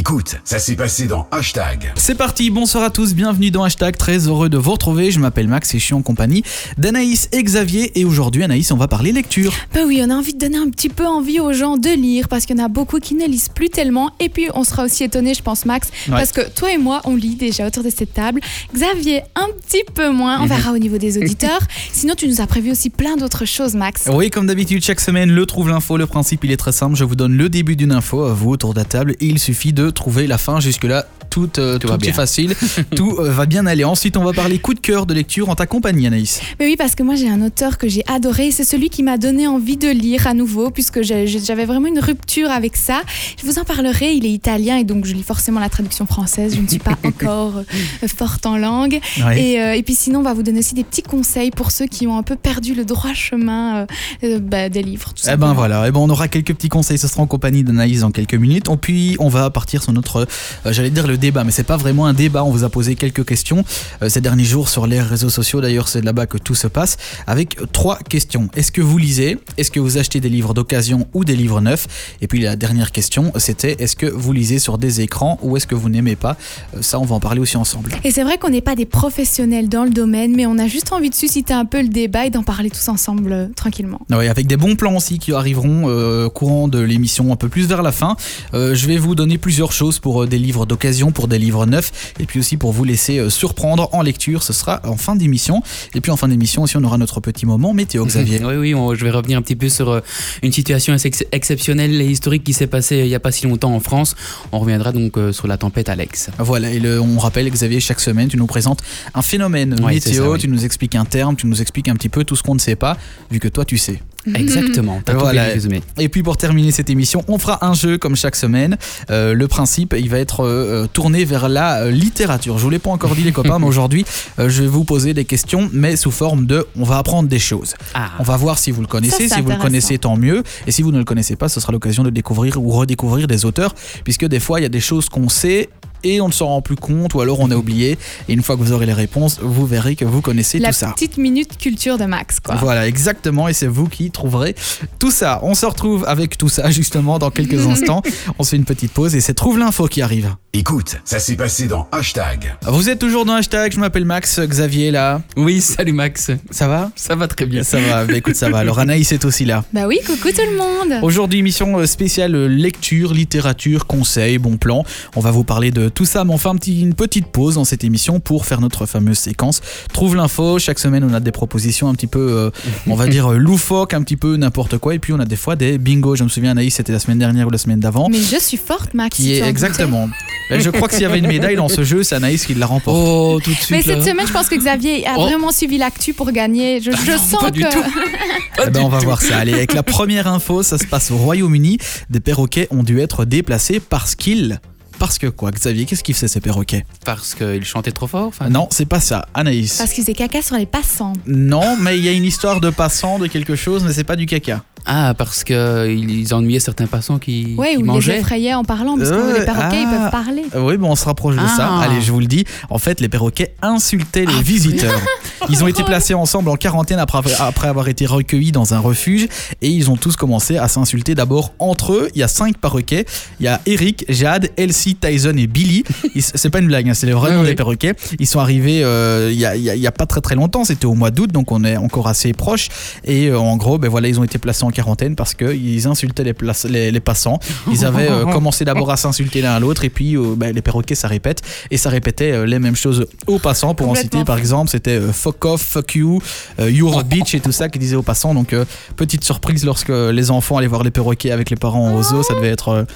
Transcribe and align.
Écoute, 0.00 0.36
ça 0.44 0.58
s'est 0.58 0.76
passé 0.76 1.06
dans 1.06 1.28
Hashtag. 1.30 1.92
C'est 1.94 2.14
parti, 2.14 2.48
bonsoir 2.48 2.84
à 2.84 2.88
tous, 2.88 3.12
bienvenue 3.14 3.50
dans 3.50 3.64
Hashtag, 3.64 3.98
très 3.98 4.28
heureux 4.28 4.48
de 4.48 4.56
vous 4.56 4.70
retrouver. 4.72 5.10
Je 5.10 5.20
m'appelle 5.20 5.46
Max 5.46 5.74
et 5.74 5.78
je 5.78 5.84
suis 5.84 5.92
en 5.92 6.00
compagnie 6.00 6.42
d'Anaïs 6.78 7.28
et 7.32 7.42
Xavier. 7.42 7.92
Et 8.00 8.06
aujourd'hui, 8.06 8.42
Anaïs, 8.42 8.72
on 8.72 8.78
va 8.78 8.88
parler 8.88 9.12
lecture. 9.12 9.52
Bah 9.74 9.80
oui, 9.86 10.00
on 10.02 10.08
a 10.08 10.14
envie 10.14 10.32
de 10.32 10.38
donner 10.38 10.56
un 10.56 10.70
petit 10.70 10.88
peu 10.88 11.06
envie 11.06 11.38
aux 11.38 11.52
gens 11.52 11.76
de 11.76 11.90
lire 11.90 12.28
parce 12.28 12.46
qu'il 12.46 12.56
y 12.56 12.62
en 12.62 12.64
a 12.64 12.68
beaucoup 12.68 12.98
qui 12.98 13.14
ne 13.14 13.26
lisent 13.26 13.50
plus 13.50 13.68
tellement. 13.68 14.10
Et 14.20 14.30
puis, 14.30 14.48
on 14.54 14.64
sera 14.64 14.84
aussi 14.84 15.04
étonné, 15.04 15.34
je 15.34 15.42
pense, 15.42 15.66
Max, 15.66 15.90
parce 16.08 16.32
que 16.32 16.48
toi 16.48 16.72
et 16.72 16.78
moi, 16.78 17.02
on 17.04 17.14
lit 17.14 17.34
déjà 17.34 17.66
autour 17.66 17.82
de 17.82 17.90
cette 17.90 18.14
table. 18.14 18.40
Xavier, 18.74 19.20
un 19.36 19.48
petit 19.68 19.84
peu 19.94 20.10
moins. 20.10 20.38
On 20.40 20.44
Mhm. 20.44 20.48
verra 20.48 20.72
au 20.72 20.78
niveau 20.78 20.96
des 20.96 21.18
auditeurs. 21.18 21.60
Sinon, 21.92 22.14
tu 22.14 22.26
nous 22.26 22.40
as 22.40 22.46
prévu 22.46 22.70
aussi 22.70 22.88
plein 22.88 23.18
d'autres 23.18 23.44
choses, 23.44 23.74
Max. 23.74 24.04
Oui, 24.10 24.30
comme 24.30 24.46
d'habitude, 24.46 24.82
chaque 24.82 25.00
semaine, 25.00 25.30
le 25.30 25.44
trouve 25.44 25.68
l'info. 25.68 25.98
Le 25.98 26.06
principe, 26.06 26.42
il 26.44 26.52
est 26.52 26.56
très 26.56 26.72
simple. 26.72 26.96
Je 26.96 27.04
vous 27.04 27.16
donne 27.16 27.36
le 27.36 27.50
début 27.50 27.76
d'une 27.76 27.92
info 27.92 28.22
à 28.24 28.32
vous 28.32 28.48
autour 28.48 28.72
de 28.72 28.78
la 28.78 28.86
table 28.86 29.14
et 29.20 29.26
il 29.26 29.38
suffit 29.38 29.74
de 29.74 29.89
trouver 29.90 30.26
la 30.26 30.38
fin. 30.38 30.60
Jusque-là, 30.60 31.06
tout, 31.30 31.48
euh, 31.58 31.78
Tout 31.78 31.92
est 31.92 31.98
bien. 31.98 32.12
facile. 32.12 32.54
tout 32.96 33.16
euh, 33.18 33.30
va 33.30 33.46
bien 33.46 33.66
aller. 33.66 33.84
Ensuite, 33.84 34.16
on 34.16 34.24
va 34.24 34.32
parler 34.32 34.58
coup 34.58 34.74
de 34.74 34.80
cœur 34.80 35.06
de 35.06 35.14
lecture 35.14 35.48
en 35.48 35.54
ta 35.54 35.66
compagnie, 35.66 36.06
Anaïs. 36.06 36.40
Mais 36.58 36.66
oui, 36.66 36.76
parce 36.76 36.94
que 36.94 37.02
moi, 37.02 37.14
j'ai 37.14 37.28
un 37.28 37.42
auteur 37.42 37.78
que 37.78 37.88
j'ai 37.88 38.02
adoré. 38.06 38.50
C'est 38.50 38.64
celui 38.64 38.90
qui 38.90 39.02
m'a 39.02 39.16
donné 39.16 39.46
envie 39.46 39.76
de 39.76 39.88
lire 39.88 40.26
à 40.26 40.34
nouveau, 40.34 40.70
puisque 40.70 41.02
j'avais 41.02 41.64
vraiment 41.64 41.88
une 41.88 42.00
rupture 42.00 42.50
avec 42.50 42.76
ça. 42.76 43.02
Je 43.40 43.46
vous 43.46 43.58
en 43.58 43.64
parlerai. 43.64 44.12
Il 44.14 44.26
est 44.26 44.32
italien 44.32 44.76
et 44.76 44.84
donc 44.84 45.04
je 45.06 45.14
lis 45.14 45.22
forcément 45.22 45.60
la 45.60 45.68
traduction 45.68 46.06
française. 46.06 46.54
Je 46.54 46.60
ne 46.60 46.68
suis 46.68 46.78
pas 46.78 46.98
encore 47.04 47.58
euh, 47.58 48.08
forte 48.08 48.44
en 48.46 48.58
langue. 48.58 49.00
Ouais. 49.24 49.42
Et, 49.42 49.60
euh, 49.60 49.74
et 49.74 49.82
puis 49.82 49.94
sinon, 49.94 50.20
on 50.20 50.22
va 50.22 50.34
vous 50.34 50.42
donner 50.42 50.58
aussi 50.58 50.74
des 50.74 50.84
petits 50.84 51.02
conseils 51.02 51.50
pour 51.50 51.70
ceux 51.70 51.86
qui 51.86 52.06
ont 52.06 52.16
un 52.16 52.22
peu 52.22 52.36
perdu 52.36 52.74
le 52.74 52.84
droit 52.84 53.14
chemin 53.14 53.76
euh, 53.76 53.86
euh, 54.24 54.38
bah, 54.40 54.68
des 54.68 54.82
livres. 54.82 55.12
Tout 55.14 55.22
Eh 55.30 55.36
ben 55.36 55.52
voilà, 55.52 55.84
eh 55.86 55.90
ben 55.90 56.00
on 56.00 56.08
aura 56.10 56.28
quelques 56.28 56.54
petits 56.54 56.68
conseils, 56.68 56.98
ce 56.98 57.08
sera 57.08 57.22
en 57.22 57.26
compagnie 57.26 57.62
d'Anaïs 57.62 58.00
dans 58.00 58.10
quelques 58.10 58.34
minutes. 58.34 58.68
Et 58.68 58.76
puis 58.76 59.16
on 59.18 59.28
va 59.28 59.50
partir 59.50 59.82
sur 59.82 59.92
notre, 59.92 60.26
euh, 60.66 60.72
j'allais 60.72 60.90
dire 60.90 61.06
le 61.06 61.18
débat, 61.20 61.44
mais 61.44 61.52
c'est 61.52 61.62
pas 61.62 61.76
vraiment 61.76 62.06
un 62.06 62.14
débat. 62.14 62.42
On 62.42 62.50
vous 62.50 62.64
a 62.64 62.68
posé 62.68 62.96
quelques 62.96 63.24
questions 63.24 63.64
euh, 64.02 64.08
ces 64.08 64.20
derniers 64.20 64.44
jours 64.44 64.68
sur 64.68 64.88
les 64.88 65.00
réseaux 65.00 65.30
sociaux. 65.30 65.60
D'ailleurs, 65.60 65.86
c'est 65.86 66.02
là-bas 66.02 66.26
que 66.26 66.38
tout 66.38 66.56
se 66.56 66.66
passe. 66.66 66.96
Avec 67.28 67.56
trois 67.72 67.98
questions. 67.98 68.48
Est-ce 68.56 68.72
que 68.72 68.80
vous 68.80 68.98
lisez? 68.98 69.38
Est-ce 69.56 69.70
que 69.70 69.78
vous 69.78 69.98
achetez 69.98 70.18
des 70.20 70.28
livres 70.28 70.54
d'occasion 70.54 71.06
ou 71.14 71.24
des 71.24 71.36
livres 71.36 71.60
neufs? 71.60 71.86
Et 72.20 72.26
puis 72.26 72.40
la 72.40 72.56
dernière 72.56 72.90
question, 72.90 73.32
c'était 73.36 73.76
est-ce 73.78 73.94
que 73.94 74.06
vous 74.06 74.32
lisez 74.32 74.58
sur 74.58 74.78
des 74.78 75.00
écrans 75.02 75.38
ou 75.42 75.56
est-ce 75.56 75.66
que 75.66 75.76
vous 75.76 75.88
n'aimez 75.88 76.16
pas? 76.16 76.36
Euh, 76.74 76.82
Ça, 76.82 76.98
on 76.98 77.04
va 77.04 77.14
en 77.14 77.20
parler 77.20 77.40
aussi 77.40 77.56
ensemble. 77.56 77.92
Et 78.02 78.10
c'est 78.10 78.24
vrai 78.24 78.38
qu'on 78.38 78.50
n'est 78.50 78.60
pas 78.60 78.74
des 78.74 78.86
professionnels 78.86 79.68
dans 79.68 79.84
le 79.84 79.90
domaine, 79.90 80.34
mais 80.34 80.46
on 80.46 80.58
a 80.58 80.66
juste 80.66 80.92
envie 80.92 81.10
de 81.10 81.14
susciter 81.14 81.52
un 81.52 81.66
peu 81.66 81.82
le 81.82 81.88
débat 81.88 82.26
et 82.26 82.30
d'en 82.30 82.42
parler 82.42 82.70
tous 82.70 82.88
ensemble 82.88 83.32
euh, 83.32 83.46
tranquillement. 83.54 84.00
Oui, 84.10 84.26
avec 84.26 84.46
des 84.46 84.56
bons 84.56 84.76
plans 84.76 84.96
aussi 84.96 85.18
qui 85.18 85.32
arriveront 85.32 85.84
euh, 85.86 86.28
courant 86.28 86.66
de 86.68 86.78
l'émission 86.78 87.32
un 87.32 87.36
peu 87.36 87.48
plus 87.48 87.66
vers 87.66 87.82
la 87.82 87.92
fin. 87.92 88.16
Je 88.52 88.86
vais 88.86 88.96
vous 88.96 89.14
donner 89.14 89.38
plusieurs 89.38 89.72
choses 89.72 89.98
pour 89.98 90.26
des 90.26 90.38
livres 90.38 90.64
d'occasion, 90.66 91.09
pour 91.12 91.28
des 91.28 91.38
livres 91.38 91.66
neufs, 91.66 92.14
et 92.18 92.24
puis 92.26 92.38
aussi 92.40 92.56
pour 92.56 92.72
vous 92.72 92.84
laisser 92.84 93.18
euh, 93.18 93.30
surprendre 93.30 93.88
en 93.92 94.02
lecture. 94.02 94.42
Ce 94.42 94.52
sera 94.52 94.80
en 94.84 94.96
fin 94.96 95.16
d'émission. 95.16 95.62
Et 95.94 96.00
puis 96.00 96.10
en 96.10 96.16
fin 96.16 96.28
d'émission 96.28 96.62
aussi, 96.62 96.76
on 96.76 96.84
aura 96.84 96.98
notre 96.98 97.20
petit 97.20 97.46
moment 97.46 97.72
météo, 97.74 98.04
Xavier. 98.06 98.40
Oui, 98.44 98.54
oui, 98.56 98.74
on- 98.74 98.94
je 98.94 99.04
vais 99.04 99.10
revenir 99.10 99.38
un 99.38 99.42
petit 99.42 99.56
peu 99.56 99.68
sur 99.68 99.88
euh, 99.90 100.00
une 100.42 100.52
situation 100.52 100.94
ex- 100.94 101.24
exceptionnelle 101.32 102.00
et 102.00 102.06
historique 102.06 102.44
qui 102.44 102.52
s'est 102.52 102.66
passée 102.66 103.00
euh, 103.00 103.04
il 103.04 103.08
n'y 103.08 103.14
a 103.14 103.20
pas 103.20 103.32
si 103.32 103.46
longtemps 103.46 103.74
en 103.74 103.80
France. 103.80 104.14
On 104.52 104.58
reviendra 104.58 104.92
donc 104.92 105.16
sur 105.32 105.46
la 105.46 105.56
tempête 105.56 105.88
Alex. 105.88 106.30
Voilà, 106.38 106.70
et 106.70 106.78
le- 106.80 107.00
on 107.00 107.18
rappelle, 107.18 107.48
Xavier, 107.50 107.80
chaque 107.80 108.00
semaine, 108.00 108.28
tu 108.28 108.36
nous 108.36 108.46
présentes 108.46 108.80
un 109.14 109.22
phénomène 109.22 109.74
météo, 110.06 110.24
ça, 110.24 110.30
oui. 110.30 110.38
tu 110.38 110.48
nous 110.48 110.64
expliques 110.64 110.94
un 110.94 111.04
terme, 111.04 111.36
tu 111.36 111.46
nous 111.46 111.60
expliques 111.60 111.88
un 111.88 111.94
petit 111.94 112.08
peu 112.08 112.24
tout 112.24 112.36
ce 112.36 112.42
qu'on 112.42 112.54
ne 112.54 112.60
sait 112.60 112.76
pas, 112.76 112.96
vu 113.30 113.38
que 113.40 113.48
toi, 113.48 113.64
tu 113.64 113.78
sais. 113.78 114.00
Exactement, 114.34 115.00
t'as 115.04 115.14
Voilà. 115.14 115.44
résumé. 115.44 115.82
Et 115.98 116.08
puis 116.08 116.22
pour 116.22 116.36
terminer 116.36 116.72
cette 116.72 116.90
émission, 116.90 117.24
on 117.28 117.38
fera 117.38 117.64
un 117.64 117.74
jeu 117.74 117.98
comme 117.98 118.16
chaque 118.16 118.36
semaine. 118.36 118.76
Euh, 119.10 119.34
le 119.34 119.48
principe, 119.48 119.94
il 119.98 120.08
va 120.08 120.18
être 120.18 120.40
euh, 120.44 120.84
euh, 120.84 120.86
tourné 120.86 121.24
vers 121.24 121.48
la 121.48 121.82
euh, 121.82 121.90
littérature. 121.90 122.58
Je 122.58 122.62
vous 122.64 122.70
l'ai 122.70 122.78
pas 122.78 122.90
encore 122.90 123.14
dit 123.14 123.22
les 123.22 123.32
copains, 123.32 123.58
mais 123.60 123.66
aujourd'hui, 123.66 124.04
je 124.38 124.62
vais 124.62 124.68
vous 124.68 124.84
poser 124.84 125.14
des 125.14 125.24
questions, 125.24 125.70
mais 125.72 125.96
sous 125.96 126.10
forme 126.10 126.46
de, 126.46 126.66
on 126.76 126.84
va 126.84 126.98
apprendre 126.98 127.28
des 127.28 127.38
choses. 127.38 127.74
Ah, 127.94 128.10
On 128.18 128.22
va 128.22 128.36
voir 128.36 128.58
si 128.58 128.70
vous 128.70 128.80
le 128.80 128.86
connaissez. 128.86 129.28
Ça, 129.28 129.36
si 129.36 129.40
vous 129.42 129.50
le 129.50 129.56
connaissez, 129.56 129.98
tant 129.98 130.16
mieux. 130.16 130.42
Et 130.66 130.72
si 130.72 130.82
vous 130.82 130.92
ne 130.92 130.98
le 130.98 131.04
connaissez 131.04 131.36
pas, 131.36 131.48
ce 131.48 131.60
sera 131.60 131.72
l'occasion 131.72 132.02
de 132.02 132.10
découvrir 132.10 132.56
ou 132.62 132.70
redécouvrir 132.70 133.26
des 133.26 133.44
auteurs, 133.44 133.74
puisque 134.04 134.26
des 134.26 134.40
fois, 134.40 134.60
il 134.60 134.64
y 134.64 134.66
a 134.66 134.70
des 134.70 134.80
choses 134.80 135.08
qu'on 135.08 135.28
sait. 135.28 135.68
Et 136.04 136.20
on 136.20 136.28
ne 136.28 136.32
s'en 136.32 136.46
rend 136.46 136.62
plus 136.62 136.76
compte, 136.76 137.14
ou 137.14 137.20
alors 137.20 137.40
on 137.40 137.50
a 137.50 137.56
oublié. 137.56 137.98
Et 138.28 138.32
une 138.32 138.42
fois 138.42 138.56
que 138.56 138.62
vous 138.62 138.72
aurez 138.72 138.86
les 138.86 138.92
réponses, 138.92 139.38
vous 139.42 139.66
verrez 139.66 139.96
que 139.96 140.04
vous 140.04 140.20
connaissez 140.20 140.58
La 140.58 140.68
tout 140.70 140.74
ça. 140.76 140.92
petite 140.92 141.18
minute 141.18 141.58
culture 141.58 141.98
de 141.98 142.04
Max, 142.04 142.40
quoi. 142.40 142.54
Voilà, 142.56 142.86
exactement, 142.86 143.48
et 143.48 143.52
c'est 143.52 143.66
vous 143.66 143.86
qui 143.88 144.10
trouverez 144.10 144.54
tout 144.98 145.10
ça. 145.10 145.40
On 145.42 145.54
se 145.54 145.66
retrouve 145.66 146.04
avec 146.06 146.38
tout 146.38 146.48
ça 146.48 146.70
justement 146.70 147.18
dans 147.18 147.30
quelques 147.30 147.66
instants. 147.66 148.02
On 148.38 148.44
se 148.44 148.50
fait 148.50 148.56
une 148.56 148.64
petite 148.64 148.92
pause 148.92 149.14
et 149.14 149.20
c'est 149.20 149.34
Trouve 149.34 149.58
l'info 149.58 149.86
qui 149.86 150.02
arrive. 150.02 150.34
Écoute, 150.52 150.96
ça 151.04 151.18
s'est 151.18 151.36
passé 151.36 151.66
dans 151.66 151.88
Hashtag. 151.92 152.56
Vous 152.66 152.90
êtes 152.90 152.98
toujours 152.98 153.24
dans 153.24 153.34
hashtag, 153.34 153.72
je 153.72 153.78
m'appelle 153.80 154.04
Max, 154.04 154.40
Xavier 154.40 154.90
là. 154.90 155.22
oui, 155.36 155.60
salut 155.60 155.92
Max. 155.92 156.30
Ça 156.50 156.66
va? 156.68 156.90
Ça 156.96 157.14
va 157.14 157.26
très 157.28 157.46
bien. 157.46 157.62
Ça 157.62 157.78
va, 157.80 158.04
bah 158.04 158.14
écoute, 158.16 158.34
ça 158.34 158.50
va. 158.50 158.58
Alors 158.58 158.78
Anaïs 158.80 159.12
est 159.12 159.24
aussi 159.24 159.44
là. 159.44 159.64
Bah 159.72 159.86
oui, 159.86 159.98
coucou 160.06 160.28
tout 160.30 160.42
le 160.50 160.56
monde. 160.56 161.02
Aujourd'hui, 161.02 161.38
émission 161.38 161.78
euh, 161.78 161.86
spéciale 161.86 162.34
euh, 162.34 162.46
lecture, 162.48 163.14
littérature, 163.14 163.86
conseils, 163.86 164.38
bon 164.38 164.56
plan. 164.56 164.84
On 165.16 165.20
va 165.20 165.30
vous 165.30 165.44
parler 165.44 165.70
de 165.70 165.88
tout 165.90 166.04
ça, 166.04 166.24
mais 166.24 166.32
on 166.32 166.38
fait 166.38 166.48
un 166.48 166.56
petit- 166.56 166.80
une 166.80 166.94
petite 166.94 167.26
pause 167.26 167.54
dans 167.56 167.64
cette 167.64 167.84
émission 167.84 168.20
pour 168.20 168.46
faire 168.46 168.60
notre 168.60 168.86
fameuse 168.86 169.18
séquence. 169.18 169.60
Trouve 169.92 170.16
l'info. 170.16 170.58
Chaque 170.58 170.78
semaine, 170.78 171.04
on 171.04 171.12
a 171.14 171.20
des 171.20 171.32
propositions 171.32 171.88
un 171.88 171.94
petit 171.94 172.06
peu, 172.06 172.18
euh, 172.20 172.50
on 172.86 172.94
va 172.94 173.06
dire, 173.08 173.32
euh, 173.32 173.36
loufoques, 173.36 173.94
un 173.94 174.02
petit 174.02 174.16
peu 174.16 174.36
n'importe 174.36 174.78
quoi. 174.78 174.94
Et 174.94 174.98
puis, 174.98 175.12
on 175.12 175.18
a 175.20 175.24
des 175.24 175.36
fois 175.36 175.56
des 175.56 175.78
bingos. 175.78 176.16
Je 176.16 176.24
me 176.24 176.28
souviens, 176.28 176.52
Anaïs, 176.52 176.74
c'était 176.74 176.92
la 176.92 176.98
semaine 176.98 177.18
dernière 177.18 177.46
ou 177.46 177.50
la 177.50 177.58
semaine 177.58 177.80
d'avant. 177.80 178.08
Mais 178.10 178.18
je 178.20 178.38
suis 178.38 178.56
forte, 178.56 178.94
Max. 178.94 179.16
Qui 179.16 179.32
est 179.34 179.40
exactement. 179.46 180.08
Ben, 180.50 180.60
je 180.60 180.68
crois 180.70 180.88
que 180.88 180.94
s'il 180.94 181.02
y 181.02 181.06
avait 181.06 181.20
une 181.20 181.28
médaille 181.28 181.54
dans 181.54 181.68
ce 181.68 181.84
jeu, 181.84 182.02
c'est 182.02 182.16
Anaïs 182.16 182.44
qui 182.44 182.54
la 182.54 182.66
remporte. 182.66 182.96
Oh, 182.98 183.38
tout 183.42 183.50
de 183.50 183.54
suite. 183.56 183.70
Mais 183.70 183.82
cette 183.82 183.98
là. 183.98 184.04
semaine, 184.04 184.26
je 184.26 184.32
pense 184.32 184.48
que 184.48 184.56
Xavier 184.56 185.06
a 185.06 185.14
Oh. 185.16 185.22
vraiment 185.22 185.52
suivi 185.52 185.78
l'actu 185.78 186.12
pour 186.12 186.32
gagner. 186.32 186.80
Je, 186.80 186.90
je 186.90 187.12
non, 187.12 187.18
sens 187.18 187.40
pas 187.40 187.50
du 187.52 187.60
que. 187.60 187.72
tout. 187.72 187.82
Pas 188.56 188.64
Eh 188.66 188.70
ben, 188.70 188.80
du 188.80 188.84
on 188.86 188.88
va 188.88 188.98
tout. 188.98 189.04
voir 189.04 189.22
ça. 189.22 189.38
Allez, 189.38 189.52
avec 189.54 189.72
la 189.74 189.82
première 189.84 190.26
info, 190.26 190.62
ça 190.64 190.76
se 190.76 190.86
passe 190.86 191.10
au 191.12 191.16
Royaume-Uni. 191.16 191.78
Des 192.10 192.18
perroquets 192.20 192.66
ont 192.72 192.82
dû 192.82 192.98
être 193.00 193.24
déplacés 193.24 193.78
parce 193.80 194.14
qu'ils. 194.16 194.60
Parce 195.00 195.16
que 195.18 195.26
quoi, 195.28 195.50
Xavier 195.50 195.86
Qu'est-ce 195.86 196.04
qu'ils 196.04 196.14
faisaient 196.14 196.28
ces 196.28 196.40
perroquets 196.40 196.84
Parce 197.06 197.34
qu'il 197.34 197.64
chantait 197.64 197.90
trop 197.90 198.06
fort. 198.06 198.26
enfin, 198.28 198.50
Non, 198.50 198.68
c'est 198.70 198.84
pas 198.84 199.00
ça. 199.00 199.26
Anaïs. 199.32 199.78
Parce 199.78 199.92
qu'ils 199.94 200.04
faisaient 200.04 200.12
caca 200.14 200.42
sur 200.42 200.56
les 200.56 200.66
passants. 200.66 201.14
Non, 201.26 201.76
mais 201.80 201.96
il 201.98 202.04
y 202.04 202.08
a 202.08 202.12
une 202.12 202.24
histoire 202.26 202.60
de 202.60 202.68
passant, 202.68 203.18
de 203.18 203.26
quelque 203.26 203.56
chose, 203.56 203.82
mais 203.82 203.94
c'est 203.94 204.04
pas 204.04 204.14
du 204.16 204.26
caca. 204.26 204.62
Ah, 204.86 205.14
parce 205.16 205.42
qu'ils 205.44 206.32
ennuyaient 206.34 206.60
certains 206.60 206.86
passants 206.86 207.18
qui, 207.18 207.54
Ouais, 207.56 207.70
qui 207.72 207.76
ou 207.76 207.80
ils 207.80 207.82
les 207.82 207.92
mangeaient. 207.92 208.18
effrayaient 208.18 208.54
en 208.54 208.64
parlant, 208.64 208.96
parce 208.98 209.10
que 209.10 209.14
Euh, 209.14 209.38
les 209.38 209.44
perroquets, 209.44 209.82
ils 209.82 209.88
ah. 209.90 209.98
peuvent 209.98 210.10
parler. 210.10 210.42
Euh, 210.54 210.62
oui, 210.62 210.76
bon, 210.76 210.90
on 210.90 210.96
se 210.96 211.04
rapproche 211.06 211.36
de 211.36 211.46
ça. 211.46 211.68
Ah. 211.70 211.80
Allez, 211.82 212.00
je 212.02 212.12
vous 212.12 212.20
le 212.20 212.26
dis. 212.26 212.44
En 212.70 212.78
fait, 212.78 213.00
les 213.00 213.08
perroquets 213.08 213.54
insultaient 213.62 214.24
les 214.26 214.34
Ah, 214.38 214.42
visiteurs. 214.42 215.00
Ils 215.48 215.64
ont 215.64 215.68
été 215.68 215.82
placés 215.82 216.12
ensemble 216.14 216.50
en 216.50 216.56
quarantaine 216.56 216.98
après, 216.98 217.20
après 217.38 217.68
avoir 217.68 217.88
été 217.88 218.04
recueillis 218.06 218.52
dans 218.52 218.74
un 218.74 218.78
refuge 218.78 219.26
et 219.62 219.68
ils 219.70 219.90
ont 219.90 219.96
tous 219.96 220.14
commencé 220.14 220.58
à 220.58 220.68
s'insulter 220.68 221.14
d'abord 221.14 221.54
entre 221.58 221.94
eux. 221.94 222.10
Il 222.14 222.20
y 222.20 222.22
a 222.22 222.28
cinq 222.28 222.58
perroquets. 222.58 223.06
Il 223.40 223.44
y 223.46 223.48
a 223.48 223.58
Eric, 223.64 224.04
Jade, 224.10 224.50
Elsie, 224.58 224.89
Tyson 224.94 225.34
et 225.36 225.46
Billy. 225.46 225.84
C'est 226.20 226.50
pas 226.50 226.58
une 226.60 226.66
blague, 226.66 226.88
hein, 226.88 226.94
c'est 226.94 227.10
vraiment 227.10 227.40
Ouais, 227.42 227.46
des 227.48 227.54
perroquets. 227.54 227.94
Ils 228.18 228.26
sont 228.26 228.40
arrivés 228.40 228.82
euh, 228.84 229.28
il 229.32 229.38
y, 229.38 229.44
a, 229.46 229.56
y 229.56 229.70
a- 229.70 229.74
il 229.74 229.80
y 229.82 229.86
a 229.86 229.92
pas 229.92 230.06
très 230.06 230.20
très 230.20 230.34
longtemps. 230.34 230.64
C'était 230.64 230.86
au 230.86 230.94
mois 230.94 231.10
d'août, 231.10 231.30
donc 231.32 231.52
on 231.52 231.64
est 231.64 231.76
encore 231.76 232.08
assez 232.08 232.32
proche. 232.32 232.68
Et 233.04 233.26
euh, 233.28 233.38
en 233.38 233.56
gros, 233.56 233.78
ben 233.78 233.88
voilà, 233.88 234.08
ils 234.08 234.18
ont 234.20 234.24
été 234.24 234.38
placés 234.38 234.64
en 234.64 234.70
quarantaine 234.70 235.16
parce 235.16 235.34
qu'ils 235.34 235.86
insultaient 235.86 236.24
les, 236.24 236.32
places- 236.34 236.64
les, 236.64 236.90
les 236.90 237.00
passants. 237.00 237.38
Ils 237.70 237.84
avaient 237.84 238.10
euh, 238.10 238.24
commencé 238.32 238.64
d'abord 238.64 238.90
à 238.90 238.96
s'insulter 238.96 239.40
l'un 239.42 239.52
à 239.54 239.60
l'autre 239.60 239.84
et 239.84 239.90
puis 239.90 240.16
ben, 240.36 240.54
les 240.54 240.62
perroquets 240.62 240.94
ça 240.94 241.08
répète 241.08 241.42
et 241.70 241.76
ça 241.76 241.90
répétait 241.90 242.46
les 242.46 242.58
mêmes 242.58 242.76
choses 242.76 243.06
aux 243.26 243.38
passants. 243.38 243.74
Pour 243.74 243.88
en 243.88 243.94
citer 243.94 244.24
par 244.24 244.38
exemple, 244.38 244.70
c'était 244.70 245.00
fuck 245.12 245.44
off, 245.44 245.62
fuck 245.62 245.94
you, 245.94 246.20
you're 246.58 246.98
a 246.98 247.02
bitch 247.02 247.34
et 247.34 247.40
tout 247.40 247.52
ça 247.52 247.68
qu'ils 247.68 247.80
disaient 247.80 247.96
aux 247.96 248.02
passants. 248.02 248.34
Donc 248.34 248.54
petite 248.96 249.24
surprise 249.24 249.64
lorsque 249.64 249.88
les 249.90 250.30
enfants 250.30 250.56
allaient 250.58 250.66
voir 250.66 250.82
les 250.82 250.90
perroquets 250.90 251.30
avec 251.30 251.50
les 251.50 251.56
parents 251.56 251.94
au 251.94 252.02
zoo, 252.02 252.22
ça 252.22 252.34
devait 252.34 252.48
être 252.50 252.86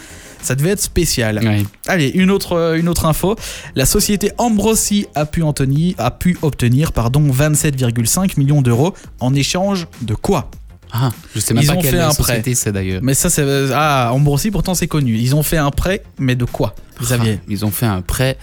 ça 0.44 0.54
devait 0.54 0.70
être 0.70 0.80
spécial. 0.80 1.40
Allez, 1.86 2.08
une 2.08 2.30
autre, 2.30 2.52
euh, 2.52 2.78
une 2.78 2.88
autre 2.88 3.06
info. 3.06 3.36
La 3.74 3.86
société 3.86 4.32
Ambrosi 4.38 5.06
a 5.14 5.26
pu, 5.26 5.42
Anthony, 5.42 5.94
a 5.98 6.10
pu 6.10 6.36
obtenir 6.42 6.92
pardon, 6.92 7.22
27,5 7.30 8.38
millions 8.38 8.62
d'euros 8.62 8.94
en 9.20 9.34
échange 9.34 9.86
de 10.02 10.14
quoi? 10.14 10.50
Ah, 10.92 11.10
je 11.34 11.40
sais 11.40 11.54
même 11.54 11.64
Ils 11.64 11.66
pas 11.66 11.74
ont 11.74 11.80
quelle 11.80 11.90
fait 11.90 12.00
un 12.00 12.12
société 12.12 12.54
c'est 12.54 12.70
d'ailleurs. 12.70 13.00
Mais 13.02 13.14
ça, 13.14 13.28
c'est. 13.28 13.44
Ah, 13.72 14.10
Ambrosi, 14.12 14.52
pourtant, 14.52 14.74
c'est 14.74 14.86
connu. 14.86 15.16
Ils 15.16 15.34
ont 15.34 15.42
fait 15.42 15.56
un 15.56 15.72
prêt, 15.72 16.04
mais 16.20 16.36
de 16.36 16.44
quoi? 16.44 16.74
Xavier 17.00 17.40
Ah, 17.40 17.44
ils 17.48 17.64
ont 17.64 17.72
fait 17.72 17.86
un 17.86 18.00
prêt. 18.00 18.38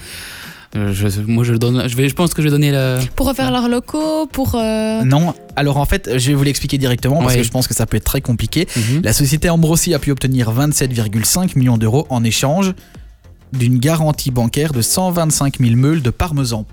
Euh, 0.76 0.94
je- 0.94 1.22
moi, 1.28 1.44
je, 1.44 1.52
le 1.52 1.60
donne, 1.60 1.88
je, 1.88 1.96
vais, 1.98 2.08
je 2.08 2.16
pense 2.16 2.34
que 2.34 2.42
je 2.42 2.48
vais 2.48 2.52
donner 2.52 2.72
le. 2.72 3.00
Pour 3.16 3.28
refaire 3.28 3.52
leurs 3.52 3.68
locaux, 3.68 4.26
pour. 4.32 4.56
euh, 4.56 5.04
Non, 5.04 5.34
alors 5.58 5.78
en 5.78 5.86
fait, 5.86 6.10
je 6.18 6.30
vais 6.30 6.34
vous 6.34 6.44
l'expliquer 6.44 6.78
directement 6.78 7.18
parce 7.20 7.34
Ouais. 7.34 7.38
que 7.40 7.44
je 7.44 7.52
pense 7.52 7.68
que 7.68 7.74
ça 7.74 7.86
peut 7.86 7.98
être 7.98 8.06
très 8.06 8.22
compliqué. 8.22 8.68
Mhm. 8.78 9.02
La 9.04 9.12
société 9.14 9.50
Ambrosi 9.50 9.94
a 9.94 10.00
pu 10.00 10.12
obtenir 10.12 10.50
27,5 10.52 11.58
millions 11.58 11.78
d'euros 11.78 12.08
en 12.10 12.24
échange 12.24 12.74
d'une 13.52 13.80
garantie 13.80 14.32
bancaire 14.32 14.72
de 14.72 14.82
125 14.82 15.58
000 15.60 15.76
meules 15.76 16.02
de 16.02 16.10
parmesan. 16.10 16.66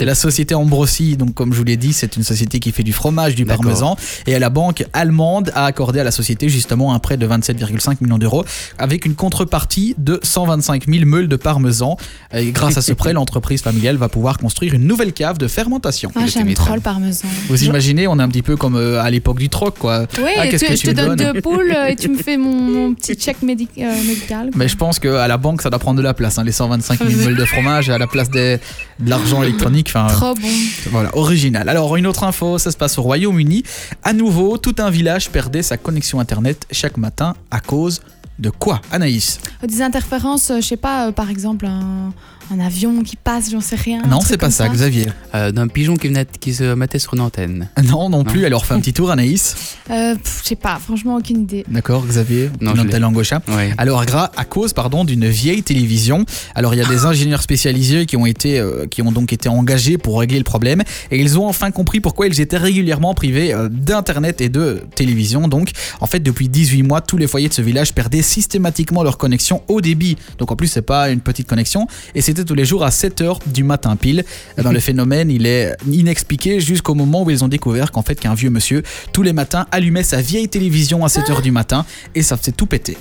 Et 0.00 0.04
la 0.04 0.14
société 0.14 0.54
Ambrosi, 0.54 1.16
donc 1.16 1.34
comme 1.34 1.52
je 1.52 1.58
vous 1.58 1.64
l'ai 1.64 1.76
dit, 1.76 1.92
c'est 1.92 2.16
une 2.16 2.22
société 2.22 2.60
qui 2.60 2.70
fait 2.72 2.82
du 2.84 2.92
fromage, 2.92 3.34
du 3.34 3.44
parmesan. 3.44 3.96
Et 4.26 4.38
la 4.38 4.48
banque 4.50 4.84
allemande 4.92 5.50
a 5.54 5.64
accordé 5.64 5.98
à 6.00 6.04
la 6.04 6.10
société 6.12 6.48
justement 6.48 6.94
un 6.94 6.98
prêt 7.00 7.16
de 7.16 7.26
27,5 7.26 7.96
millions 8.00 8.18
d'euros 8.18 8.44
avec 8.78 9.04
une 9.06 9.14
contrepartie 9.14 9.94
de 9.98 10.20
125 10.22 10.86
000 10.88 11.04
meules 11.04 11.28
de 11.28 11.36
parmesan. 11.36 11.96
Et 12.32 12.52
grâce 12.52 12.76
à 12.76 12.82
ce 12.82 12.92
prêt, 12.92 13.12
l'entreprise 13.18 13.60
familiale 13.62 13.96
va 13.96 14.08
pouvoir 14.08 14.38
construire 14.38 14.74
une 14.74 14.86
nouvelle 14.86 15.12
cave 15.12 15.38
de 15.38 15.48
fermentation. 15.48 16.10
Ah, 16.14 16.20
tu 16.24 16.30
j'aime 16.30 16.54
trop 16.54 16.74
le 16.74 16.80
parmesan. 16.80 17.26
Vous 17.48 17.64
imaginez, 17.64 18.06
on 18.06 18.18
est 18.18 18.22
un 18.22 18.28
petit 18.28 18.42
peu 18.42 18.56
comme 18.56 18.76
euh, 18.76 19.00
à 19.02 19.10
l'époque 19.10 19.38
du 19.38 19.48
troc, 19.48 19.78
quoi. 19.78 20.06
Oui, 20.22 20.30
Ah, 20.38 20.46
que 20.46 20.56
je 20.58 20.64
te 20.82 20.90
donne 20.92 21.16
donnes 21.16 21.32
deux 21.32 21.40
poules 21.40 21.72
euh, 21.76 21.86
et 21.88 21.96
tu 21.96 22.08
me 22.08 22.16
fais 22.16 22.36
mon, 22.36 22.52
mon 22.54 22.94
petit 22.94 23.14
médi- 23.44 23.68
euh, 23.78 24.02
médical. 24.06 24.50
quoi. 24.50 24.58
Mais 24.58 24.68
je 24.68 24.76
pense 24.76 24.98
qu'à 25.00 25.26
la 25.26 25.36
banque, 25.38 25.62
ça 25.62 25.70
doit 25.70 25.78
prendre 25.78 25.98
de 25.98 26.02
la 26.04 26.14
place. 26.14 26.38
hein, 26.38 26.44
les 26.44 26.52
125 26.52 26.98
000 27.04 27.20
meules 27.24 27.36
de 27.36 27.44
fromage 27.44 27.90
à 27.90 27.98
la 27.98 28.06
place 28.06 28.30
des- 28.30 28.58
de 29.00 29.10
l'argent 29.10 29.42
électronique. 29.42 29.87
Enfin, 29.88 30.06
Trop 30.08 30.34
bon. 30.34 30.48
Voilà, 30.90 31.16
original. 31.16 31.68
Alors, 31.68 31.96
une 31.96 32.06
autre 32.06 32.24
info, 32.24 32.58
ça 32.58 32.70
se 32.70 32.76
passe 32.76 32.98
au 32.98 33.02
Royaume-Uni. 33.02 33.62
À 34.02 34.12
nouveau, 34.12 34.58
tout 34.58 34.76
un 34.78 34.90
village 34.90 35.30
perdait 35.30 35.62
sa 35.62 35.76
connexion 35.76 36.20
Internet 36.20 36.66
chaque 36.70 36.96
matin 36.96 37.34
à 37.50 37.60
cause 37.60 38.00
de 38.38 38.50
quoi 38.50 38.80
Anaïs? 38.90 39.40
Des 39.66 39.82
interférences, 39.82 40.50
euh, 40.50 40.60
je 40.60 40.66
sais 40.66 40.76
pas, 40.76 41.08
euh, 41.08 41.12
par 41.12 41.30
exemple 41.30 41.66
un, 41.66 42.12
un 42.50 42.60
avion 42.60 43.02
qui 43.02 43.16
passe, 43.16 43.50
j'en 43.50 43.60
sais 43.60 43.76
rien. 43.76 44.02
Non, 44.08 44.20
c'est 44.20 44.38
pas 44.38 44.50
ça, 44.50 44.68
Xavier. 44.68 45.06
Euh, 45.34 45.52
D'un 45.52 45.68
pigeon 45.68 45.96
qui, 45.96 46.08
venait, 46.08 46.26
qui 46.40 46.54
se 46.54 46.74
mettait 46.74 46.98
sur 46.98 47.14
une 47.14 47.20
antenne. 47.20 47.68
Non, 47.84 48.08
non 48.08 48.24
plus. 48.24 48.40
Non. 48.40 48.46
Alors, 48.46 48.66
fais 48.66 48.74
un 48.74 48.80
petit 48.80 48.92
tour, 48.92 49.10
Anaïs. 49.10 49.76
Euh, 49.90 50.14
je 50.24 50.48
sais 50.48 50.56
pas, 50.56 50.78
franchement, 50.78 51.16
aucune 51.16 51.42
idée. 51.42 51.64
D'accord, 51.68 52.06
Xavier 52.06 52.50
Non, 52.60 52.74
je 52.74 52.96
langue 52.96 53.16
au 53.16 53.24
chat. 53.24 53.42
Ouais. 53.48 53.72
Alors, 53.78 54.04
à 54.36 54.44
cause 54.44 54.72
pardon, 54.72 55.04
d'une 55.04 55.26
vieille 55.26 55.62
télévision. 55.62 56.24
Alors, 56.54 56.74
il 56.74 56.78
y 56.78 56.82
a 56.82 56.86
des 56.86 57.04
ingénieurs 57.04 57.42
spécialisés 57.42 58.06
qui 58.06 58.16
ont, 58.16 58.26
été, 58.26 58.58
euh, 58.58 58.86
qui 58.86 59.02
ont 59.02 59.12
donc 59.12 59.32
été 59.32 59.48
engagés 59.48 59.98
pour 59.98 60.20
régler 60.20 60.38
le 60.38 60.44
problème. 60.44 60.82
Et 61.10 61.20
ils 61.20 61.38
ont 61.38 61.46
enfin 61.46 61.70
compris 61.70 62.00
pourquoi 62.00 62.26
ils 62.26 62.40
étaient 62.40 62.56
régulièrement 62.56 63.14
privés 63.14 63.52
euh, 63.54 63.68
d'Internet 63.70 64.40
et 64.40 64.48
de 64.48 64.82
télévision. 64.94 65.48
Donc, 65.48 65.70
en 66.00 66.06
fait, 66.06 66.20
depuis 66.20 66.48
18 66.48 66.82
mois, 66.82 67.00
tous 67.00 67.16
les 67.16 67.26
foyers 67.26 67.48
de 67.48 67.54
ce 67.54 67.62
village 67.62 67.94
perdaient 67.94 68.22
systématiquement 68.22 69.02
leur 69.02 69.18
connexion 69.18 69.62
au 69.68 69.80
débit. 69.80 70.16
Donc, 70.38 70.50
en 70.50 70.56
plus, 70.56 70.68
c'est 70.68 70.82
pas 70.82 71.10
une 71.10 71.20
petite 71.20 71.46
connexion. 71.46 71.86
Et 72.14 72.22
c'était 72.38 72.48
tous 72.48 72.54
les 72.54 72.64
jours 72.64 72.84
à 72.84 72.92
7 72.92 73.20
heures 73.22 73.40
du 73.46 73.64
matin 73.64 73.96
pile. 73.96 74.24
Eh 74.56 74.62
ben, 74.62 74.72
le 74.72 74.78
phénomène, 74.88 75.28
il 75.28 75.44
est 75.44 75.76
inexpliqué 75.90 76.60
jusqu'au 76.60 76.94
moment 76.94 77.24
où 77.24 77.30
ils 77.30 77.44
ont 77.44 77.48
découvert 77.48 77.90
qu'en 77.90 78.02
fait, 78.02 78.14
qu'un 78.14 78.34
vieux 78.34 78.50
monsieur, 78.50 78.82
tous 79.12 79.22
les 79.22 79.32
matins, 79.32 79.66
allumait 79.72 80.04
sa 80.04 80.20
vieille 80.20 80.48
télévision 80.48 81.04
à 81.04 81.08
7 81.08 81.30
heures 81.30 81.42
du 81.42 81.50
matin 81.50 81.84
et 82.14 82.22
ça 82.22 82.36
faisait 82.36 82.52
tout 82.52 82.66
péter. 82.66 82.96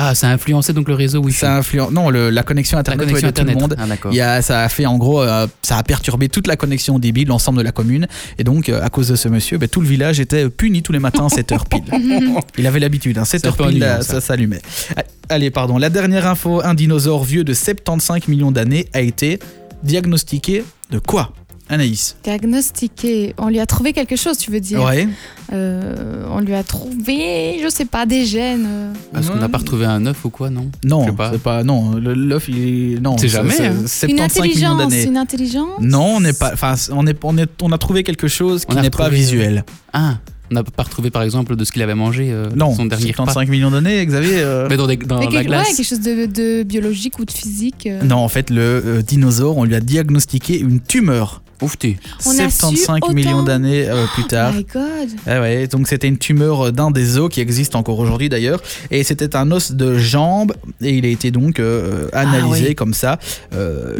Ah, 0.00 0.14
ça 0.14 0.28
a 0.28 0.32
influencé 0.32 0.72
donc 0.72 0.86
le 0.88 0.94
réseau 0.94 1.18
Wi-Fi. 1.20 1.38
Ça 1.40 1.56
influence. 1.56 1.90
Non, 1.90 2.08
le- 2.08 2.30
la 2.30 2.42
connexion 2.44 2.76
la 2.76 2.80
internet 2.80 3.00
connexion 3.06 3.26
ouais, 3.26 3.32
de 3.32 3.36
tout 3.40 3.44
le 3.44 3.50
Internet. 3.50 3.70
monde. 3.70 3.76
Ah, 3.82 3.86
d'accord. 3.88 4.12
Il 4.12 4.16
y 4.16 4.20
a, 4.20 4.40
ça 4.42 4.60
a 4.62 4.68
fait 4.68 4.86
en 4.86 4.96
gros, 4.96 5.20
euh, 5.22 5.46
ça 5.62 5.76
a 5.76 5.82
perturbé 5.82 6.28
toute 6.28 6.46
la 6.46 6.56
connexion 6.56 6.94
au 6.94 6.98
début 7.00 7.24
de 7.24 7.28
l'ensemble 7.30 7.58
de 7.58 7.64
la 7.64 7.72
commune. 7.72 8.06
Et 8.38 8.44
donc, 8.44 8.68
euh, 8.68 8.80
à 8.82 8.90
cause 8.90 9.08
de 9.08 9.16
ce 9.16 9.28
monsieur, 9.28 9.58
ben, 9.58 9.68
tout 9.68 9.80
le 9.80 9.88
village 9.88 10.20
était 10.20 10.48
puni 10.48 10.82
tous 10.82 10.92
les 10.92 11.00
matins 11.00 11.26
à 11.26 11.28
7 11.30 11.50
heures 11.52 11.66
pile. 11.66 11.82
Il 12.58 12.66
avait 12.66 12.78
l'habitude, 12.80 13.18
hein, 13.18 13.24
7 13.24 13.40
C'est 13.40 13.46
heures 13.48 13.56
pas 13.56 13.64
pile, 13.66 13.82
ennuyant, 13.82 13.96
là, 13.98 14.02
ça. 14.02 14.14
ça 14.14 14.20
s'allumait. 14.20 14.62
Allez, 15.28 15.50
pardon. 15.50 15.78
La 15.78 15.90
dernière 15.90 16.26
info 16.28 16.60
un 16.64 16.74
dinosaure 16.74 17.24
vieux 17.24 17.42
de 17.44 17.52
75 17.52 18.28
millions 18.28 18.52
d'années 18.52 18.86
a 18.94 19.00
été 19.00 19.40
diagnostiqué 19.82 20.64
de 20.90 20.98
quoi? 20.98 21.32
Anaïs 21.70 22.16
Diagnostiqué, 22.24 23.34
on 23.38 23.48
lui 23.48 23.60
a 23.60 23.66
trouvé 23.66 23.92
quelque 23.92 24.16
chose, 24.16 24.38
tu 24.38 24.50
veux 24.50 24.60
dire 24.60 24.82
Ouais. 24.82 25.08
Euh, 25.52 26.24
On 26.30 26.40
lui 26.40 26.54
a 26.54 26.62
trouvé, 26.62 27.58
je 27.62 27.68
sais 27.68 27.84
pas, 27.84 28.06
des 28.06 28.24
gènes. 28.24 28.66
euh. 28.66 28.92
Est-ce 29.18 29.30
qu'on 29.30 29.38
n'a 29.38 29.48
pas 29.48 29.58
retrouvé 29.58 29.84
un 29.86 30.04
œuf 30.06 30.24
ou 30.24 30.30
quoi, 30.30 30.50
non? 30.50 30.70
Non, 30.84 31.04
Je 31.04 31.10
sais 31.10 31.16
pas. 31.16 31.30
c'est 31.32 31.42
pas. 31.42 31.64
Non, 31.64 31.94
l'œuf, 31.96 32.48
il 32.48 32.94
est. 32.96 33.00
Non, 33.00 33.16
C'est 33.18 33.28
jamais, 33.28 33.58
hein. 33.60 33.72
Une 33.80 33.86
75 33.88 34.08
millions 34.08 34.22
intelligence, 34.72 34.78
d'années. 34.90 35.04
une 35.04 35.16
intelligence? 35.16 35.80
Non, 35.80 36.16
on 36.16 36.20
n'est 36.20 36.32
pas. 36.32 36.50
Enfin, 36.52 36.74
on 36.92 37.06
est, 37.06 37.16
on 37.24 37.36
est, 37.38 37.48
on 37.62 37.72
a 37.72 37.78
trouvé 37.78 38.02
quelque 38.02 38.28
chose 38.28 38.64
qui 38.64 38.76
n'est 38.76 38.90
pas 38.90 39.08
visuel. 39.08 39.64
Ah, 39.92 40.18
on 40.50 40.54
n'a 40.54 40.62
pas 40.64 40.82
retrouvé 40.84 41.10
par 41.10 41.22
exemple 41.22 41.56
de 41.56 41.64
ce 41.64 41.72
qu'il 41.72 41.82
avait 41.82 41.94
mangé 41.94 42.30
euh, 42.32 42.48
Non, 42.56 42.74
son 42.74 42.86
dernier 42.86 43.10
repas. 43.12 43.24
75 43.24 43.48
millions 43.50 43.70
d'années, 43.70 44.04
Xavier. 44.06 44.38
euh, 44.38 44.66
Mais 44.70 44.78
dans, 44.78 44.86
des- 44.86 44.96
dans 44.96 45.18
Mais 45.18 45.26
la 45.26 45.30
quelque- 45.30 45.46
glace. 45.48 45.68
ouais, 45.68 45.74
quelque 45.74 45.86
chose 45.86 46.00
de, 46.00 46.24
de 46.26 46.62
biologique 46.62 47.18
ou 47.18 47.26
de 47.26 47.30
physique. 47.30 47.86
euh. 47.86 48.02
Non, 48.02 48.16
en 48.16 48.28
fait, 48.28 48.48
le 48.48 48.60
euh, 48.60 49.02
dinosaure, 49.02 49.58
on 49.58 49.64
lui 49.64 49.74
a 49.74 49.80
diagnostiqué 49.80 50.58
une 50.58 50.80
tumeur. 50.80 51.42
Ouf, 51.60 51.76
tu. 51.78 51.96
On 52.26 52.30
a 52.38 52.48
su 52.50 52.58
75 52.58 52.96
autant. 53.02 53.12
millions 53.14 53.42
d'années 53.42 53.88
euh, 53.88 54.06
plus 54.14 54.24
tard. 54.24 54.52
My 54.54 54.64
God. 54.64 55.08
Ah 55.26 55.40
ouais, 55.40 55.66
donc 55.66 55.88
c'était 55.88 56.08
une 56.08 56.18
tumeur 56.18 56.72
d'un 56.72 56.90
des 56.90 57.18
os 57.18 57.28
qui 57.28 57.40
existe 57.40 57.74
encore 57.74 57.98
aujourd'hui 57.98 58.28
d'ailleurs, 58.28 58.62
et 58.90 59.02
c'était 59.04 59.34
un 59.36 59.50
os 59.50 59.72
de 59.72 59.98
jambe, 59.98 60.52
et 60.80 60.96
il 60.96 61.04
a 61.04 61.08
été 61.08 61.30
donc 61.30 61.58
euh, 61.60 62.08
analysé 62.12 62.64
Ah 62.64 62.68
oui. 62.68 62.74
comme 62.74 62.94
ça. 62.94 63.18
Euh, 63.54 63.96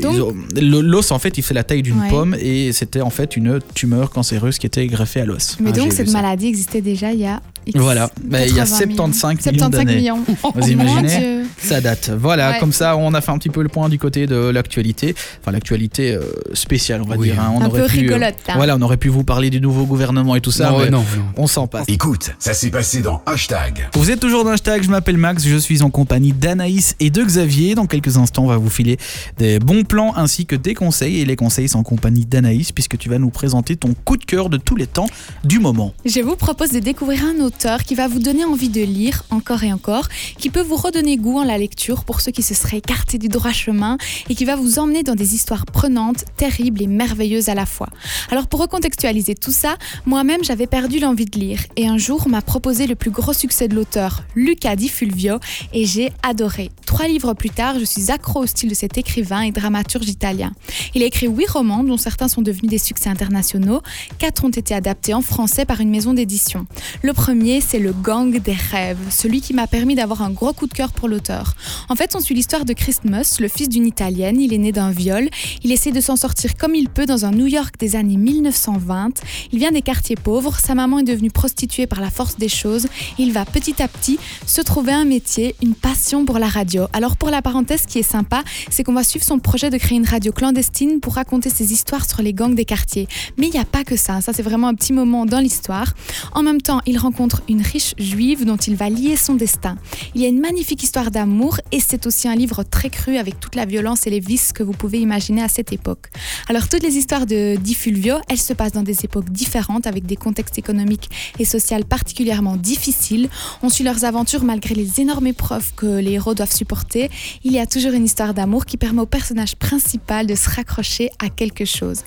L'os 0.61 1.11
en 1.13 1.19
fait, 1.19 1.37
il 1.39 1.43
fait 1.43 1.55
la 1.55 1.65
taille 1.65 1.83
d'une 1.83 1.99
Ouais. 2.01 2.09
pomme, 2.11 2.37
et 2.39 2.73
c'était 2.73 3.01
en 3.01 3.11
fait 3.11 3.37
une 3.37 3.59
tumeur 3.75 4.11
cancéreuse 4.11 4.59
qui 4.59 4.67
était 4.67 4.87
greffée 4.87 5.21
à 5.21 5.25
l'os. 5.25 5.57
Mais 5.61 5.71
Ah, 5.75 5.79
donc 5.79 5.93
cette 5.93 6.11
maladie 6.13 6.47
existait 6.47 6.81
déjà 6.81 7.13
il 7.13 7.21
y 7.21 7.27
a. 7.27 7.41
X 7.67 7.79
Voilà, 7.79 8.11
Bah, 8.25 8.47
il 8.47 8.55
y 8.55 8.61
a 8.61 8.65
80 8.65 8.87
millions. 8.87 9.13
75 9.13 9.47
millions 9.53 9.59
75 9.59 9.71
d'années. 9.85 9.97
millions. 9.97 10.25
Vous 10.27 10.53
Mon 10.55 10.67
imaginez. 10.67 11.43
Ça 11.61 11.81
date. 11.83 12.11
Voilà, 12.19 12.53
Ouais. 12.53 12.59
comme 12.61 12.73
ça, 12.73 12.97
on 12.97 13.13
a 13.13 13.21
fait 13.21 13.31
un 13.31 13.37
petit 13.39 13.51
peu 13.51 13.63
le 13.63 13.69
point 13.69 13.89
du 13.91 13.99
côté 13.99 14.27
de 14.27 14.37
l'actualité. 14.37 15.15
Enfin, 15.43 15.51
l'actualité 15.53 16.15
euh, 16.15 16.23
spéciale, 16.55 17.03
on 17.03 17.09
va 17.09 17.17
Oui, 17.17 17.29
dire. 17.31 17.41
hein. 17.41 17.48
On 17.51 17.61
Un 17.63 17.67
aurait 17.67 17.83
peu 17.83 17.87
pu, 17.89 17.99
euh, 17.99 18.03
rigolote. 18.15 18.35
hein. 18.49 18.53
voilà, 18.57 18.77
on 18.77 18.83
aurait 18.83 18.97
pu 18.97 19.09
vous 19.09 19.25
parler 19.25 19.51
du 19.51 19.61
nouveau 19.61 19.85
gouvernement 19.85 20.35
et 20.37 20.41
tout 20.41 20.51
ça, 20.51 20.71
non, 20.71 20.79
mais 20.79 20.91
non, 20.91 20.99
non. 21.17 21.25
on 21.37 21.47
s'en 21.47 21.67
passe. 21.67 21.87
Écoute, 21.89 22.31
ça 22.39 22.55
s'est 22.55 22.71
passé 22.71 23.01
dans 23.01 23.23
Hashtag. 23.27 23.89
Vous 23.95 24.11
êtes 24.11 24.21
toujours 24.21 24.45
dans 24.45 24.51
hashtag, 24.51 24.83
je 24.83 24.91
m'appelle 24.91 25.17
Max, 25.19 25.45
je 25.47 25.57
suis 25.57 25.83
en 25.83 25.91
compagnie 25.91 26.33
d'Anaïs 26.33 26.97
et 27.01 27.11
de 27.11 27.23
Xavier. 27.23 27.75
Dans 27.75 27.87
quelques 27.87 28.17
instants, 28.17 28.45
on 28.45 28.49
va 28.49 28.57
vous 28.57 28.71
filer 28.71 28.99
des 29.39 29.59
bons 29.59 29.85
plans 29.85 30.13
ainsi 30.17 30.47
que 30.47 30.57
des 30.57 30.75
conseils. 30.75 31.21
Et 31.21 31.25
les 31.25 31.37
conseils, 31.37 31.69
c'est 31.69 31.77
en 31.77 31.83
compagnie 31.83 32.25
d'Anaïs, 32.27 32.73
puisque 32.73 32.99
tu 32.99 33.09
vas 33.09 33.19
nous 33.19 33.31
présenter 33.31 33.77
ton 33.77 33.95
coup 34.05 34.17
de 34.17 34.25
cœur 34.25 34.49
de 34.51 34.57
tous 34.57 34.77
les 34.77 34.87
temps 34.87 35.07
du 35.45 35.59
moment. 35.61 35.95
Je 36.05 36.21
vous 36.21 36.37
propose 36.37 36.71
de 36.73 36.79
découvrir 36.81 37.23
un 37.25 37.45
auteur 37.45 37.83
qui 37.85 37.95
va 37.95 38.09
vous 38.09 38.19
donner 38.19 38.45
envie 38.45 38.69
de 38.69 38.83
lire 38.83 39.25
encore 39.31 39.63
et 39.63 39.73
encore, 39.73 40.09
qui 40.39 40.51
peut 40.51 40.61
vous 40.63 40.77
redonner 40.77 41.17
goût 41.17 41.39
en 41.39 41.45
la 41.45 41.57
lecture 41.59 42.05
pour 42.05 42.21
ceux 42.21 42.33
qui 42.33 42.43
se 42.43 42.55
seraient 42.55 42.79
écartés 42.79 43.19
du 43.19 43.29
droit 43.29 43.53
chemin 43.53 43.97
et 44.29 44.35
qui 44.35 44.45
va 44.45 44.57
vous 44.57 44.79
emmener 44.81 45.03
dans 45.03 45.15
des 45.15 45.35
histoires 45.35 45.65
prenantes, 45.67 46.25
terribles 46.37 46.83
et 46.83 46.87
merveilleuses 46.89 47.38
à 47.47 47.55
la 47.55 47.67
fois. 47.67 47.89
Alors 48.31 48.49
pour 48.49 48.61
recontextualiser 48.61 49.35
tout 49.35 49.53
ça, 49.53 49.77
moi-même 50.07 50.43
j'avais 50.43 50.67
perdu 50.67 50.99
l'envie 50.99 51.27
de 51.27 51.39
lire 51.39 51.61
et 51.77 51.87
un 51.87 51.99
jour 51.99 52.23
on 52.27 52.31
m'a 52.31 52.43
proposé 52.43 52.87
le 52.87 52.95
plus 52.95 53.11
gros 53.11 53.33
succès 53.33 53.69
de 53.69 53.75
l'auteur, 53.75 54.25
Luca 54.35 54.75
Di 54.77 54.89
Fulvio, 54.89 55.39
et 55.73 55.85
j'ai 55.85 56.13
adoré. 56.23 56.71
Trois 56.87 57.07
livres 57.07 57.35
plus 57.35 57.51
tard, 57.51 57.79
je 57.79 57.85
suis 57.85 58.11
accro 58.11 58.41
au 58.41 58.47
style 58.47 58.71
de 58.71 58.75
cet 58.75 58.99
écrivain 58.99 59.43
et 59.43 59.53
dramaturge 59.53 60.09
italien. 60.09 60.53
Il 60.95 61.03
a 61.03 61.07
écrit 61.07 61.29
huit 61.29 61.49
romans 61.49 61.85
dont 61.85 61.97
certains 61.97 62.29
sont 62.29 62.43
devenus 62.43 62.71
des 62.71 62.79
succès 62.79 63.09
internationaux, 63.09 63.83
quatre 64.19 64.45
ont 64.45 64.51
été 64.51 64.75
adaptés 64.75 65.15
en 65.15 65.23
français 65.23 65.65
par 65.65 65.81
une 65.81 65.91
maison 65.91 66.15
d'édition. 66.15 66.67
Le 67.03 67.13
premier, 67.13 67.61
c'est 67.61 67.79
Le 67.79 67.93
Gang 67.93 68.41
des 68.41 68.57
rêves, 68.71 68.99
celui 69.11 69.41
qui 69.41 69.55
m'a 69.55 69.67
permis 69.67 69.95
d'avoir 69.95 70.23
un 70.23 70.31
gros 70.31 70.53
coup 70.53 70.67
de 70.67 70.75
cœur 70.75 70.93
pour 70.93 71.09
l'auteur. 71.09 71.55
En 71.89 71.95
fait, 71.95 72.15
on 72.17 72.21
suit 72.21 72.35
l'histoire 72.35 72.65
de 72.65 72.73
Christmas, 72.73 73.37
le 73.41 73.49
fils 73.49 73.69
d'une 73.69 73.87
Italienne. 73.87 74.41
Il 74.41 74.53
est 74.53 74.59
né 74.59 74.73
d'un 74.73 74.91
viol. 74.91 75.29
Il 75.63 75.73
essaie 75.73 75.93
de 75.93 76.01
s'en 76.01 76.17
sortir 76.17 76.57
comme 76.57 76.75
il 76.75 76.89
peut 76.89 77.07
dans 77.07 77.25
un 77.25 77.28
New 77.31 77.47
York 77.47 77.75
des 77.79 77.97
années 77.97 78.17
1920. 78.17 79.21
Il 79.53 79.59
vient 79.59 79.73
des 79.73 79.83
quartiers 79.83 80.17
pauvres. 80.17 80.59
Sa 80.59 80.75
maman 80.75 80.99
est 80.99 81.05
devenue 81.05 81.31
prostituée 81.31 81.87
par 81.87 82.01
la 82.01 82.11
force 82.11 82.37
des 82.37 82.49
choses. 82.49 82.87
Il 83.19 83.33
va 83.33 83.45
petit 83.45 83.83
à 83.83 83.89
petit 83.89 84.19
se 84.47 84.61
trouver 84.61 84.93
un 84.93 85.05
métier, 85.05 85.55
une 85.63 85.75
passion 85.75 86.25
pour 86.25 86.39
la 86.39 86.49
radio. 86.49 86.87
Alors 86.93 87.17
pour 87.17 87.31
la 87.31 87.43
parenthèse, 87.43 87.83
ce 87.83 87.87
qui 87.87 87.99
est 87.99 88.03
sympa, 88.03 88.43
c'est 88.71 88.85
qu'on 88.85 88.93
va 88.93 89.05
suivre 89.05 89.25
son 89.25 89.39
projet 89.39 89.71
de 89.71 89.79
créer 89.79 89.99
une 89.99 90.07
radio 90.07 90.33
clandestine 90.33 91.01
pour 91.01 91.15
raconter 91.15 91.51
ses 91.51 91.73
histoires 91.73 92.09
sur 92.09 92.23
les 92.23 92.33
gangs 92.33 92.55
des 92.55 92.65
quartiers. 92.65 93.09
Mais 93.37 93.47
il 93.47 93.53
n'y 93.53 93.61
a 93.61 93.65
pas 93.65 93.85
que 93.85 93.97
ça. 93.97 94.21
Ça, 94.21 94.33
c'est 94.33 94.43
vraiment 94.43 94.69
un 94.69 94.75
petit 94.75 94.93
moment 94.93 95.27
dans 95.27 95.41
l'histoire. 95.41 95.95
En 96.33 96.43
même 96.43 96.61
temps, 96.61 96.81
il 96.87 96.99
rencontre 96.99 97.43
une 97.49 97.63
riche 97.63 97.95
juive 97.99 98.45
dont 98.45 98.57
il 98.57 98.77
va 98.77 98.89
lier 98.91 99.17
son 99.17 99.35
destin. 99.35 99.77
Il 100.15 100.23
y 100.23 100.25
a 100.25 100.29
une 100.29 100.41
magnifique 100.41 100.83
histoire 100.83 101.11
d'amour 101.11 101.59
et 101.73 101.81
c'est 101.81 102.07
aussi 102.07 102.29
un 102.29 102.35
livre 102.35 102.63
très 102.63 102.91
cru 102.91 103.17
avec 103.17 103.41
toute 103.41 103.55
la 103.55 103.65
violence 103.65 104.07
et 104.07 104.11
les 104.11 104.21
vices 104.21 104.53
que 104.53 104.63
vous 104.63 104.73
pouvez 104.73 105.01
imaginer 105.01 105.43
à 105.43 105.49
cette 105.49 105.73
époque. 105.73 106.07
Alors 106.49 106.69
toutes 106.69 106.83
les 106.83 106.97
histoires 106.97 107.18
de 107.27 107.57
Di 107.57 107.75
Fulvio, 107.75 108.17
elles 108.29 108.39
se 108.39 108.53
passent 108.53 108.73
dans 108.73 108.83
des 108.83 109.05
époques 109.05 109.31
différentes 109.31 109.87
avec 109.87 110.07
des 110.07 110.17
contextes 110.17 110.59
économiques 110.59 111.11
et 111.39 111.45
sociaux 111.45 111.69
particulièrement 111.89 112.57
difficiles. 112.57 113.29
On 113.63 113.69
suit 113.69 113.85
leurs 113.85 114.05
aventures 114.05 114.45
malgré 114.45 114.75
les 114.75 115.01
énormes 115.01 115.27
épreuves 115.27 115.73
que 115.75 115.87
les 115.87 116.13
héros 116.13 116.35
doivent 116.35 116.55
supporter. 116.55 117.11
Il 117.45 117.53
y 117.53 117.59
a 117.59 117.67
toujours 117.67 117.93
une 117.93 118.05
histoire 118.05 118.35
d'amour 118.35 118.65
qui 118.65 118.77
permet 118.77 119.03
au 119.03 119.07
personnage 119.07 119.57
principal 119.57 120.27
de 120.27 120.35
se 120.35 120.49
raccrocher 120.49 121.11
à 121.19 121.29
quelque 121.29 121.65
chose. 121.65 122.01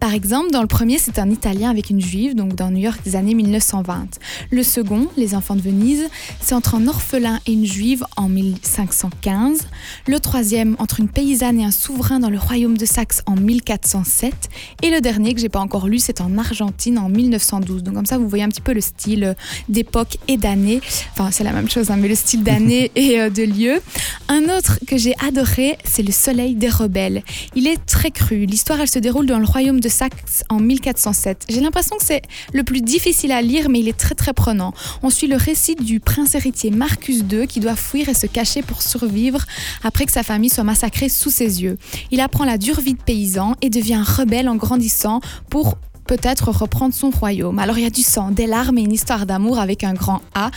Par 0.00 0.12
exemple, 0.12 0.50
dans 0.50 0.62
le 0.62 0.66
premier, 0.66 0.98
c'est 0.98 1.18
un 1.18 1.30
Italien 1.30 1.70
avec 1.70 1.90
une 1.90 2.00
juive, 2.00 2.34
donc 2.34 2.54
dans 2.54 2.70
New 2.70 2.82
York 2.82 3.00
des 3.04 3.16
années 3.16 3.34
1920. 3.34 4.18
Le 4.50 4.62
second, 4.62 5.08
Les 5.16 5.34
Enfants 5.34 5.56
de 5.56 5.62
Venise, 5.62 6.08
c'est 6.40 6.54
entre 6.54 6.74
un 6.74 6.88
orphelin 6.88 7.40
et 7.46 7.52
une 7.52 7.66
juive 7.66 8.04
en 8.16 8.28
1515. 8.28 9.66
Le 10.06 10.20
troisième, 10.20 10.76
entre 10.78 11.00
une 11.00 11.08
paysanne 11.08 11.60
et 11.60 11.64
un 11.64 11.70
souverain 11.70 12.18
dans 12.20 12.30
le 12.30 12.38
royaume 12.38 12.76
de 12.76 12.86
Saxe 12.86 13.22
en 13.26 13.36
1407. 13.36 14.43
Et 14.82 14.90
le 14.90 15.00
dernier 15.00 15.34
que 15.34 15.40
j'ai 15.40 15.48
pas 15.48 15.60
encore 15.60 15.88
lu, 15.88 15.98
c'est 15.98 16.20
en 16.20 16.36
Argentine 16.38 16.98
en 16.98 17.08
1912. 17.08 17.82
Donc 17.82 17.94
comme 17.94 18.06
ça, 18.06 18.18
vous 18.18 18.28
voyez 18.28 18.44
un 18.44 18.48
petit 18.48 18.60
peu 18.60 18.72
le 18.72 18.80
style 18.80 19.24
euh, 19.24 19.34
d'époque 19.68 20.18
et 20.28 20.36
d'année. 20.36 20.80
Enfin, 21.12 21.30
c'est 21.30 21.44
la 21.44 21.52
même 21.52 21.70
chose, 21.70 21.90
hein, 21.90 21.96
mais 21.98 22.08
le 22.08 22.14
style 22.14 22.42
d'année 22.42 22.90
et 22.96 23.20
euh, 23.20 23.30
de 23.30 23.42
lieu. 23.42 23.80
Un 24.28 24.44
autre 24.56 24.78
que 24.86 24.96
j'ai 24.96 25.14
adoré, 25.26 25.76
c'est 25.84 26.02
Le 26.02 26.12
Soleil 26.12 26.54
des 26.54 26.68
rebelles. 26.68 27.22
Il 27.54 27.66
est 27.66 27.84
très 27.86 28.10
cru. 28.10 28.46
L'histoire, 28.46 28.80
elle 28.80 28.88
se 28.88 28.98
déroule 28.98 29.26
dans 29.26 29.38
le 29.38 29.46
royaume 29.46 29.80
de 29.80 29.88
Saxe 29.88 30.44
en 30.48 30.60
1407. 30.60 31.46
J'ai 31.48 31.60
l'impression 31.60 31.96
que 31.96 32.04
c'est 32.04 32.22
le 32.52 32.62
plus 32.62 32.80
difficile 32.80 33.32
à 33.32 33.42
lire, 33.42 33.68
mais 33.68 33.80
il 33.80 33.88
est 33.88 33.96
très 33.96 34.14
très 34.14 34.32
prenant. 34.32 34.72
On 35.02 35.10
suit 35.10 35.26
le 35.26 35.36
récit 35.36 35.74
du 35.74 36.00
prince 36.00 36.34
héritier 36.34 36.70
Marcus 36.70 37.22
II 37.30 37.46
qui 37.46 37.60
doit 37.60 37.76
fuir 37.76 38.08
et 38.08 38.14
se 38.14 38.26
cacher 38.26 38.62
pour 38.62 38.82
survivre 38.82 39.44
après 39.82 40.06
que 40.06 40.12
sa 40.12 40.22
famille 40.22 40.50
soit 40.50 40.64
massacrée 40.64 41.08
sous 41.08 41.30
ses 41.30 41.62
yeux. 41.62 41.78
Il 42.10 42.20
apprend 42.20 42.44
la 42.44 42.58
dure 42.58 42.80
vie 42.80 42.94
de 42.94 43.02
paysan 43.02 43.54
et 43.62 43.70
devient 43.70 44.02
rebelle 44.04 44.33
en 44.48 44.56
grandissant 44.56 45.20
pour 45.48 45.76
peut-être 46.06 46.50
reprendre 46.50 46.94
son 46.94 47.10
royaume. 47.10 47.58
Alors 47.58 47.78
il 47.78 47.84
y 47.84 47.86
a 47.86 47.90
du 47.90 48.02
sang, 48.02 48.30
des 48.30 48.46
larmes 48.46 48.78
et 48.78 48.82
une 48.82 48.92
histoire 48.92 49.26
d'amour 49.26 49.58
avec 49.58 49.84
un 49.84 49.94
grand 49.94 50.20
A. 50.34 50.50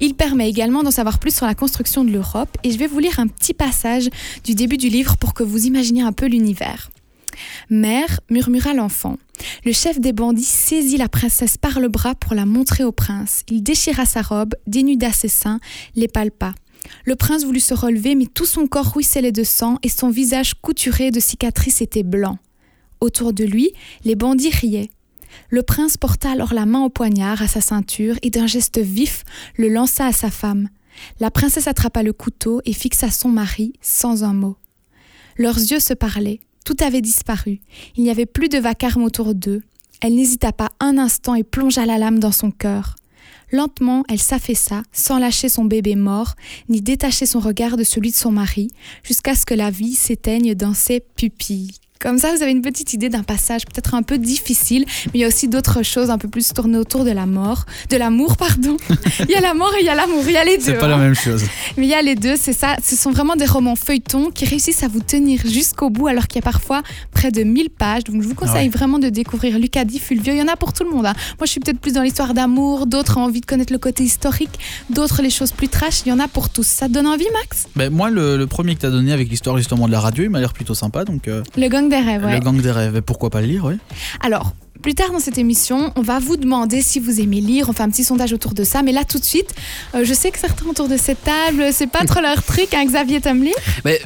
Il 0.00 0.14
permet 0.14 0.48
également 0.48 0.82
d'en 0.82 0.90
savoir 0.90 1.18
plus 1.18 1.34
sur 1.34 1.46
la 1.46 1.54
construction 1.54 2.04
de 2.04 2.10
l'Europe 2.10 2.56
et 2.64 2.70
je 2.70 2.78
vais 2.78 2.86
vous 2.86 2.98
lire 2.98 3.18
un 3.18 3.26
petit 3.26 3.54
passage 3.54 4.08
du 4.44 4.54
début 4.54 4.76
du 4.76 4.88
livre 4.88 5.16
pour 5.16 5.34
que 5.34 5.42
vous 5.42 5.66
imaginiez 5.66 6.02
un 6.02 6.12
peu 6.12 6.26
l'univers. 6.26 6.90
Mère, 7.70 8.20
murmura 8.28 8.74
l'enfant. 8.74 9.16
Le 9.64 9.72
chef 9.72 9.98
des 9.98 10.12
bandits 10.12 10.42
saisit 10.42 10.98
la 10.98 11.08
princesse 11.08 11.56
par 11.56 11.80
le 11.80 11.88
bras 11.88 12.14
pour 12.14 12.34
la 12.34 12.44
montrer 12.44 12.84
au 12.84 12.92
prince. 12.92 13.44
Il 13.48 13.62
déchira 13.62 14.04
sa 14.04 14.20
robe, 14.20 14.54
dénuda 14.66 15.10
ses 15.12 15.28
seins, 15.28 15.60
les 15.96 16.08
palpa. 16.08 16.52
Le 17.04 17.16
prince 17.16 17.44
voulut 17.44 17.60
se 17.60 17.72
relever, 17.72 18.14
mais 18.14 18.26
tout 18.26 18.46
son 18.46 18.66
corps 18.66 18.92
ruisselait 18.94 19.32
de 19.32 19.44
sang 19.44 19.78
et 19.82 19.88
son 19.88 20.10
visage 20.10 20.54
couturé 20.60 21.10
de 21.10 21.20
cicatrices 21.20 21.80
était 21.80 22.02
blanc. 22.02 22.38
Autour 23.00 23.32
de 23.32 23.44
lui, 23.44 23.70
les 24.04 24.14
bandits 24.14 24.50
riaient. 24.50 24.90
Le 25.48 25.62
prince 25.62 25.96
porta 25.96 26.30
alors 26.30 26.54
la 26.54 26.66
main 26.66 26.84
au 26.84 26.90
poignard 26.90 27.40
à 27.42 27.48
sa 27.48 27.60
ceinture 27.60 28.16
et 28.22 28.30
d'un 28.30 28.46
geste 28.46 28.78
vif 28.78 29.24
le 29.56 29.68
lança 29.68 30.06
à 30.06 30.12
sa 30.12 30.30
femme. 30.30 30.68
La 31.18 31.30
princesse 31.30 31.66
attrapa 31.66 32.02
le 32.02 32.12
couteau 32.12 32.60
et 32.64 32.72
fixa 32.72 33.10
son 33.10 33.28
mari 33.28 33.72
sans 33.80 34.24
un 34.24 34.34
mot. 34.34 34.56
Leurs 35.36 35.58
yeux 35.58 35.80
se 35.80 35.94
parlaient. 35.94 36.40
Tout 36.64 36.76
avait 36.80 37.00
disparu. 37.00 37.60
Il 37.96 38.04
n'y 38.04 38.10
avait 38.10 38.26
plus 38.26 38.48
de 38.48 38.58
vacarme 38.58 39.02
autour 39.02 39.34
d'eux. 39.34 39.62
Elle 40.02 40.14
n'hésita 40.14 40.52
pas 40.52 40.70
un 40.78 40.98
instant 40.98 41.34
et 41.34 41.42
plongea 41.42 41.86
la 41.86 41.98
lame 41.98 42.18
dans 42.18 42.32
son 42.32 42.50
cœur. 42.50 42.96
Lentement, 43.52 44.04
elle 44.08 44.20
s'affaissa, 44.20 44.82
sans 44.92 45.18
lâcher 45.18 45.48
son 45.48 45.64
bébé 45.64 45.96
mort, 45.96 46.34
ni 46.68 46.80
détacher 46.80 47.26
son 47.26 47.40
regard 47.40 47.76
de 47.76 47.82
celui 47.82 48.10
de 48.10 48.16
son 48.16 48.30
mari, 48.30 48.68
jusqu'à 49.02 49.34
ce 49.34 49.44
que 49.44 49.54
la 49.54 49.70
vie 49.70 49.94
s'éteigne 49.94 50.54
dans 50.54 50.74
ses 50.74 51.00
pupilles. 51.00 51.72
Comme 52.00 52.16
ça, 52.18 52.34
vous 52.34 52.42
avez 52.42 52.52
une 52.52 52.62
petite 52.62 52.94
idée 52.94 53.10
d'un 53.10 53.22
passage 53.22 53.66
peut-être 53.66 53.94
un 53.94 54.02
peu 54.02 54.16
difficile, 54.16 54.84
mais 55.06 55.10
il 55.14 55.20
y 55.20 55.24
a 55.24 55.28
aussi 55.28 55.48
d'autres 55.48 55.82
choses 55.82 56.08
un 56.10 56.16
peu 56.18 56.28
plus 56.28 56.52
tournées 56.54 56.78
autour 56.78 57.04
de 57.04 57.10
la 57.10 57.26
mort, 57.26 57.66
de 57.90 57.96
l'amour, 57.98 58.36
pardon. 58.38 58.76
il 59.20 59.30
y 59.30 59.34
a 59.34 59.40
la 59.42 59.52
mort 59.52 59.72
et 59.76 59.80
il 59.82 59.86
y 59.86 59.90
a 59.90 59.94
l'amour, 59.94 60.22
il 60.26 60.32
y 60.32 60.36
a 60.38 60.44
les 60.44 60.56
deux. 60.56 60.64
C'est 60.64 60.78
pas 60.78 60.88
la 60.88 60.94
hein. 60.96 60.98
même 60.98 61.14
chose. 61.14 61.42
Mais 61.76 61.84
il 61.86 61.90
y 61.90 61.94
a 61.94 62.00
les 62.00 62.14
deux, 62.14 62.36
c'est 62.38 62.54
ça. 62.54 62.76
Ce 62.82 62.96
sont 62.96 63.10
vraiment 63.10 63.36
des 63.36 63.44
romans 63.44 63.76
feuilletons 63.76 64.30
qui 64.30 64.46
réussissent 64.46 64.82
à 64.82 64.88
vous 64.88 65.00
tenir 65.00 65.40
jusqu'au 65.44 65.90
bout, 65.90 66.06
alors 66.08 66.26
qu'il 66.26 66.36
y 66.36 66.38
a 66.38 66.42
parfois 66.42 66.82
près 67.12 67.30
de 67.30 67.42
1000 67.42 67.68
pages. 67.70 68.04
Donc 68.04 68.22
je 68.22 68.28
vous 68.28 68.34
conseille 68.34 68.54
Ah 68.56 68.62
ouais. 68.62 68.68
vraiment 68.68 68.98
de 68.98 69.10
découvrir 69.10 69.58
Lucas 69.58 69.84
Di 69.84 69.98
Fulvio. 69.98 70.32
Il 70.32 70.38
y 70.38 70.42
en 70.42 70.48
a 70.48 70.56
pour 70.56 70.72
tout 70.72 70.84
le 70.84 70.90
monde. 70.90 71.04
hein. 71.04 71.14
Moi, 71.38 71.44
je 71.44 71.50
suis 71.50 71.60
peut-être 71.60 71.80
plus 71.80 71.92
dans 71.92 72.02
l'histoire 72.02 72.32
d'amour, 72.32 72.86
d'autres 72.86 73.18
ont 73.18 73.24
envie 73.24 73.42
de 73.42 73.46
connaître 73.46 73.74
le 73.74 73.78
côté 73.78 74.04
historique, 74.04 74.58
d'autres 74.88 75.20
les 75.20 75.30
choses 75.30 75.52
plus 75.52 75.68
trash. 75.68 76.00
Il 76.06 76.08
y 76.08 76.12
en 76.12 76.18
a 76.18 76.28
pour 76.28 76.48
tous. 76.48 76.66
Ça 76.66 76.88
te 76.88 76.92
donne 76.92 77.06
envie, 77.06 77.26
Max? 77.34 77.66
Ben, 77.76 77.92
moi, 77.92 78.08
le, 78.08 78.38
le 78.38 78.46
premier 78.46 78.74
que 78.74 78.80
tu 78.80 78.86
as 78.86 78.90
donné 78.90 79.12
avec 79.12 79.28
l'histoire 79.28 79.58
justement 79.58 79.86
de 79.86 79.92
la 79.92 80.00
radio, 80.00 80.24
il 80.24 80.30
m'a 80.30 80.40
l'air 80.40 80.54
plutôt 80.54 80.74
sympa. 80.74 81.04
Donc, 81.04 81.28
euh, 81.28 81.42
Le 81.58 81.68
gang 81.68 81.89
des 81.90 81.98
rêves, 81.98 82.24
ouais. 82.24 82.34
Le 82.34 82.40
gang 82.40 82.60
des 82.60 82.70
rêves, 82.70 83.02
pourquoi 83.02 83.28
pas 83.30 83.40
le 83.40 83.46
lire, 83.46 83.64
oui. 83.64 83.74
Alors, 84.22 84.54
plus 84.82 84.94
tard 84.94 85.12
dans 85.12 85.18
cette 85.18 85.36
émission, 85.36 85.92
on 85.96 86.02
va 86.02 86.18
vous 86.18 86.36
demander 86.36 86.80
si 86.80 87.00
vous 87.00 87.20
aimez 87.20 87.40
lire. 87.40 87.68
On 87.68 87.72
fait 87.72 87.82
un 87.82 87.90
petit 87.90 88.04
sondage 88.04 88.32
autour 88.32 88.54
de 88.54 88.64
ça. 88.64 88.82
Mais 88.82 88.92
là, 88.92 89.04
tout 89.04 89.18
de 89.18 89.24
suite, 89.24 89.54
euh, 89.94 90.04
je 90.04 90.14
sais 90.14 90.30
que 90.30 90.38
certains 90.38 90.66
autour 90.66 90.88
de 90.88 90.96
cette 90.96 91.22
table, 91.22 91.66
c'est 91.72 91.86
pas 91.86 92.04
trop 92.04 92.20
leur 92.20 92.42
truc. 92.42 92.72
Hein, 92.72 92.84
Xavier, 92.86 93.20
t'aimes 93.20 93.42
lire? 93.44 93.54
Mais 93.84 94.00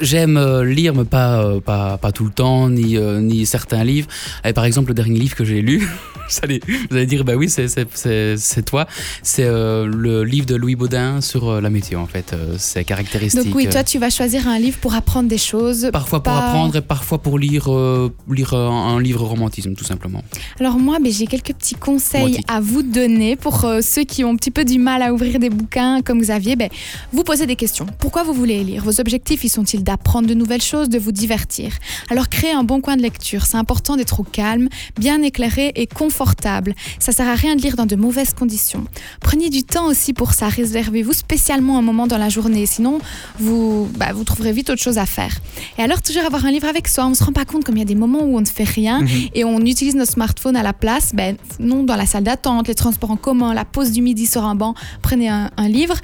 j'aime 0.00 0.36
euh, 0.36 0.64
lire, 0.64 0.94
mais 0.94 1.04
pas, 1.04 1.42
euh, 1.42 1.60
pas, 1.60 1.98
pas 1.98 2.12
tout 2.12 2.24
le 2.24 2.30
temps, 2.30 2.68
ni, 2.68 2.96
euh, 2.96 3.20
ni 3.20 3.46
certains 3.46 3.84
livres. 3.84 4.08
Et 4.44 4.52
par 4.52 4.64
exemple, 4.64 4.88
le 4.88 4.94
dernier 4.94 5.18
livre 5.18 5.34
que 5.36 5.44
j'ai 5.44 5.62
lu, 5.62 5.78
vous 6.28 6.38
allez, 6.42 6.60
vous 6.90 6.96
allez 6.96 7.06
dire, 7.06 7.24
bah 7.24 7.34
oui, 7.36 7.48
c'est- 7.48 8.64
toi. 8.64 8.86
C'est 9.22 9.44
euh, 9.44 9.86
le 9.86 10.24
livre 10.24 10.46
de 10.46 10.54
Louis 10.54 10.76
Baudin 10.76 11.20
sur 11.20 11.60
la 11.60 11.70
météo, 11.70 11.98
en 12.00 12.06
fait. 12.06 12.32
Euh, 12.32 12.54
c'est 12.58 12.84
caractéristique. 12.84 13.44
Donc 13.44 13.54
oui, 13.54 13.68
toi, 13.68 13.82
tu 13.84 13.98
vas 13.98 14.10
choisir 14.10 14.46
un 14.48 14.58
livre 14.58 14.78
pour 14.78 14.94
apprendre 14.94 15.28
des 15.28 15.38
choses. 15.38 15.88
Parfois 15.92 16.22
pour 16.22 16.32
apprendre 16.32 16.76
et 16.76 16.80
parfois 16.82 17.18
pour 17.18 17.38
lire, 17.38 17.72
euh, 17.72 18.12
lire 18.30 18.54
un 18.54 19.00
livre 19.00 19.24
romantisme, 19.24 19.74
tout 19.74 19.84
simplement. 19.84 20.22
Alors 20.58 20.78
moi, 20.78 20.98
j'ai 21.04 21.26
quelques 21.26 21.54
petits 21.54 21.74
conseils 21.74 22.40
à 22.48 22.60
vous 22.60 22.82
donner 22.82 23.36
pour 23.36 23.64
euh, 23.64 23.80
ceux 23.80 24.04
qui 24.04 24.24
ont 24.24 24.30
un 24.30 24.36
petit 24.36 24.50
peu 24.50 24.64
du 24.64 24.78
mal 24.78 25.02
à 25.02 25.12
ouvrir 25.12 25.38
des 25.38 25.50
bouquins 25.50 26.02
comme 26.02 26.20
Xavier. 26.20 26.56
Ben, 26.56 26.68
vous 27.12 27.24
posez 27.24 27.46
des 27.46 27.56
questions. 27.56 27.86
Pourquoi 27.98 28.22
vous 28.22 28.32
voulez 28.34 28.62
lire? 28.62 28.82
Vos 28.84 29.00
objectifs, 29.00 29.44
ils 29.44 29.48
sont-ils 29.48 29.82
d'apprendre 29.90 30.28
de 30.28 30.34
nouvelles 30.34 30.62
choses, 30.62 30.88
de 30.88 30.98
vous 30.98 31.10
divertir 31.10 31.72
Alors 32.10 32.28
créez 32.28 32.52
un 32.52 32.62
bon 32.62 32.80
coin 32.80 32.96
de 32.96 33.02
lecture. 33.02 33.44
C'est 33.46 33.56
important 33.56 33.96
d'être 33.96 34.20
au 34.20 34.22
calme, 34.22 34.68
bien 34.98 35.20
éclairé 35.22 35.72
et 35.74 35.86
confortable. 35.86 36.74
Ça 37.00 37.10
sert 37.12 37.28
à 37.28 37.34
rien 37.34 37.56
de 37.56 37.62
lire 37.62 37.74
dans 37.76 37.86
de 37.86 37.96
mauvaises 37.96 38.32
conditions. 38.32 38.84
Prenez 39.20 39.50
du 39.50 39.64
temps 39.64 39.86
aussi 39.86 40.12
pour 40.12 40.32
ça. 40.32 40.48
Réservez-vous 40.48 41.12
spécialement 41.12 41.76
un 41.78 41.82
moment 41.82 42.06
dans 42.06 42.18
la 42.18 42.28
journée. 42.28 42.66
Sinon, 42.66 43.00
vous, 43.38 43.88
bah, 43.96 44.12
vous 44.12 44.22
trouverez 44.24 44.52
vite 44.52 44.70
autre 44.70 44.82
chose 44.82 44.98
à 44.98 45.06
faire. 45.06 45.34
Et 45.76 45.82
alors, 45.82 46.02
toujours 46.02 46.24
avoir 46.24 46.44
un 46.46 46.52
livre 46.52 46.68
avec 46.68 46.86
soi. 46.86 47.06
On 47.06 47.10
ne 47.10 47.14
se 47.14 47.24
rend 47.24 47.32
pas 47.32 47.44
compte 47.44 47.64
comme 47.64 47.76
il 47.76 47.80
y 47.80 47.82
a 47.82 47.92
des 47.94 47.96
moments 47.96 48.22
où 48.22 48.36
on 48.36 48.40
ne 48.40 48.46
fait 48.46 48.64
rien 48.64 49.04
et 49.34 49.44
on 49.44 49.58
utilise 49.60 49.96
notre 49.96 50.12
smartphone 50.12 50.54
à 50.54 50.62
la 50.62 50.72
place. 50.72 51.10
Ben, 51.14 51.36
non, 51.58 51.82
dans 51.82 51.96
la 51.96 52.06
salle 52.06 52.24
d'attente, 52.24 52.68
les 52.68 52.76
transports 52.76 53.10
en 53.10 53.16
commun, 53.16 53.54
la 53.54 53.64
pause 53.64 53.90
du 53.90 54.02
midi 54.02 54.26
sur 54.26 54.44
un 54.44 54.54
banc, 54.54 54.74
prenez 55.02 55.28
un, 55.28 55.50
un 55.56 55.68
livre. 55.68 55.96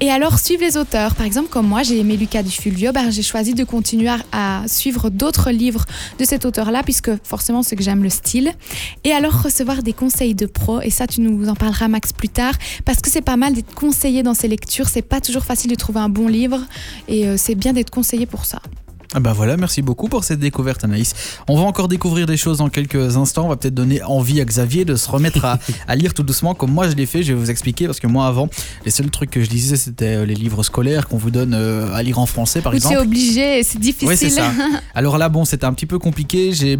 Et 0.00 0.10
alors, 0.10 0.38
suivez 0.38 0.66
les 0.66 0.76
auteurs. 0.76 1.16
Par 1.16 1.26
exemple, 1.26 1.48
comme 1.48 1.66
moi, 1.66 1.82
j'ai 1.82 1.98
aimé 1.98 2.16
Lucas 2.16 2.44
Dufulvio, 2.44 2.92
ben, 2.92 3.10
j'ai 3.10 3.22
choisi 3.32 3.54
de 3.54 3.64
continuer 3.64 4.10
à, 4.32 4.64
suivre 4.66 5.08
d'autres 5.08 5.50
livres 5.50 5.86
de 6.18 6.24
cet 6.24 6.44
auteur-là, 6.44 6.82
puisque 6.82 7.10
forcément, 7.24 7.62
c'est 7.62 7.76
que 7.76 7.82
j'aime 7.82 8.02
le 8.02 8.10
style. 8.10 8.52
Et 9.04 9.12
alors, 9.12 9.42
recevoir 9.42 9.82
des 9.82 9.94
conseils 9.94 10.34
de 10.34 10.44
pro, 10.44 10.82
et 10.82 10.90
ça, 10.90 11.06
tu 11.06 11.22
nous 11.22 11.48
en 11.48 11.54
parleras, 11.54 11.88
Max, 11.88 12.12
plus 12.12 12.28
tard, 12.28 12.54
parce 12.84 13.00
que 13.00 13.10
c'est 13.10 13.22
pas 13.22 13.38
mal 13.38 13.54
d'être 13.54 13.74
conseillé 13.74 14.22
dans 14.22 14.34
ces 14.34 14.48
lectures. 14.48 14.90
C'est 14.90 15.00
pas 15.00 15.22
toujours 15.22 15.44
facile 15.44 15.70
de 15.70 15.76
trouver 15.76 16.00
un 16.00 16.10
bon 16.10 16.28
livre, 16.28 16.60
et 17.08 17.26
euh, 17.26 17.36
c'est 17.38 17.54
bien 17.54 17.72
d'être 17.72 17.90
conseillé 17.90 18.26
pour 18.26 18.44
ça. 18.44 18.60
Ah 19.14 19.20
bah 19.20 19.32
voilà, 19.34 19.56
merci 19.56 19.82
beaucoup 19.82 20.08
pour 20.08 20.24
cette 20.24 20.40
découverte 20.40 20.84
Anaïs. 20.84 21.14
On 21.48 21.56
va 21.56 21.62
encore 21.62 21.88
découvrir 21.88 22.26
des 22.26 22.36
choses 22.36 22.58
dans 22.58 22.68
quelques 22.68 23.16
instants. 23.16 23.44
On 23.44 23.48
va 23.48 23.56
peut-être 23.56 23.74
donner 23.74 24.02
envie 24.02 24.40
à 24.40 24.44
Xavier 24.44 24.84
de 24.84 24.96
se 24.96 25.10
remettre 25.10 25.44
à, 25.44 25.58
à 25.88 25.96
lire 25.96 26.14
tout 26.14 26.22
doucement 26.22 26.54
comme 26.54 26.72
moi 26.72 26.88
je 26.88 26.94
l'ai 26.94 27.06
fait. 27.06 27.22
Je 27.22 27.32
vais 27.32 27.38
vous 27.38 27.50
expliquer 27.50 27.86
parce 27.86 28.00
que 28.00 28.06
moi 28.06 28.26
avant, 28.26 28.48
les 28.84 28.90
seuls 28.90 29.10
trucs 29.10 29.30
que 29.30 29.42
je 29.42 29.50
lisais 29.50 29.76
c'était 29.76 30.16
euh, 30.16 30.24
les 30.24 30.34
livres 30.34 30.62
scolaires 30.62 31.08
qu'on 31.08 31.18
vous 31.18 31.30
donne 31.30 31.54
euh, 31.54 31.92
à 31.94 32.02
lire 32.02 32.18
en 32.18 32.26
français 32.26 32.60
par 32.60 32.72
Où 32.72 32.76
exemple. 32.76 32.98
obligé, 32.98 33.58
et 33.58 33.62
c'est 33.62 33.78
difficile. 33.78 34.08
Oui, 34.08 34.16
c'est 34.16 34.30
ça. 34.30 34.50
Alors 34.94 35.18
là, 35.18 35.28
bon, 35.28 35.44
c'était 35.44 35.66
un 35.66 35.72
petit 35.72 35.86
peu 35.86 35.98
compliqué. 35.98 36.52
J'ai, 36.52 36.78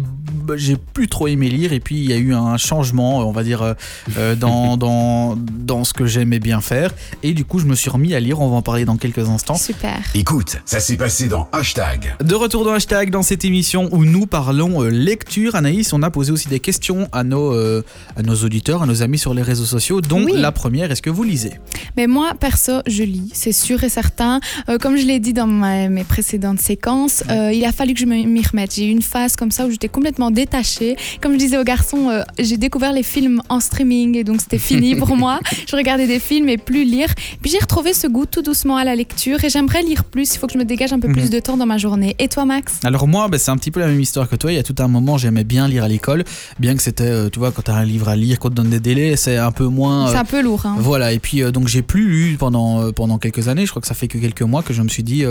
j'ai 0.55 0.77
plus 0.77 1.07
trop 1.07 1.27
aimé 1.27 1.49
lire. 1.49 1.73
Et 1.73 1.79
puis, 1.79 1.97
il 1.97 2.09
y 2.09 2.13
a 2.13 2.17
eu 2.17 2.33
un 2.33 2.57
changement, 2.57 3.19
on 3.19 3.31
va 3.31 3.43
dire, 3.43 3.75
euh, 4.17 4.35
dans, 4.35 4.77
dans, 4.77 5.35
dans 5.37 5.83
ce 5.83 5.93
que 5.93 6.05
j'aimais 6.05 6.39
bien 6.39 6.61
faire. 6.61 6.91
Et 7.21 7.33
du 7.33 7.45
coup, 7.45 7.59
je 7.59 7.65
me 7.65 7.75
suis 7.75 7.89
remis 7.89 8.13
à 8.13 8.19
lire. 8.19 8.41
On 8.41 8.49
va 8.49 8.55
en 8.55 8.61
parler 8.61 8.85
dans 8.85 8.97
quelques 8.97 9.29
instants. 9.29 9.55
Super. 9.55 9.99
Écoute, 10.15 10.57
ça 10.65 10.79
s'est 10.79 10.97
passé 10.97 11.27
dans 11.27 11.47
Hashtag. 11.51 12.15
De 12.23 12.35
retour 12.35 12.63
dans 12.63 12.71
hashtag 12.71 13.09
dans 13.09 13.21
cette 13.21 13.43
émission 13.43 13.89
où 13.91 14.05
nous 14.05 14.25
parlons 14.25 14.81
euh, 14.81 14.87
lecture. 14.89 15.55
Anaïs, 15.55 15.91
on 15.91 16.01
a 16.03 16.09
posé 16.09 16.31
aussi 16.31 16.47
des 16.47 16.61
questions 16.61 17.09
à 17.11 17.25
nos, 17.25 17.53
euh, 17.53 17.83
à 18.15 18.21
nos 18.23 18.33
auditeurs, 18.35 18.81
à 18.81 18.85
nos 18.85 19.03
amis 19.03 19.17
sur 19.17 19.33
les 19.33 19.41
réseaux 19.41 19.65
sociaux, 19.65 19.99
dont 19.99 20.23
Oui. 20.23 20.31
la 20.35 20.53
première, 20.53 20.89
est-ce 20.89 21.01
que 21.01 21.09
vous 21.09 21.23
lisez? 21.23 21.51
Mais 21.97 22.07
moi, 22.07 22.31
perso, 22.39 22.79
je 22.87 23.03
lis, 23.03 23.29
c'est 23.33 23.51
sûr 23.51 23.83
et 23.83 23.89
certain. 23.89 24.39
Euh, 24.69 24.77
comme 24.77 24.95
je 24.95 25.05
l'ai 25.05 25.19
dit 25.19 25.33
dans 25.33 25.47
ma- 25.47 25.89
mes 25.89 26.05
précédentes 26.05 26.61
séquences, 26.61 27.25
euh, 27.29 27.51
il 27.53 27.65
a 27.65 27.73
fallu 27.73 27.93
que 27.93 27.99
je 27.99 28.05
me- 28.05 28.23
m'y 28.25 28.41
remette. 28.41 28.73
J'ai 28.73 28.85
eu 28.87 28.91
une 28.91 29.01
phase 29.01 29.35
comme 29.35 29.51
ça 29.51 29.65
où 29.65 29.69
j'étais 29.71 29.89
complètement 29.89 30.31
détachée. 30.31 30.95
Comme 31.21 31.33
je 31.33 31.39
disais 31.39 31.57
aux 31.57 31.65
garçons, 31.65 32.09
j'ai 32.39 32.55
découvert 32.55 32.93
les 32.93 33.03
films 33.03 33.41
en 33.49 33.59
streaming 33.59 34.15
et 34.17 34.23
donc 34.23 34.39
c'était 34.39 34.57
fini 34.59 34.95
pour 34.95 35.17
moi. 35.17 35.39
Je 35.69 35.75
regardais 35.75 36.07
des 36.07 36.19
films 36.19 36.47
et 36.47 36.57
plus 36.57 36.85
lire. 36.85 37.09
Puis 37.41 37.51
j'ai 37.51 37.59
retrouvé 37.59 37.93
ce 37.93 38.07
goût 38.07 38.25
tout 38.25 38.41
doucement 38.41 38.77
à 38.77 38.85
la 38.85 38.95
lecture 38.95 39.43
et 39.43 39.49
j'aimerais 39.49 39.83
lire 39.83 40.05
plus. 40.05 40.33
Il 40.33 40.37
faut 40.37 40.47
que 40.47 40.53
je 40.53 40.57
me 40.57 40.63
dégage 40.65 40.93
un 40.93 40.99
peu 41.01 41.09
Mhm. 41.09 41.13
plus 41.15 41.29
de 41.29 41.39
temps 41.41 41.57
dans 41.57 41.65
ma 41.65 41.77
journée. 41.77 42.11
Et 42.19 42.27
toi, 42.27 42.45
Max 42.45 42.79
Alors 42.83 43.07
moi, 43.07 43.27
bah, 43.27 43.37
c'est 43.37 43.51
un 43.51 43.57
petit 43.57 43.71
peu 43.71 43.79
la 43.79 43.87
même 43.87 43.99
histoire 43.99 44.29
que 44.29 44.35
toi. 44.35 44.51
Il 44.51 44.55
y 44.55 44.59
a 44.59 44.63
tout 44.63 44.75
un 44.79 44.87
moment, 44.87 45.17
j'aimais 45.17 45.43
bien 45.43 45.67
lire 45.67 45.83
à 45.83 45.87
l'école, 45.87 46.23
bien 46.59 46.75
que 46.75 46.81
c'était, 46.81 47.03
euh, 47.03 47.29
tu 47.29 47.39
vois, 47.39 47.51
quand 47.51 47.63
tu 47.63 47.71
as 47.71 47.75
un 47.75 47.85
livre 47.85 48.09
à 48.09 48.15
lire, 48.15 48.39
qu'on 48.39 48.49
te 48.49 48.53
donne 48.55 48.69
des 48.69 48.79
délais, 48.79 49.15
c'est 49.15 49.37
un 49.37 49.51
peu 49.51 49.65
moins... 49.65 50.07
C'est 50.09 50.17
euh, 50.17 50.19
un 50.21 50.25
peu 50.25 50.41
lourd. 50.41 50.65
Hein. 50.65 50.75
Voilà, 50.79 51.11
et 51.13 51.19
puis 51.19 51.41
euh, 51.43 51.51
donc 51.51 51.67
j'ai 51.67 51.81
plus 51.81 52.07
lu 52.07 52.37
pendant, 52.37 52.91
pendant 52.91 53.17
quelques 53.17 53.47
années, 53.47 53.65
je 53.65 53.71
crois 53.71 53.81
que 53.81 53.87
ça 53.87 53.93
fait 53.95 54.07
que 54.07 54.17
quelques 54.17 54.41
mois 54.41 54.61
que 54.63 54.73
je 54.73 54.81
me 54.81 54.89
suis 54.89 55.03
dit, 55.03 55.23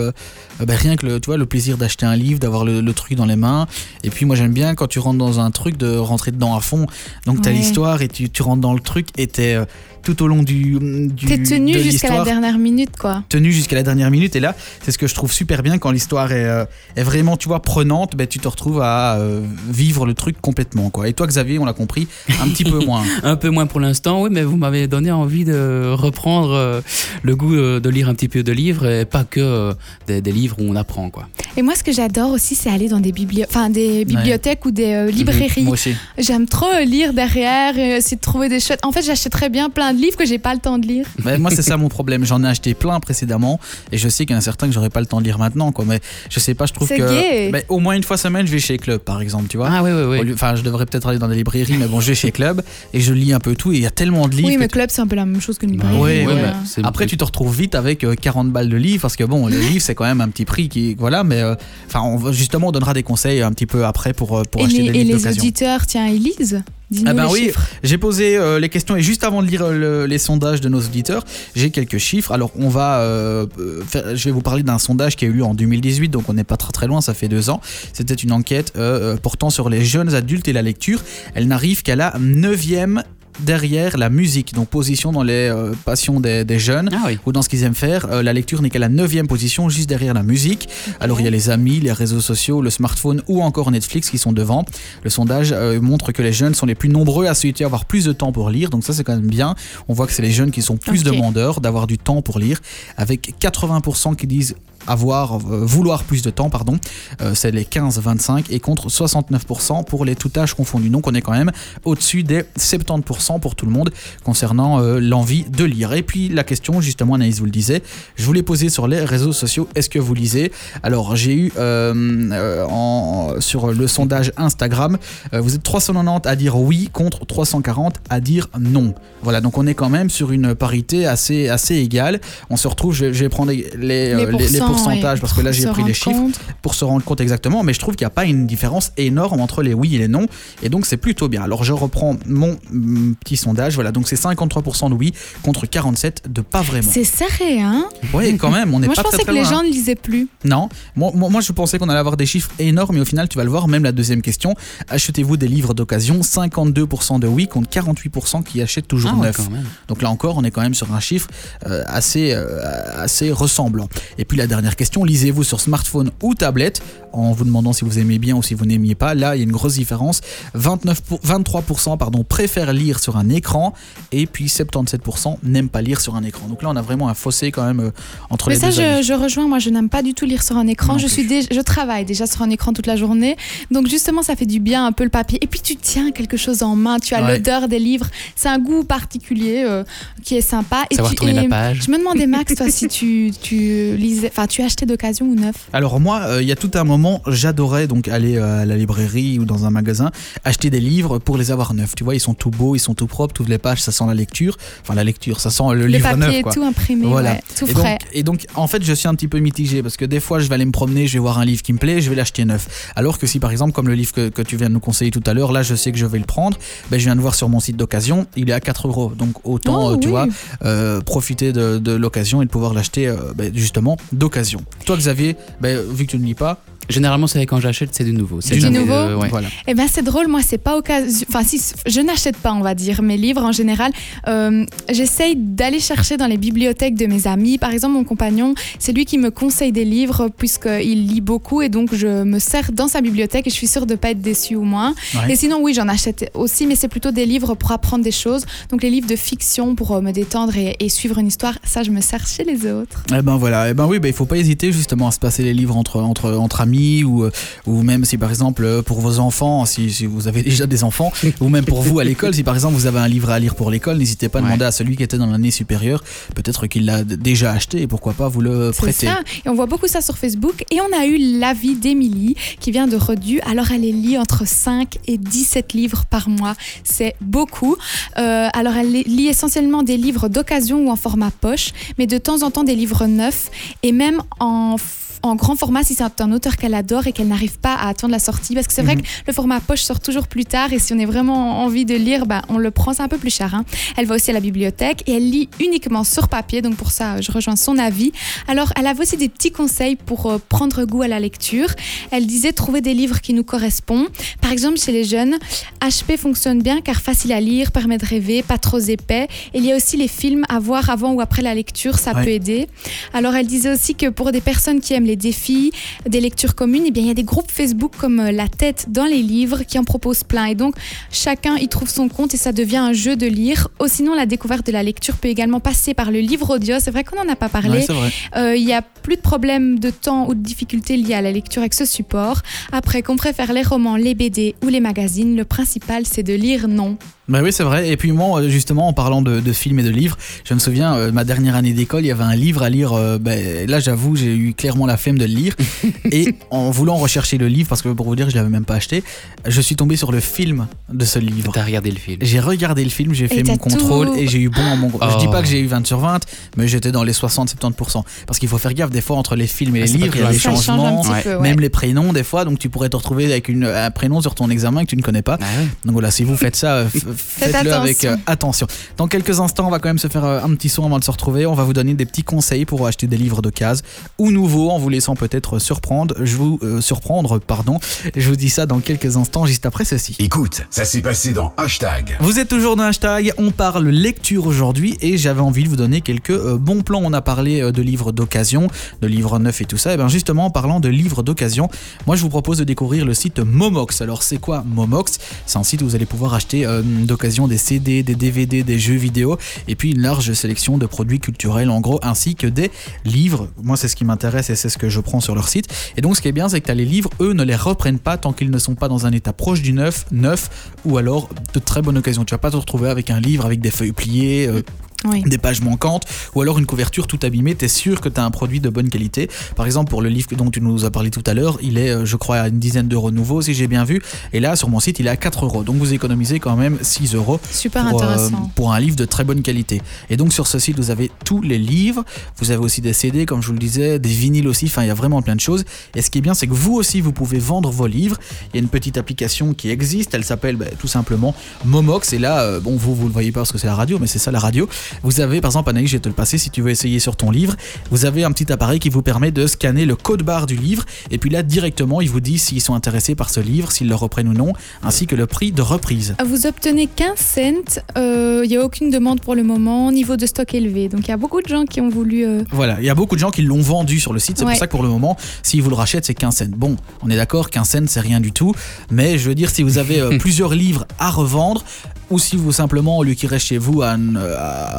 bah, 0.59 0.73
rien 0.75 0.95
que 0.95 1.05
le, 1.05 1.19
tu 1.19 1.27
vois, 1.27 1.37
le 1.37 1.45
plaisir 1.45 1.77
d'acheter 1.77 2.05
un 2.05 2.15
livre, 2.15 2.39
d'avoir 2.39 2.65
le, 2.65 2.81
le 2.81 2.93
truc 2.93 3.15
dans 3.17 3.25
les 3.25 3.35
mains, 3.35 3.67
et 4.03 4.09
puis 4.09 4.25
moi 4.25 4.35
j'aime 4.35 4.53
bien 4.53 4.75
quand 4.75 4.87
tu 4.87 4.99
rentres 4.99 5.17
dans 5.19 5.39
un 5.39 5.51
truc 5.51 5.77
de 5.77 5.95
rentrer 5.97 6.31
dedans 6.31 6.55
à 6.55 6.59
fond. 6.61 6.85
Donc 7.25 7.41
t'as 7.41 7.49
Ouais. 7.51 7.57
l'histoire 7.59 8.01
et 8.01 8.07
tu, 8.07 8.29
tu 8.29 8.41
rentres 8.41 8.61
dans 8.61 8.73
le 8.73 8.79
truc 8.79 9.07
et 9.17 9.27
t'es 9.27 9.57
tout 10.01 10.21
au 10.23 10.27
long 10.27 10.43
du, 10.43 10.77
du 10.81 11.25
T'es 11.27 11.37
tenu 11.43 11.79
jusqu'à 11.79 12.09
la 12.17 12.23
dernière 12.23 12.57
minute, 12.57 12.97
quoi. 12.97 13.23
tenu 13.29 13.51
jusqu'à 13.51 13.75
la 13.75 13.83
dernière 13.83 14.11
minute 14.11 14.35
et 14.35 14.39
là 14.41 14.55
c'est 14.81 14.91
ce 14.91 14.97
que 14.97 15.07
je 15.07 15.13
trouve 15.15 15.31
super 15.31 15.61
bien 15.63 15.77
quand 15.77 15.91
l'histoire 15.91 16.31
est, 16.31 16.43
euh, 16.45 16.65
est 16.95 17.03
vraiment 17.03 17.37
tu 17.37 17.47
vois 17.47 17.61
prenante 17.61 18.15
ben 18.15 18.27
tu 18.27 18.39
te 18.39 18.47
retrouves 18.47 18.81
à 18.81 19.15
euh, 19.15 19.41
vivre 19.69 20.05
le 20.05 20.13
truc 20.13 20.39
complètement 20.41 20.89
quoi 20.89 21.07
et 21.07 21.13
toi 21.13 21.27
Xavier 21.27 21.59
on 21.59 21.65
l'a 21.65 21.73
compris 21.73 22.07
un 22.41 22.47
petit 22.49 22.63
peu 22.63 22.79
moins 22.85 23.03
Un 23.23 23.35
peu 23.35 23.49
moins 23.49 23.65
pour 23.65 23.79
l'instant, 23.79 24.21
oui, 24.21 24.29
mais 24.31 24.43
vous 24.43 24.57
m'avez 24.57 24.87
donné 24.87 25.11
envie 25.11 25.45
de 25.45 25.91
reprendre 25.93 26.53
euh, 26.53 26.81
le 27.23 27.35
goût 27.35 27.55
euh, 27.55 27.79
de 27.79 27.89
lire 27.89 28.09
un 28.09 28.13
petit 28.13 28.27
peu 28.27 28.43
de 28.43 28.51
livres 28.51 28.85
et 28.87 29.05
pas 29.05 29.23
que 29.23 29.39
euh, 29.39 29.73
des, 30.07 30.21
des 30.21 30.31
livres 30.31 30.57
où 30.59 30.63
on 30.69 30.75
apprend, 30.75 31.09
quoi. 31.09 31.27
Et 31.55 31.61
moi, 31.61 31.75
ce 31.75 31.83
que 31.83 31.91
j'adore 31.91 32.31
aussi, 32.31 32.55
c'est 32.55 32.69
aller 32.69 32.87
dans 32.87 32.99
des, 32.99 33.13
enfin, 33.47 33.69
des 33.69 34.05
bibliothèques 34.05 34.65
ou 34.65 34.71
des 34.71 34.93
euh, 34.93 35.11
librairies. 35.11 35.63
moi 35.63 35.73
aussi 35.73 35.95
J'aime 36.17 36.47
trop 36.47 36.79
lire 36.85 37.13
derrière 37.13 37.77
et 37.77 37.97
essayer 37.97 38.17
de 38.17 38.21
trouver 38.21 38.49
des 38.49 38.59
chouettes. 38.59 38.85
En 38.85 38.91
fait, 38.91 39.03
j'achèterais 39.03 39.49
bien 39.49 39.69
plein 39.69 39.93
de 39.93 39.99
livres 39.99 40.17
que 40.17 40.25
j'ai 40.25 40.39
pas 40.39 40.53
le 40.53 40.59
temps 40.59 40.79
de 40.79 40.87
lire. 40.87 41.05
Ben, 41.23 41.39
moi 41.39 41.51
c'est 41.51 41.61
ça 41.61 41.77
mon 41.77 41.87
problème 41.87 42.25
j'en 42.25 42.43
ai 42.43 42.47
acheté 42.47 42.73
plein 42.73 42.99
précédemment 42.99 43.57
et 43.93 43.97
je 43.97 44.09
sais 44.09 44.25
qu'il 44.25 44.33
y 44.33 44.35
en 44.35 44.39
a 44.39 44.41
certains 44.41 44.67
que 44.67 44.73
j'aurais 44.73 44.89
pas 44.89 44.99
le 44.99 45.05
temps 45.05 45.19
de 45.19 45.23
lire 45.23 45.37
maintenant 45.39 45.71
quoi 45.71 45.85
mais 45.87 46.01
je 46.29 46.39
sais 46.41 46.53
pas 46.53 46.62
je 46.65 46.73
trouve 46.73 46.87
C'est 46.87 46.97
que 46.97 47.09
gay. 47.51 47.65
au 47.69 47.79
moins 47.79 47.95
une 47.95 48.03
fois 48.03 48.17
semaine 48.17 48.45
je 48.47 48.51
vais 48.51 48.59
chez 48.59 48.77
Club 48.77 48.99
par 49.01 49.21
exemple 49.21 49.47
tu 49.49 49.57
vois 49.57 49.69
Ah 49.71 49.83
oui, 49.83 49.91
oui, 49.91 50.19
oui. 50.21 50.31
Enfin, 50.33 50.55
je 50.55 50.61
devrais 50.61 50.85
peut-être 50.85 51.07
aller 51.07 51.19
dans 51.19 51.27
des 51.27 51.35
librairies, 51.35 51.75
mais 51.77 51.87
bon, 51.87 51.99
je 52.01 52.07
vais 52.09 52.15
chez 52.15 52.31
Club 52.31 52.61
et 52.93 52.99
je 53.01 53.13
lis 53.13 53.33
un 53.33 53.39
peu 53.39 53.55
tout. 53.55 53.71
Et 53.71 53.75
il 53.77 53.81
y 53.81 53.85
a 53.85 53.91
tellement 53.91 54.27
de 54.27 54.35
livres. 54.35 54.47
Oui, 54.49 54.57
mais 54.57 54.67
tu- 54.67 54.73
Club, 54.73 54.89
c'est 54.89 55.01
un 55.01 55.07
peu 55.07 55.15
la 55.15 55.25
même 55.25 55.41
chose 55.41 55.57
qu'une 55.57 55.71
librairie. 55.71 55.97
ouais, 55.97 56.23
voilà. 56.23 56.41
ouais, 56.41 56.51
bah, 56.77 56.81
Après, 56.87 57.05
tu 57.05 57.17
te 57.17 57.23
retrouves 57.23 57.55
vite 57.55 57.75
avec 57.75 58.03
euh, 58.03 58.15
40 58.15 58.51
balles 58.51 58.69
de 58.69 58.77
livres 58.77 59.01
parce 59.01 59.15
que 59.15 59.23
bon, 59.23 59.47
le 59.47 59.57
livre 59.59 59.81
c'est 59.81 59.95
quand 59.95 60.05
même 60.05 60.21
un 60.21 60.29
petit 60.29 60.45
prix 60.45 60.69
qui, 60.69 60.95
voilà, 60.95 61.23
mais 61.23 61.41
euh, 61.41 61.55
enfin, 61.87 62.31
justement, 62.31 62.67
on 62.67 62.71
donnera 62.71 62.93
des 62.93 63.03
conseils 63.03 63.41
un 63.41 63.51
petit 63.51 63.65
peu 63.65 63.85
après 63.85 64.13
pour 64.13 64.37
euh, 64.37 64.43
pour 64.49 64.61
et 64.61 64.65
acheter 64.65 64.81
les, 64.83 64.91
des 64.91 64.99
et 64.99 65.03
livres 65.03 65.17
les 65.17 65.23
d'occasion. 65.23 65.41
auditeurs, 65.41 65.85
tiens, 65.87 66.07
ils 66.07 66.23
lisent? 66.23 66.61
Ah 67.05 67.13
ben 67.13 67.27
oui, 67.31 67.51
j'ai 67.83 67.97
posé 67.97 68.37
euh, 68.37 68.59
les 68.59 68.69
questions 68.69 68.95
et 68.95 69.01
juste 69.01 69.23
avant 69.23 69.41
de 69.41 69.47
lire 69.47 69.61
euh, 69.63 69.73
le- 69.77 70.05
les 70.05 70.17
sondages 70.17 70.61
de 70.61 70.69
nos 70.69 70.79
auditeurs, 70.79 71.23
j'ai 71.55 71.69
quelques 71.69 71.97
chiffres. 71.97 72.31
Alors 72.31 72.51
on 72.57 72.69
va, 72.69 72.99
euh, 72.99 73.45
faire- 73.87 74.15
je 74.15 74.23
vais 74.25 74.31
vous 74.31 74.41
parler 74.41 74.63
d'un 74.63 74.79
sondage 74.79 75.15
qui 75.15 75.25
a 75.25 75.27
eu 75.27 75.31
lieu 75.33 75.43
en 75.43 75.53
2018, 75.53 76.09
donc 76.09 76.29
on 76.29 76.33
n'est 76.33 76.43
pas 76.43 76.57
très 76.57 76.71
très 76.71 76.87
loin, 76.87 77.01
ça 77.01 77.13
fait 77.13 77.27
deux 77.27 77.49
ans. 77.49 77.61
C'était 77.93 78.13
une 78.13 78.31
enquête 78.31 78.73
euh, 78.77 79.15
portant 79.17 79.49
sur 79.49 79.69
les 79.69 79.83
jeunes 79.83 80.13
adultes 80.13 80.47
et 80.47 80.53
la 80.53 80.61
lecture. 80.61 81.01
Elle 81.35 81.47
n'arrive 81.47 81.81
qu'à 81.83 81.95
la 81.95 82.13
neuvième 82.19 83.03
derrière 83.39 83.97
la 83.97 84.09
musique, 84.09 84.53
donc 84.53 84.67
position 84.69 85.11
dans 85.11 85.23
les 85.23 85.49
euh, 85.49 85.73
passions 85.85 86.19
des, 86.19 86.45
des 86.45 86.59
jeunes 86.59 86.89
Ah 86.93 87.03
oui. 87.07 87.17
ou 87.25 87.31
dans 87.31 87.41
ce 87.41 87.49
qu'ils 87.49 87.63
aiment 87.63 87.73
faire. 87.75 88.05
Euh, 88.11 88.23
la 88.23 88.33
lecture 88.33 88.61
n'est 88.61 88.69
qu'à 88.69 88.79
la 88.79 88.89
neuvième 88.89 89.27
position, 89.27 89.69
juste 89.69 89.89
derrière 89.89 90.13
la 90.13 90.23
musique. 90.23 90.69
Alors 90.99 91.19
il 91.19 91.23
y 91.23 91.27
a 91.27 91.31
les 91.31 91.49
amis, 91.49 91.79
les 91.79 91.91
réseaux 91.91 92.21
sociaux, 92.21 92.61
le 92.61 92.69
smartphone 92.69 93.21
ou 93.27 93.41
encore 93.41 93.71
Netflix 93.71 94.09
qui 94.09 94.17
sont 94.17 94.31
devant. 94.31 94.65
Le 95.03 95.09
sondage 95.09 95.51
euh, 95.51 95.79
montre 95.81 96.11
que 96.11 96.21
les 96.21 96.33
jeunes 96.33 96.55
sont 96.55 96.65
les 96.65 96.75
plus 96.75 96.89
nombreux 96.89 97.27
à 97.27 97.33
souhaiter 97.33 97.63
avoir 97.65 97.85
plus 97.85 98.05
de 98.05 98.13
temps 98.13 98.31
pour 98.31 98.49
lire, 98.49 98.69
donc 98.69 98.83
ça 98.83 98.93
c'est 98.93 99.03
quand 99.03 99.15
même 99.15 99.27
bien. 99.27 99.55
On 99.87 99.93
voit 99.93 100.07
que 100.07 100.13
c'est 100.13 100.21
les 100.21 100.31
jeunes 100.31 100.51
qui 100.51 100.61
sont 100.61 100.77
plus 100.77 101.03
demandeurs 101.03 101.61
d'avoir 101.61 101.87
du 101.87 101.97
temps 101.97 102.21
pour 102.21 102.39
lire, 102.39 102.59
avec 102.97 103.33
80% 103.41 104.15
qui 104.15 104.27
disent 104.27 104.55
avoir 104.87 105.35
euh, 105.35 105.65
vouloir 105.65 106.03
plus 106.03 106.21
de 106.21 106.29
temps 106.29 106.49
pardon. 106.49 106.77
Euh, 107.21 107.33
c'est 107.35 107.51
les 107.51 107.63
15-25 107.63 108.45
et 108.49 108.59
contre 108.59 108.89
69% 108.89 109.85
pour 109.85 110.05
les 110.05 110.15
tout 110.15 110.31
âges 110.37 110.53
confondus. 110.53 110.89
Donc 110.89 111.07
on 111.07 111.13
est 111.13 111.21
quand 111.21 111.31
même 111.31 111.51
au-dessus 111.85 112.23
des 112.23 112.43
70% 112.59 113.39
pour 113.39 113.55
tout 113.55 113.65
le 113.65 113.71
monde 113.71 113.91
concernant 114.23 114.79
euh, 114.81 114.99
l'envie 114.99 115.43
de 115.43 115.63
lire. 115.63 115.93
Et 115.93 116.03
puis 116.03 116.29
la 116.29 116.43
question 116.43 116.81
justement 116.81 117.15
Anaïs 117.15 117.39
vous 117.39 117.45
le 117.45 117.51
disait 117.51 117.81
je 118.15 118.25
vous 118.25 118.33
l'ai 118.33 118.43
posée 118.43 118.69
sur 118.69 118.87
les 118.87 119.03
réseaux 119.03 119.33
sociaux. 119.33 119.67
Est-ce 119.75 119.89
que 119.89 119.99
vous 119.99 120.13
lisez? 120.13 120.51
Alors 120.83 121.15
j'ai 121.15 121.33
eu 121.35 121.53
euh, 121.57 122.65
en, 122.69 123.35
sur 123.39 123.71
le 123.71 123.87
sondage 123.87 124.31
Instagram 124.37 124.97
vous 125.31 125.55
êtes 125.55 125.63
390 125.63 126.27
à 126.29 126.35
dire 126.35 126.57
oui 126.57 126.89
contre 126.91 127.25
340 127.25 127.95
à 128.09 128.19
dire 128.19 128.47
non. 128.59 128.93
Voilà 129.21 129.41
donc 129.41 129.57
on 129.57 129.65
est 129.67 129.73
quand 129.73 129.89
même 129.89 130.09
sur 130.09 130.31
une 130.31 130.55
parité 130.55 131.05
assez 131.05 131.49
assez 131.49 131.75
égale. 131.75 132.19
On 132.49 132.57
se 132.57 132.67
retrouve 132.67 132.93
je, 132.93 133.05
vais 133.05 133.29
prendre 133.29 133.51
les, 133.51 133.67
les, 133.77 134.15
les- 134.15 134.25
les 134.49 134.59
pourcents, 134.59 134.72
pourcentages 134.73 135.17
ouais, 135.17 135.21
parce 135.21 135.33
que 135.33 135.41
là 135.41 135.51
j'ai 135.51 135.67
pris 135.67 135.83
les 135.83 135.93
chiffres 135.93 136.11
compte. 136.11 136.39
pour 136.61 136.75
se 136.75 136.85
rendre 136.85 137.03
compte 137.03 137.21
exactement, 137.21 137.63
mais 137.63 137.73
je 137.73 137.79
trouve 137.79 137.95
qu'il 137.95 138.05
n'y 138.05 138.11
a 138.11 138.15
pas 138.15 138.25
une 138.25 138.47
différence 138.47 138.91
énorme 138.97 139.41
entre 139.41 139.63
les 139.63 139.73
oui 139.73 139.95
et 139.95 139.99
les 139.99 140.07
non, 140.07 140.27
et 140.61 140.69
donc 140.69 140.85
c'est 140.85 140.97
plutôt 140.97 141.27
bien. 141.27 141.43
Alors 141.43 141.63
je 141.63 141.73
reprends 141.73 142.15
mon 142.25 142.57
mm, 142.71 143.13
petit 143.15 143.37
sondage, 143.37 143.75
voilà, 143.75 143.91
donc 143.91 144.07
c'est 144.07 144.19
53% 144.19 144.89
de 144.89 144.95
oui 144.95 145.13
contre 145.43 145.65
47 145.65 146.23
de 146.29 146.41
pas 146.41 146.61
vraiment. 146.61 146.89
C'est 146.91 147.03
serré, 147.03 147.61
hein? 147.61 147.85
Oui, 148.13 148.37
quand 148.37 148.51
même, 148.51 148.73
on 148.73 148.79
n'est 148.79 148.87
Moi, 148.93 148.95
pas 148.95 149.01
je 149.01 149.07
très, 149.07 149.17
pensais 149.17 149.23
très 149.23 149.33
que 149.33 149.37
les 149.37 149.45
gens 149.45 149.63
ne 149.63 149.69
lisaient 149.69 149.95
plus. 149.95 150.27
Non, 150.43 150.69
moi, 150.95 151.11
moi, 151.13 151.29
moi, 151.29 151.41
je 151.41 151.51
pensais 151.51 151.77
qu'on 151.77 151.89
allait 151.89 151.99
avoir 151.99 152.17
des 152.17 152.25
chiffres 152.25 152.51
énormes, 152.59 152.95
mais 152.95 153.01
au 153.01 153.05
final 153.05 153.27
tu 153.27 153.37
vas 153.37 153.43
le 153.43 153.49
voir, 153.49 153.67
même 153.67 153.83
la 153.83 153.91
deuxième 153.91 154.21
question, 154.21 154.55
achetez-vous 154.89 155.37
des 155.37 155.47
livres 155.47 155.73
d'occasion? 155.73 156.19
52% 156.21 157.19
de 157.19 157.27
oui 157.27 157.47
contre 157.47 157.69
48% 157.69 158.43
qui 158.43 158.61
achètent 158.61 158.87
toujours 158.87 159.11
Ah 159.15 159.23
neuf. 159.23 159.39
Donc 159.87 160.01
là 160.01 160.09
encore, 160.09 160.37
on 160.37 160.43
est 160.43 160.51
quand 160.51 160.61
même 160.61 160.73
sur 160.73 160.93
un 160.93 160.99
chiffre 160.99 161.27
euh, 161.67 161.83
assez, 161.87 162.33
euh, 162.33 162.59
assez 162.97 163.31
ressemblant. 163.31 163.89
Et 164.17 164.25
puis 164.25 164.37
la 164.37 164.47
dernière 164.47 164.62
question, 164.71 165.03
lisez-vous 165.03 165.43
sur 165.43 165.59
smartphone 165.59 166.11
ou 166.21 166.33
tablette 166.35 166.81
en 167.11 167.31
vous 167.31 167.43
demandant 167.45 167.73
si 167.73 167.85
vous 167.85 167.99
aimez 167.99 168.17
bien 168.19 168.35
ou 168.35 168.41
si 168.43 168.53
vous 168.53 168.65
n'aimiez 168.65 168.95
pas. 168.95 169.13
Là, 169.13 169.35
il 169.35 169.39
y 169.39 169.41
a 169.41 169.43
une 169.43 169.51
grosse 169.51 169.75
différence. 169.75 170.21
29 170.55 171.01
pour- 171.03 171.19
23% 171.21 171.97
pardon, 171.97 172.23
préfèrent 172.23 172.73
lire 172.73 172.99
sur 172.99 173.17
un 173.17 173.29
écran 173.29 173.73
et 174.11 174.25
puis 174.25 174.47
77% 174.49 175.37
n'aiment 175.43 175.69
pas 175.69 175.81
lire 175.81 176.01
sur 176.01 176.15
un 176.15 176.23
écran. 176.23 176.47
Donc 176.47 176.63
là, 176.63 176.69
on 176.69 176.75
a 176.75 176.81
vraiment 176.81 177.09
un 177.09 177.13
fossé 177.13 177.51
quand 177.51 177.65
même 177.65 177.79
euh, 177.79 177.91
entre 178.29 178.49
Mais 178.49 178.55
les 178.55 178.61
ça, 178.61 178.69
deux 178.71 178.79
avis. 178.79 179.03
je, 179.03 179.07
je 179.07 179.13
rejoins. 179.13 179.47
Moi, 179.47 179.59
je 179.59 179.69
n'aime 179.69 179.89
pas 179.89 180.01
du 180.01 180.13
tout 180.13 180.25
lire 180.25 180.41
sur 180.43 180.57
un 180.57 180.67
écran. 180.67 180.93
Non 180.93 180.99
Je, 180.99 181.07
suis 181.07 181.27
je 181.27 181.61
travaille 181.61 182.05
déjà 182.05 182.25
sur 182.27 182.41
un 182.41 182.49
écran 182.49 182.73
toute 182.73 182.87
la 182.87 182.95
journée. 182.95 183.35
Donc, 183.71 183.87
justement, 183.87 184.23
ça 184.23 184.35
fait 184.35 184.45
du 184.45 184.59
bien 184.59 184.85
un 184.85 184.91
peu 184.91 185.03
le 185.03 185.09
papier. 185.09 185.37
Et 185.41 185.47
puis, 185.47 185.59
tu 185.61 185.75
tiens 185.75 186.11
quelque 186.11 186.37
chose 186.37 186.63
en 186.63 186.75
main. 186.75 186.99
Tu 186.99 187.13
as 187.15 187.23
Ouais. 187.23 187.33
l'odeur 187.37 187.67
des 187.67 187.79
livres. 187.79 188.07
C'est 188.35 188.49
un 188.49 188.59
goût 188.59 188.83
particulier 188.83 189.63
euh, 189.65 189.83
qui 190.23 190.35
est 190.35 190.41
sympa. 190.41 190.83
Et 190.89 190.95
Savoir 190.95 191.11
tu- 191.11 191.15
tourner 191.17 191.31
et 191.33 191.43
la 191.43 191.49
page. 191.49 191.81
Je 191.85 191.91
me 191.91 191.97
demandais, 191.97 192.27
Max, 192.27 192.53
toi, 192.55 192.69
si 192.69 192.87
tu, 192.87 193.31
tu 193.41 193.95
lisais. 193.97 194.29
Enfin, 194.29 194.47
tu 194.53 194.61
achetais 194.61 194.85
d'occasion 194.85 195.25
ou 195.25 195.33
neuf 195.33 195.55
Alors 195.73 195.99
moi, 195.99 196.21
euh, 196.25 196.41
il 196.43 196.47
y 196.47 196.51
a 196.51 196.55
tout 196.55 196.69
un 196.75 196.83
moment, 196.83 197.23
j'adorais 197.25 197.87
donc 197.87 198.07
aller 198.07 198.37
euh, 198.37 198.61
à 198.61 198.65
la 198.65 198.75
librairie 198.77 199.39
ou 199.39 199.45
dans 199.45 199.65
un 199.65 199.71
magasin, 199.71 200.11
acheter 200.43 200.69
des 200.69 200.79
livres 200.79 201.17
pour 201.17 201.37
les 201.37 201.49
avoir 201.49 201.73
neufs. 201.73 201.95
Tu 201.95 202.03
vois, 202.03 202.13
ils 202.13 202.19
sont 202.19 202.35
tout 202.35 202.51
beaux, 202.51 202.75
ils 202.75 202.79
sont 202.79 202.93
tout 202.93 203.07
propres, 203.07 203.33
toutes 203.33 203.49
les 203.49 203.57
pages, 203.57 203.81
ça 203.81 203.91
sent 203.91 204.03
la 204.07 204.13
lecture. 204.13 204.55
Enfin, 204.83 204.93
la 204.93 205.03
lecture, 205.03 205.39
ça 205.39 205.49
sent 205.49 205.63
le, 205.71 205.81
Le 205.81 205.87
livre 205.87 206.03
papier 206.03 206.19
neuf, 206.19 206.35
est 206.35 206.41
quoi. 206.43 206.51
tout 206.53 206.61
imprimé, 206.63 207.07
Voilà. 207.07 207.31
ouais, 207.31 207.43
tout 207.57 207.65
Et 207.67 207.71
frais. 207.71 207.93
donc, 207.93 207.99
et 208.13 208.21
donc, 208.23 208.45
en 208.53 208.67
fait, 208.67 208.83
je 208.83 208.93
suis 208.93 209.07
un 209.07 209.15
petit 209.15 209.27
peu 209.27 209.39
mitigé 209.39 209.81
parce 209.81 209.97
que 209.97 210.05
des 210.05 210.19
fois, 210.19 210.37
je 210.37 210.47
vais 210.47 210.53
aller 210.53 210.65
me 210.65 210.71
promener, 210.71 211.07
je 211.07 211.13
vais 211.13 211.19
voir 211.19 211.39
un 211.39 211.45
livre 211.45 211.63
qui 211.63 211.73
me 211.73 211.79
plaît, 211.79 211.99
je 211.99 212.11
vais 212.11 212.15
l'acheter 212.15 212.45
neuf. 212.45 212.91
Alors 212.95 213.17
que 213.17 213.25
si, 213.25 213.39
par 213.39 213.49
exemple, 213.49 213.71
comme 213.73 213.87
le 213.87 213.95
livre 213.95 214.11
que, 214.11 214.29
que 214.29 214.43
tu 214.43 214.55
viens 214.55 214.67
de 214.69 214.73
nous 214.75 214.79
conseiller 214.79 215.09
tout 215.09 215.23
à 215.25 215.33
l'heure, 215.33 215.51
là, 215.51 215.63
je 215.63 215.73
sais 215.73 215.91
que 215.91 215.97
je 215.97 216.05
vais 216.05 216.19
le 216.19 216.25
prendre, 216.25 216.57
ben, 216.91 216.99
je 216.99 217.05
viens 217.05 217.15
de 217.15 217.21
voir 217.21 217.33
sur 217.33 217.49
mon 217.49 217.59
site 217.59 217.75
d'occasion, 217.77 218.27
il 218.35 218.51
est 218.51 218.53
à 218.53 218.59
4 218.59 218.87
euros. 218.87 219.13
Donc, 219.17 219.33
autant, 219.45 219.87
Oh, 219.87 219.93
euh, 219.93 219.97
tu 219.97 220.09
oui. 220.09 220.11
vois, 220.11 221.01
profiter 221.05 221.53
de, 221.53 221.79
de 221.79 221.91
l'occasion 221.93 222.43
et 222.43 222.45
de 222.45 222.51
pouvoir 222.51 222.75
l'acheter, 222.75 223.11
ben, 223.35 223.51
justement, 223.55 223.97
d'occasion. 224.11 224.42
Toi, 224.85 224.97
Xavier, 224.97 225.35
ben, 225.59 225.79
vu 225.79 226.05
que 226.05 226.11
tu 226.11 226.17
ne 226.17 226.25
lis 226.25 226.35
pas, 226.35 226.59
Généralement, 226.89 227.27
c'est 227.27 227.45
quand 227.45 227.59
j'achète, 227.59 227.89
c'est 227.93 228.03
du 228.03 228.13
nouveau. 228.13 228.41
C'est 228.41 228.55
Du 228.55 228.61
jamais 228.61 228.79
nouveau 228.79 229.09
de- 229.09 229.15
ouais. 229.15 229.29
voilà. 229.29 229.47
Eh 229.67 229.73
ben 229.73 229.87
c'est 229.91 230.01
drôle, 230.03 230.27
moi 230.27 230.41
c'est 230.45 230.57
pas 230.57 230.77
occasion. 230.77 231.25
Enfin 231.29 231.43
si, 231.43 231.61
je 231.85 232.01
n'achète 232.01 232.37
pas, 232.37 232.53
on 232.53 232.61
va 232.61 232.75
dire, 232.75 233.01
mes 233.01 233.17
livres 233.17 233.43
en 233.43 233.51
général. 233.51 233.91
Euh, 234.27 234.65
J'essaye 234.91 235.35
d'aller 235.35 235.79
chercher 235.79 236.17
dans 236.17 236.27
les 236.27 236.37
bibliothèques 236.37 236.95
de 236.95 237.05
mes 237.05 237.27
amis. 237.27 237.57
Par 237.57 237.71
exemple, 237.71 237.93
mon 237.95 238.03
compagnon, 238.03 238.53
c'est 238.79 238.91
lui 238.91 239.05
qui 239.05 239.17
me 239.17 239.31
conseille 239.31 239.71
des 239.71 239.85
livres 239.85 240.29
puisqu'il 240.37 241.07
lit 241.07 241.21
beaucoup 241.21 241.61
et 241.61 241.69
donc 241.69 241.93
je 241.95 242.23
me 242.23 242.39
sers 242.39 242.71
dans 242.71 242.87
sa 242.87 243.01
bibliothèque 243.01 243.47
et 243.47 243.49
je 243.49 243.55
suis 243.55 243.67
sûre 243.67 243.85
de 243.85 243.95
pas 243.95 244.11
être 244.11 244.21
déçue 244.21 244.55
au 244.55 244.63
moins. 244.63 244.93
Ouais. 245.15 245.31
Et 245.31 245.35
sinon, 245.35 245.59
oui, 245.61 245.73
j'en 245.73 245.87
achète 245.87 246.29
aussi, 246.33 246.67
mais 246.67 246.75
c'est 246.75 246.87
plutôt 246.87 247.11
des 247.11 247.25
livres 247.25 247.55
pour 247.55 247.71
apprendre 247.71 248.03
des 248.03 248.11
choses. 248.11 248.45
Donc 248.69 248.83
les 248.83 248.89
livres 248.89 249.07
de 249.07 249.15
fiction 249.15 249.75
pour 249.75 249.91
euh, 249.93 250.01
me 250.01 250.11
détendre 250.11 250.55
et, 250.57 250.75
et 250.79 250.89
suivre 250.89 251.17
une 251.19 251.27
histoire, 251.27 251.57
ça 251.63 251.83
je 251.83 251.91
me 251.91 252.01
sers 252.01 252.25
chez 252.27 252.43
les 252.43 252.65
autres. 252.71 253.03
Eh 253.17 253.21
ben 253.21 253.37
voilà, 253.37 253.69
eh 253.69 253.73
ben 253.73 253.85
oui, 253.87 253.99
ben 253.99 254.07
il 254.09 254.13
faut 254.13 254.25
pas 254.25 254.37
hésiter 254.37 254.71
justement 254.71 255.07
à 255.07 255.11
se 255.11 255.19
passer 255.19 255.43
les 255.43 255.53
livres 255.53 255.77
entre, 255.77 255.99
entre, 256.01 256.31
entre 256.33 256.61
amis 256.61 256.72
ou, 257.03 257.25
ou 257.67 257.81
même 257.83 258.05
si 258.05 258.17
par 258.17 258.29
exemple 258.29 258.81
pour 258.83 258.99
vos 259.01 259.19
enfants, 259.19 259.65
si, 259.65 259.91
si 259.91 260.05
vous 260.05 260.27
avez 260.27 260.43
déjà 260.43 260.65
des 260.65 260.83
enfants, 260.83 261.11
ou 261.41 261.49
même 261.49 261.65
pour 261.65 261.81
vous 261.81 261.99
à 261.99 262.03
l'école, 262.03 262.33
si 262.33 262.43
par 262.43 262.55
exemple 262.55 262.75
vous 262.75 262.85
avez 262.85 262.99
un 262.99 263.07
livre 263.07 263.29
à 263.29 263.39
lire 263.39 263.55
pour 263.55 263.69
l'école, 263.71 263.97
n'hésitez 263.97 264.29
pas 264.29 264.39
à 264.39 264.41
Ouais. 264.41 264.47
demander 264.49 264.65
à 264.65 264.71
celui 264.71 264.95
qui 264.97 265.03
était 265.03 265.17
dans 265.17 265.25
l'année 265.27 265.51
supérieure, 265.51 266.03
peut-être 266.35 266.67
qu'il 266.67 266.85
l'a 266.85 267.03
déjà 267.03 267.51
acheté 267.51 267.81
et 267.81 267.87
pourquoi 267.87 268.13
pas 268.13 268.27
vous 268.27 268.41
le 268.41 268.71
C'est 268.73 268.81
prêter. 268.81 269.07
ça. 269.07 269.19
Et 269.45 269.49
on 269.49 269.53
voit 269.55 269.65
beaucoup 269.67 269.87
ça 269.87 270.01
sur 270.01 270.17
Facebook. 270.17 270.63
Et 270.71 270.79
on 270.81 270.97
a 270.97 271.05
eu 271.05 271.17
l'avis 271.39 271.75
d'Émilie 271.75 272.35
qui 272.59 272.71
vient 272.71 272.87
de 272.87 272.95
Redu. 272.97 273.39
Alors 273.41 273.71
elle 273.71 273.81
lit 273.81 274.17
entre 274.17 274.45
5 274.47 274.97
et 275.07 275.17
17 275.17 275.73
livres 275.73 276.05
par 276.09 276.29
mois. 276.29 276.55
C'est 276.83 277.15
beaucoup. 277.21 277.75
Euh, 278.17 278.47
alors 278.53 278.73
elle 278.75 278.91
lit 278.91 279.27
essentiellement 279.27 279.83
des 279.83 279.97
livres 279.97 280.27
d'occasion 280.29 280.85
ou 280.85 280.89
en 280.89 280.95
format 280.95 281.31
poche, 281.31 281.71
mais 281.97 282.07
de 282.07 282.17
temps 282.17 282.41
en 282.43 282.51
temps 282.51 282.63
des 282.63 282.75
livres 282.75 283.05
neufs 283.05 283.49
et 283.83 283.91
même 283.91 284.21
en 284.39 284.75
en 285.23 285.35
grand 285.35 285.55
format 285.55 285.83
si 285.83 285.93
c'est 285.95 286.21
un 286.21 286.31
auteur 286.31 286.57
qu'elle 286.57 286.73
adore 286.73 287.07
et 287.07 287.13
qu'elle 287.13 287.29
n'arrive 287.29 287.57
pas 287.59 287.73
à 287.73 287.87
attendre 287.87 288.11
la 288.11 288.19
sortie. 288.19 288.53
Parce 288.53 288.67
que 288.67 288.73
c'est 288.73 288.81
vrai 288.83 288.95
Mhm. 288.95 289.01
que 289.01 289.07
le 289.27 289.33
format 289.33 289.59
poche 289.61 289.81
sort 289.81 289.99
toujours 289.99 290.27
plus 290.27 290.45
tard 290.45 290.71
et 290.73 290.79
si 290.79 290.93
on 290.93 290.99
a 290.99 291.05
vraiment 291.05 291.63
envie 291.63 291.85
de 291.85 291.95
lire, 291.95 292.25
bah, 292.25 292.41
on 292.49 292.57
le 292.57 292.71
prend, 292.71 292.93
c'est 292.93 293.01
un 293.01 293.07
peu 293.07 293.17
plus 293.17 293.33
cher. 293.33 293.55
hein. 293.55 293.63
Elle 293.97 294.05
va 294.05 294.15
aussi 294.15 294.29
à 294.31 294.33
la 294.33 294.39
bibliothèque 294.41 295.03
et 295.07 295.13
elle 295.13 295.29
lit 295.29 295.49
uniquement 295.59 296.03
sur 296.03 296.27
papier, 296.27 296.61
donc 296.61 296.75
pour 296.75 296.91
ça, 296.91 297.21
je 297.21 297.31
rejoins 297.31 297.55
son 297.55 297.77
avis. 297.77 298.11
Alors, 298.47 298.71
elle 298.75 298.85
avait 298.87 299.01
aussi 299.01 299.17
des 299.17 299.29
petits 299.29 299.51
conseils 299.51 299.95
pour 299.95 300.25
euh, 300.29 300.37
prendre 300.49 300.83
goût 300.85 301.01
à 301.03 301.07
la 301.07 301.19
lecture. 301.19 301.69
Elle 302.11 302.27
disait 302.27 302.51
trouver 302.51 302.81
des 302.81 302.93
livres 302.93 303.21
qui 303.21 303.33
nous 303.33 303.43
correspondent. 303.43 304.07
Par 304.41 304.51
exemple, 304.51 304.77
chez 304.77 304.91
les 304.91 305.05
jeunes, 305.05 305.37
HP 305.81 306.17
fonctionne 306.17 306.61
bien 306.61 306.81
car 306.81 307.01
facile 307.01 307.31
à 307.31 307.39
lire, 307.39 307.71
permet 307.71 307.97
de 307.97 308.05
rêver, 308.05 308.43
pas 308.43 308.57
trop 308.57 308.79
épais. 308.79 309.27
Et 309.53 309.59
il 309.59 309.65
y 309.65 309.71
a 309.71 309.75
aussi 309.77 309.95
les 309.97 310.07
films 310.07 310.43
à 310.49 310.59
voir 310.59 310.89
avant 310.89 311.13
ou 311.13 311.21
après 311.21 311.41
la 311.41 311.55
lecture, 311.55 311.97
ça 311.97 312.13
Ouais. 312.13 312.23
peut 312.23 312.29
aider. 312.31 312.67
Alors, 313.13 313.33
elle 313.35 313.47
disait 313.47 313.71
aussi 313.71 313.95
que 313.95 314.09
pour 314.09 314.31
des 314.31 314.41
personnes 314.41 314.81
qui 314.81 314.93
aiment 314.93 315.05
les 315.05 315.12
défis, 315.15 315.71
des 316.07 316.21
lectures 316.21 316.55
communes, 316.55 316.83
eh 316.87 316.91
bien, 316.91 317.03
il 317.03 317.07
y 317.07 317.11
a 317.11 317.15
des 317.15 317.23
groupes 317.23 317.51
Facebook 317.51 317.93
comme 317.97 318.19
euh, 318.19 318.31
La 318.31 318.47
tête 318.47 318.87
dans 318.89 319.05
les 319.05 319.21
livres 319.21 319.63
qui 319.63 319.77
en 319.79 319.83
proposent 319.83 320.23
plein. 320.23 320.45
Et 320.45 320.55
donc, 320.55 320.75
chacun 321.11 321.55
y 321.57 321.67
trouve 321.67 321.89
son 321.89 322.09
compte 322.09 322.33
et 322.33 322.37
ça 322.37 322.51
devient 322.51 322.77
un 322.77 322.93
jeu 322.93 323.15
de 323.15 323.27
lire. 323.27 323.67
Ou 323.81 323.87
sinon, 323.87 324.13
la 324.15 324.25
découverte 324.25 324.65
de 324.65 324.71
la 324.71 324.83
lecture 324.83 325.17
peut 325.17 325.27
également 325.27 325.59
passer 325.59 325.93
par 325.93 326.11
le 326.11 326.19
livre 326.19 326.55
audio. 326.55 326.77
C'est 326.79 326.91
vrai 326.91 327.03
qu'on 327.03 327.23
n'en 327.23 327.31
a 327.31 327.35
pas 327.35 327.49
parlé. 327.49 327.85
Ouais. 327.87 328.09
Euh, 328.35 328.55
Il 328.55 328.65
n'y 328.65 328.73
a 328.73 328.81
plus 328.81 329.15
de 329.15 329.21
problème 329.21 329.79
de 329.79 329.89
temps 329.89 330.27
ou 330.27 330.33
de 330.33 330.41
difficultés 330.41 330.97
liées 330.97 331.13
à 331.13 331.21
la 331.21 331.31
lecture 331.31 331.61
avec 331.61 331.73
ce 331.73 331.85
support. 331.85 332.41
Après, 332.71 333.01
qu'on 333.01 333.15
préfère 333.15 333.53
les 333.53 333.63
romans, 333.63 333.95
les 333.95 334.15
BD 334.15 334.55
ou 334.63 334.67
les 334.67 334.79
magazines, 334.79 335.35
le 335.35 335.45
principal 335.45 336.05
c'est 336.05 336.23
de 336.23 336.33
lire 336.33 336.67
non. 336.67 336.97
Bah 337.29 337.39
oui, 337.41 337.53
c'est 337.53 337.63
vrai. 337.63 337.89
Et 337.89 337.95
puis 337.95 338.11
moi, 338.11 338.41
euh, 338.41 338.49
justement, 338.49 338.87
en 338.89 338.93
parlant 338.93 339.21
de, 339.21 339.39
de 339.39 339.53
films 339.53 339.79
et 339.79 339.83
de 339.83 339.89
livres, 339.89 340.17
je 340.43 340.53
me 340.53 340.59
souviens, 340.59 340.95
euh, 340.95 341.11
ma 341.13 341.23
dernière 341.23 341.55
année 341.55 341.71
d'école, 341.71 342.01
il 342.03 342.07
y 342.07 342.11
avait 342.11 342.23
un 342.25 342.35
livre 342.35 342.63
à 342.63 342.69
lire. 342.69 342.91
euh, 342.91 343.17
ben, 343.17 343.65
là, 343.69 343.79
j'avoue, 343.79 344.17
j'ai 344.17 344.35
eu 344.35 344.53
clairement 344.53 344.85
la 344.85 344.97
flemme 344.97 345.17
de 345.17 345.23
le 345.25 345.33
lire. 345.33 345.55
et 346.11 346.35
en 346.51 346.69
voulant 346.69 346.95
rechercher 346.97 347.37
le 347.37 347.47
livre, 347.47 347.69
parce 347.69 347.81
que 347.81 347.87
pour 347.89 348.07
vous 348.07 348.17
dire, 348.17 348.29
je 348.29 348.35
l'avais 348.35 348.49
même 348.49 348.65
pas 348.65 348.75
acheté, 348.75 349.03
je 349.47 349.61
suis 349.61 349.75
tombé 349.77 349.95
sur 349.95 350.11
le 350.11 350.19
film 350.19 350.67
de 350.91 351.05
ce 351.05 351.17
livre. 351.17 351.51
T'as 351.53 351.63
regardé 351.63 351.91
le 351.91 351.97
film. 351.97 352.17
J'ai 352.21 352.41
regardé 352.41 352.83
le 352.83 352.89
film, 352.89 353.13
j'ai 353.13 353.29
fait 353.29 353.43
mon 353.43 353.55
contrôle 353.57 354.07
tout- 354.07 354.15
et 354.17 354.27
j'ai 354.27 354.39
eu 354.39 354.49
bon 354.49 354.61
en 354.61 354.75
mon. 354.75 354.89
Je 354.89 355.17
dis 355.19 355.25
Oh. 355.27 355.31
pas 355.31 355.41
que 355.41 355.47
j'ai 355.47 355.61
eu 355.61 355.67
20 355.67 355.87
sur 355.87 355.99
20, 355.99 356.19
mais 356.57 356.67
j'étais 356.67 356.91
dans 356.91 357.03
les 357.03 357.13
60-70%. 357.13 358.03
Parce 358.27 358.37
qu'il 358.39 358.49
faut 358.49 358.57
faire 358.57 358.73
gaffe, 358.73 358.89
des 358.89 358.99
fois, 359.01 359.15
entre 359.15 359.35
les 359.37 359.47
films 359.47 359.77
et 359.77 359.83
Ah, 359.83 359.85
les 359.85 359.91
livres, 359.93 360.15
il 360.15 360.21
y 360.21 360.25
a 360.25 360.31
des 360.31 360.37
change 360.39 360.65
changements. 360.65 361.01
petit 361.01 361.09
Ouais. 361.11 361.21
peu. 361.23 361.35
ouais. 361.35 361.41
Même 361.41 361.61
les 361.61 361.69
prénoms, 361.69 362.11
des 362.11 362.23
fois, 362.23 362.43
donc 362.43 362.59
tu 362.59 362.67
pourrais 362.69 362.89
te 362.89 362.97
retrouver 362.97 363.25
avec 363.25 363.47
une, 363.47 363.63
un 363.63 363.91
prénom 363.91 364.19
sur 364.19 364.35
ton 364.35 364.49
examen 364.49 364.83
que 364.83 364.89
tu 364.89 364.97
ne 364.97 365.01
connais 365.01 365.21
pas. 365.21 365.37
Ah 365.41 365.45
ouais. 365.59 365.67
Donc 365.85 365.93
voilà, 365.93 366.11
si 366.11 366.23
vous 366.25 366.35
faites 366.35 366.55
ça, 366.57 366.85
faites-le 367.15 367.73
avec 367.73 368.03
attention. 368.03 368.11
euh, 368.11 368.31
attention. 368.31 368.67
Dans 368.97 369.07
quelques 369.07 369.39
instants, 369.39 369.67
on 369.67 369.71
va 369.71 369.79
quand 369.79 369.89
même 369.89 369.97
se 369.97 370.07
faire 370.07 370.25
euh, 370.25 370.41
un 370.41 370.53
petit 370.55 370.69
son 370.69 370.85
avant 370.85 370.99
de 370.99 371.03
se 371.03 371.11
retrouver. 371.11 371.45
On 371.45 371.53
va 371.53 371.63
vous 371.63 371.73
donner 371.73 371.93
des 371.93 372.05
petits 372.05 372.23
conseils 372.23 372.65
pour 372.65 372.85
acheter 372.87 373.07
des 373.07 373.17
livres 373.17 373.41
d'occasion 373.41 373.83
ou 374.17 374.31
nouveaux 374.31 374.69
en 374.71 374.79
vous 374.79 374.89
laissant 374.89 375.15
peut-être 375.15 375.59
surprendre. 375.59 376.15
Je 376.21 376.35
vous 376.35 376.59
euh, 376.63 376.81
surprendre, 376.81 377.39
pardon. 377.39 377.79
Je 378.15 378.29
vous 378.29 378.35
dis 378.35 378.49
ça 378.49 378.65
dans 378.65 378.79
quelques 378.79 379.17
instants, 379.17 379.45
juste 379.45 379.65
après 379.65 379.85
ceci. 379.85 380.15
Écoute, 380.19 380.61
ça 380.69 380.85
s'est 380.85 381.01
passé 381.01 381.33
dans 381.33 381.53
Hashtag. 381.57 382.17
Vous 382.19 382.39
êtes 382.39 382.49
toujours 382.49 382.75
dans 382.75 382.83
hashtag, 382.83 383.33
on 383.37 383.51
parle 383.51 383.87
lecture 383.87 384.45
aujourd'hui 384.47 384.97
et 385.01 385.17
j'avais 385.17 385.41
envie 385.41 385.63
de 385.63 385.69
vous 385.69 385.75
donner 385.75 386.01
quelques 386.01 386.31
euh, 386.31 386.57
bons 386.57 386.81
plans. 386.81 387.01
On 387.03 387.13
a 387.13 387.21
parlé 387.21 387.61
euh, 387.61 387.71
de 387.71 387.81
livres 387.81 388.11
d'occasion, 388.11 388.67
de 389.01 389.07
livres 389.07 389.39
neufs 389.39 389.61
et 389.61 389.65
tout 389.65 389.77
ça. 389.77 389.93
Et 389.93 389.97
bien 389.97 390.07
justement, 390.07 390.45
en 390.45 390.49
parlant 390.49 390.79
de 390.79 390.89
livres 390.89 391.23
d'occasion, 391.23 391.69
moi 392.07 392.15
je 392.15 392.21
vous 392.21 392.29
propose 392.29 392.57
de 392.57 392.63
découvrir 392.63 393.05
le 393.05 393.13
site 393.13 393.39
Momox. 393.39 394.01
Alors 394.01 394.23
c'est 394.23 394.37
quoi 394.37 394.63
Momox? 394.65 395.19
C'est 395.45 395.57
un 395.57 395.63
site 395.63 395.81
où 395.81 395.85
vous 395.85 395.95
allez 395.95 396.05
pouvoir 396.05 396.33
acheter 396.33 396.65
euh, 396.65 396.81
d'occasion 397.05 397.47
des 397.47 397.57
CD, 397.57 398.03
des 398.03 398.15
DVD, 398.15 398.63
des 398.63 398.79
jeux 398.79 398.95
vidéo 398.95 399.37
et 399.67 399.75
puis 399.75 399.91
une 399.91 400.01
large 400.01 400.33
sélection 400.33 400.77
de 400.77 400.85
produits 400.85 401.19
culturels 401.19 401.69
en 401.69 401.81
gros, 401.81 401.99
ainsi 402.03 402.35
que 402.35 402.47
des 402.47 402.71
livres. 403.05 403.49
Moi 403.61 403.77
c'est 403.77 403.87
ce 403.87 403.95
qui 403.95 404.05
m'intéresse 404.05 404.49
et 404.49 404.55
c'est 404.55 404.69
ce 404.69 404.77
que 404.77 404.89
je 404.89 404.99
prends 404.99 405.19
sur 405.19 405.35
leur 405.35 405.47
site. 405.47 405.67
Et 405.97 406.01
donc 406.01 406.15
ce 406.15 406.21
qui 406.21 406.27
est 406.27 406.33
bien, 406.33 406.49
c'est 406.49 406.61
que 406.61 406.67
t'as 406.67 406.73
les 406.73 406.85
livres, 406.85 407.09
eux 407.19 407.33
ne 407.33 407.43
les 407.43 407.55
reprennent 407.55 407.99
pas 407.99 408.17
tant 408.17 408.33
qu'ils 408.33 408.51
ne 408.51 408.59
sont 408.59 408.75
pas 408.75 408.87
dans 408.87 409.05
un 409.05 409.11
état 409.11 409.33
proche 409.33 409.61
du 409.61 409.73
neuf, 409.73 410.05
neuf 410.11 410.71
ou 410.85 410.97
alors 410.97 411.29
de 411.53 411.59
très 411.59 411.81
bonne 411.81 411.97
occasion. 411.97 412.25
Tu 412.25 412.33
vas 412.33 412.39
pas 412.39 412.51
te 412.51 412.57
retrouver 412.57 412.89
avec 412.89 413.09
un 413.09 413.19
livre 413.19 413.45
avec 413.45 413.61
des 413.61 413.71
feuilles 413.71 413.91
pliées, 413.91 414.47
euh, 414.47 414.61
Oui. 415.05 415.23
des 415.23 415.37
pages 415.37 415.61
manquantes 415.61 416.05
ou 416.35 416.41
alors 416.41 416.59
une 416.59 416.65
couverture 416.65 417.07
tout 417.07 417.19
abîmée. 417.23 417.55
Tu 417.55 417.65
es 417.65 417.67
sûr 417.67 418.01
que 418.01 418.09
tu 418.09 418.19
as 418.19 418.25
un 418.25 418.31
produit 418.31 418.59
de 418.59 418.69
bonne 418.69 418.89
qualité? 418.89 419.29
Par 419.55 419.65
exemple, 419.65 419.89
pour 419.89 420.01
le 420.01 420.09
livre 420.09 420.27
dont 420.35 420.49
tu 420.49 420.61
nous 420.61 420.85
as 420.85 420.91
parlé 420.91 421.09
tout 421.11 421.23
à 421.25 421.33
l'heure, 421.33 421.57
il 421.61 421.77
est, 421.77 421.89
euh, 421.89 422.05
je 422.05 422.15
crois, 422.15 422.37
à 422.37 422.47
une 422.47 422.59
dizaine 422.59 422.87
d'euros 422.87 423.11
nouveau 423.11 423.41
si 423.41 423.53
j'ai 423.53 423.67
bien 423.67 423.83
vu. 423.83 424.01
Et 424.31 424.39
là, 424.39 424.55
sur 424.55 424.69
mon 424.69 424.79
site, 424.79 424.99
il 424.99 425.07
est 425.07 425.09
à 425.09 425.17
4 425.17 425.45
euros. 425.45 425.63
Donc 425.63 425.75
vous 425.77 425.93
économisez 425.93 426.39
quand 426.39 426.55
même 426.55 426.77
6 426.81 427.15
euros 427.15 427.39
Super 427.51 427.89
pour, 427.89 428.01
euh, 428.01 428.05
intéressant. 428.05 428.51
pour 428.55 428.73
un 428.73 428.79
livre 428.79 428.95
de 428.95 429.05
très 429.05 429.23
bonne 429.23 429.41
qualité. 429.41 429.81
Et 430.09 430.17
donc 430.17 430.33
sur 430.33 430.47
ce 430.47 430.59
site, 430.59 430.77
vous 430.77 430.91
avez 430.91 431.11
tous 431.25 431.41
les 431.41 431.57
livres, 431.57 432.03
vous 432.37 432.51
avez 432.51 432.61
aussi 432.61 432.81
des 432.81 432.93
CD, 432.93 433.25
comme 433.25 433.41
je 433.41 433.47
vous 433.47 433.53
le 433.53 433.59
disais, 433.59 433.99
des 433.99 434.09
vinyles 434.09 434.47
aussi, 434.47 434.65
enfin 434.65 434.83
il 434.83 434.87
y 434.87 434.91
a 434.91 434.95
vraiment 434.95 435.21
plein 435.21 435.35
de 435.35 435.41
choses. 435.41 435.63
Et 435.95 436.01
ce 436.01 436.09
qui 436.09 436.19
est 436.19 436.21
bien, 436.21 436.33
c'est 436.33 436.47
que 436.47 436.53
vous 436.53 436.73
aussi, 436.75 437.01
vous 437.01 437.11
pouvez 437.13 437.39
vendre 437.39 437.69
vos 437.69 437.87
livres. 437.87 438.17
Il 438.53 438.57
y 438.57 438.59
a 438.59 438.61
une 438.63 438.69
petite 438.69 438.97
application 438.97 439.53
qui 439.53 439.69
existe, 439.69 440.13
elle 440.13 440.23
s'appelle 440.23 440.55
bah, 440.55 440.65
tout 440.79 440.87
simplement 440.87 441.35
Momox. 441.65 442.13
Et 442.13 442.19
là, 442.19 442.41
euh, 442.41 442.59
bon, 442.59 442.75
vous, 442.75 442.95
vous 442.95 443.07
le 443.07 443.13
voyez 443.13 443.31
pas 443.31 443.41
parce 443.41 443.51
que 443.51 443.57
c'est 443.57 443.67
la 443.67 443.75
radio, 443.75 443.99
mais 443.99 444.07
c'est 444.07 444.19
ça 444.19 444.31
la 444.31 444.39
radio. 444.39 444.67
Vous 445.01 445.19
avez, 445.21 445.41
par 445.41 445.49
exemple, 445.49 445.69
Anaïs, 445.69 445.89
je 445.89 445.95
vais 445.97 445.99
te 446.01 446.07
le 446.09 446.13
passer 446.15 446.37
si 446.37 446.49
tu 446.49 446.61
veux 446.61 446.69
essayer 446.69 446.99
sur 446.99 447.15
ton 447.15 447.31
livre. 447.31 447.55
Vous 447.91 448.05
avez 448.05 448.23
un 448.23 448.31
petit 448.31 448.51
appareil 448.51 448.79
qui 448.79 448.89
vous 448.89 449.01
permet 449.01 449.31
de 449.31 449.47
scanner 449.47 449.85
le 449.85 449.95
code 449.95 450.23
barre 450.23 450.45
du 450.45 450.55
livre. 450.55 450.85
Et 451.11 451.17
puis 451.17 451.29
là, 451.29 451.43
directement, 451.43 452.01
il 452.01 452.09
vous 452.09 452.19
dit 452.21 452.37
s'ils 452.39 452.61
sont 452.61 452.75
intéressés 452.75 453.15
par 453.15 453.29
ce 453.29 453.39
livre, 453.39 453.71
s'ils 453.71 453.87
le 453.89 453.95
reprennent 453.95 454.27
ou 454.29 454.33
non, 454.33 454.53
ainsi 454.83 455.07
que 455.07 455.15
le 455.15 455.25
prix 455.27 455.51
de 455.51 455.61
reprise. 455.61 456.15
Vous 456.25 456.45
obtenez 456.45 456.87
15 456.87 457.17
cents. 457.17 457.81
euh, 457.97 458.41
Il 458.45 458.49
n'y 458.49 458.57
a 458.57 458.63
aucune 458.63 458.89
demande 458.89 459.21
pour 459.21 459.35
le 459.35 459.43
moment. 459.43 459.91
Niveau 459.91 460.15
de 460.17 460.25
stock 460.25 460.53
élevé. 460.53 460.89
Donc 460.89 461.01
il 461.07 461.09
y 461.09 461.13
a 461.13 461.17
beaucoup 461.17 461.41
de 461.41 461.47
gens 461.47 461.65
qui 461.65 461.81
ont 461.81 461.89
voulu. 461.89 462.25
euh, 462.25 462.43
Voilà, 462.51 462.77
il 462.79 462.85
y 462.85 462.89
a 462.89 462.95
beaucoup 462.95 463.15
de 463.15 463.19
gens 463.21 463.31
qui 463.31 463.41
l'ont 463.41 463.61
vendu 463.61 463.99
sur 463.99 464.13
le 464.13 464.19
site, 464.19 464.37
c'est 464.37 464.43
Ouais. 464.45 464.51
pour 464.51 464.59
ça 464.59 464.67
que 464.67 464.71
pour 464.71 464.83
le 464.83 464.89
moment, 464.89 465.17
s'ils 465.41 465.61
vous 465.61 465.69
le 465.69 465.75
rachètent, 465.75 466.05
c'est 466.05 466.13
15 466.13 466.35
cents. 466.35 466.45
Bon, 466.55 466.75
on 467.01 467.09
est 467.09 467.15
d'accord, 467.15 467.49
15 467.49 467.67
cents, 467.69 467.85
c'est 467.87 467.99
rien 467.99 468.19
du 468.19 468.31
tout, 468.31 468.53
mais 468.91 469.17
je 469.17 469.29
veux 469.29 469.35
dire, 469.35 469.49
si 469.49 469.63
vous 469.63 469.77
avez 469.77 469.99
euh, 469.99 470.17
plusieurs 470.19 470.53
livres 470.53 470.85
à 470.99 471.09
revendre, 471.11 471.63
ou 472.09 472.19
si 472.19 472.35
vous 472.35 472.51
simplement, 472.51 472.97
au 472.97 473.03
lieu 473.03 473.13
qu'ils 473.13 473.29
restent 473.29 473.47
chez 473.47 473.57
vous 473.57 473.81
à, 473.81 473.95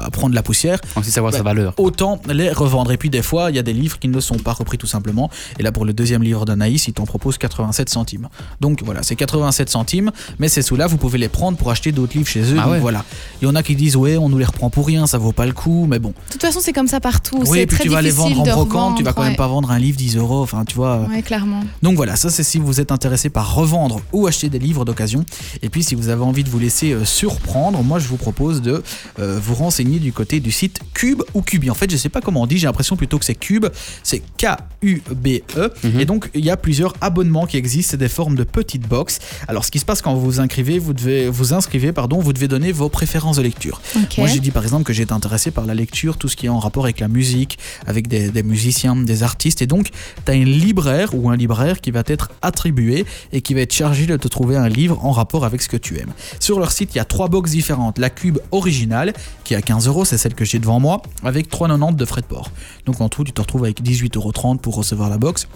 à 0.04 0.10
prendre 0.10 0.34
la 0.34 0.42
poussière, 0.42 0.78
sait 1.02 1.10
savoir 1.10 1.32
Bah, 1.32 1.38
sa 1.38 1.44
valeur. 1.44 1.74
autant 1.78 2.20
les 2.28 2.50
revendre. 2.50 2.92
Et 2.92 2.96
puis 2.96 3.10
des 3.10 3.22
fois, 3.22 3.50
il 3.50 3.56
y 3.56 3.58
a 3.58 3.62
des 3.62 3.72
livres 3.72 3.98
qui 3.98 4.08
ne 4.08 4.20
sont 4.20 4.37
pas 4.38 4.52
repris 4.52 4.78
tout 4.78 4.87
simplement. 4.87 5.30
Et 5.58 5.62
là, 5.62 5.72
pour 5.72 5.84
le 5.84 5.92
deuxième 5.92 6.22
livre 6.22 6.44
d'Anaïs, 6.44 6.87
il 6.88 6.92
t'en 6.92 7.04
propose 7.04 7.38
87 7.38 7.88
centimes. 7.88 8.28
Donc 8.60 8.82
voilà, 8.84 9.02
c'est 9.02 9.16
87 9.16 9.68
centimes, 9.70 10.10
mais 10.38 10.48
ces 10.48 10.62
sous-là, 10.62 10.87
vous 10.87 10.96
pouvez 10.96 11.18
les 11.18 11.28
prendre 11.28 11.56
pour 11.58 11.70
acheter 11.70 11.92
d'autres 11.92 12.16
livres 12.16 12.28
chez 12.28 12.42
eux. 12.52 12.56
Ah 12.58 12.64
Donc 12.64 12.72
ouais. 12.72 12.78
voilà. 12.80 13.04
Il 13.42 13.46
y 13.46 13.50
en 13.50 13.54
a 13.54 13.62
qui 13.62 13.74
disent, 13.76 13.96
ouais, 13.96 14.16
on 14.16 14.28
nous 14.28 14.38
les 14.38 14.44
reprend 14.44 14.70
pour 14.70 14.87
rien, 14.87 15.06
ça 15.06 15.18
vaut 15.18 15.32
pas 15.32 15.46
le 15.46 15.52
coup, 15.52 15.87
mais 15.88 15.98
bon. 15.98 16.10
De 16.10 16.32
toute 16.32 16.42
façon, 16.42 16.60
c'est 16.62 16.72
comme 16.72 16.88
ça 16.88 17.00
partout. 17.00 17.42
Oui, 17.46 17.60
et 17.60 17.66
puis 17.66 17.76
très 17.76 17.84
tu 17.84 17.90
vas 17.90 18.02
les 18.02 18.10
vendre 18.10 18.40
en 18.40 18.44
brocante, 18.44 18.96
tu 18.96 19.02
vas 19.02 19.12
quand 19.12 19.22
même 19.24 19.37
pas 19.37 19.46
vendre 19.48 19.70
un 19.70 19.78
livre 19.78 19.96
10 19.96 20.16
euros, 20.16 20.42
enfin 20.42 20.64
tu 20.64 20.74
vois. 20.76 21.00
Ouais, 21.10 21.22
clairement. 21.22 21.60
Donc 21.82 21.96
voilà, 21.96 22.16
ça 22.16 22.30
c'est 22.30 22.42
si 22.42 22.58
vous 22.58 22.80
êtes 22.80 22.92
intéressé 22.92 23.28
par 23.30 23.54
revendre 23.54 24.00
ou 24.12 24.26
acheter 24.26 24.48
des 24.48 24.58
livres 24.58 24.84
d'occasion. 24.84 25.24
Et 25.62 25.68
puis 25.68 25.82
si 25.82 25.94
vous 25.94 26.08
avez 26.08 26.22
envie 26.22 26.44
de 26.44 26.50
vous 26.50 26.58
laisser 26.58 26.92
euh, 26.92 27.04
surprendre, 27.14 27.83
moi 27.83 27.98
je 27.98 28.09
vous 28.09 28.16
propose 28.16 28.61
de 28.61 28.83
euh, 29.18 29.38
vous 29.40 29.55
renseigner 29.55 29.98
du 29.98 30.12
côté 30.12 30.40
du 30.40 30.50
site 30.50 30.81
Cube 30.94 31.22
ou 31.35 31.42
Cubi. 31.42 31.70
En 31.70 31.74
fait, 31.74 31.90
je 31.90 31.96
sais 31.96 32.09
pas 32.09 32.20
comment 32.20 32.42
on 32.42 32.46
dit, 32.46 32.59
j'ai 32.59 32.66
l'impression 32.66 32.96
plutôt 32.96 33.18
que 33.18 33.24
c'est 33.24 33.35
Cube, 33.35 33.66
c'est 34.03 34.22
K-U-B-E. 34.37 35.70
Mhm. 35.85 36.00
Et 36.00 36.05
donc 36.05 36.31
il 36.35 36.44
y 36.44 36.50
a 36.50 36.57
plusieurs 36.57 36.94
abonnements 37.00 37.46
qui 37.46 37.57
existent, 37.57 37.92
c'est 37.92 37.96
des 37.96 38.09
formes 38.09 38.35
de 38.35 38.44
petites 38.44 38.88
box. 38.88 39.18
Alors 39.48 39.64
ce 39.64 39.70
qui 39.70 39.79
se 39.79 39.85
passe 39.85 40.03
quand 40.03 40.14
vous 40.14 40.24
vous 40.24 40.40
inscrivez, 40.40 40.79
vous 40.79 40.92
devez 40.92 41.29
vous 41.29 41.55
inscrivez, 41.55 41.92
pardon, 41.92 42.18
vous 42.18 42.33
devez 42.33 42.48
donner 42.48 42.72
vos 42.72 42.88
préférences 42.88 43.37
de 43.37 43.42
lecture. 43.42 43.81
Moi, 44.18 44.27
j'ai 44.27 44.40
dit 44.40 44.50
par 44.50 44.62
exemple 44.62 44.85
que 44.85 44.92
j'étais 44.92 45.12
intéressé 45.12 45.50
par 45.50 45.66
la 45.66 45.74
lecture, 45.74 46.16
tout 46.16 46.29
ce 46.29 46.37
qui 46.37 46.46
est 46.46 46.50
en 46.50 46.59
rapport 46.59 46.85
avec 46.85 47.00
la 47.00 47.09
musique, 47.09 47.59
avec 47.87 48.09
des, 48.09 48.31
des 48.31 48.42
musiciens, 48.42 48.96
des 48.96 49.22
artistes. 49.22 49.62
Et 49.62 49.66
donc, 49.66 49.90
tu 50.24 50.33
as 50.33 50.35
une 50.35 50.48
libraire 50.48 51.14
ou 51.14 51.31
un 51.31 51.37
libraire 51.37 51.81
qui 51.81 51.90
va 51.90 52.03
t'être 52.03 52.31
attribué 52.42 53.07
et 53.33 53.40
qui 53.40 53.55
va 53.55 53.61
être 53.61 53.72
chargé 53.72 54.07
de 54.07 54.16
te 54.16 54.29
trouver 54.29 54.57
un 54.57 54.68
livre 54.68 55.05
en 55.05 55.12
rapport 55.12 55.44
avec 55.44 55.62
ce 55.62 55.68
que 55.68 55.77
tu 55.77 55.98
aimes. 55.98 56.12
Sur 56.40 56.59
leur 56.59 56.72
site, 56.72 56.94
il 56.94 56.98
y 56.98 57.00
a 57.00 57.03
trois 57.04 57.28
box 57.28 57.50
différentes. 57.50 57.98
La 57.98 58.10
cube 58.10 58.38
originale, 58.50 59.12
qui 59.44 59.54
est 59.54 59.56
à 59.56 59.62
15 59.62 59.86
euros, 59.86 60.04
c'est 60.04 60.18
celle 60.18 60.34
que 60.34 60.44
j'ai 60.44 60.58
devant 60.58 60.80
moi, 60.80 61.02
avec 61.22 61.50
3,90 61.50 61.96
de 61.96 62.04
frais 62.04 62.20
de 62.20 62.26
port. 62.26 62.50
Donc 62.86 63.00
en 63.00 63.08
tout, 63.08 63.24
tu 63.24 63.32
te 63.32 63.40
retrouves 63.40 63.64
avec 63.64 63.82
18,30 63.82 64.16
euros 64.16 64.56
pour 64.56 64.76
recevoir 64.76 65.10
la 65.10 65.18
box. 65.18 65.48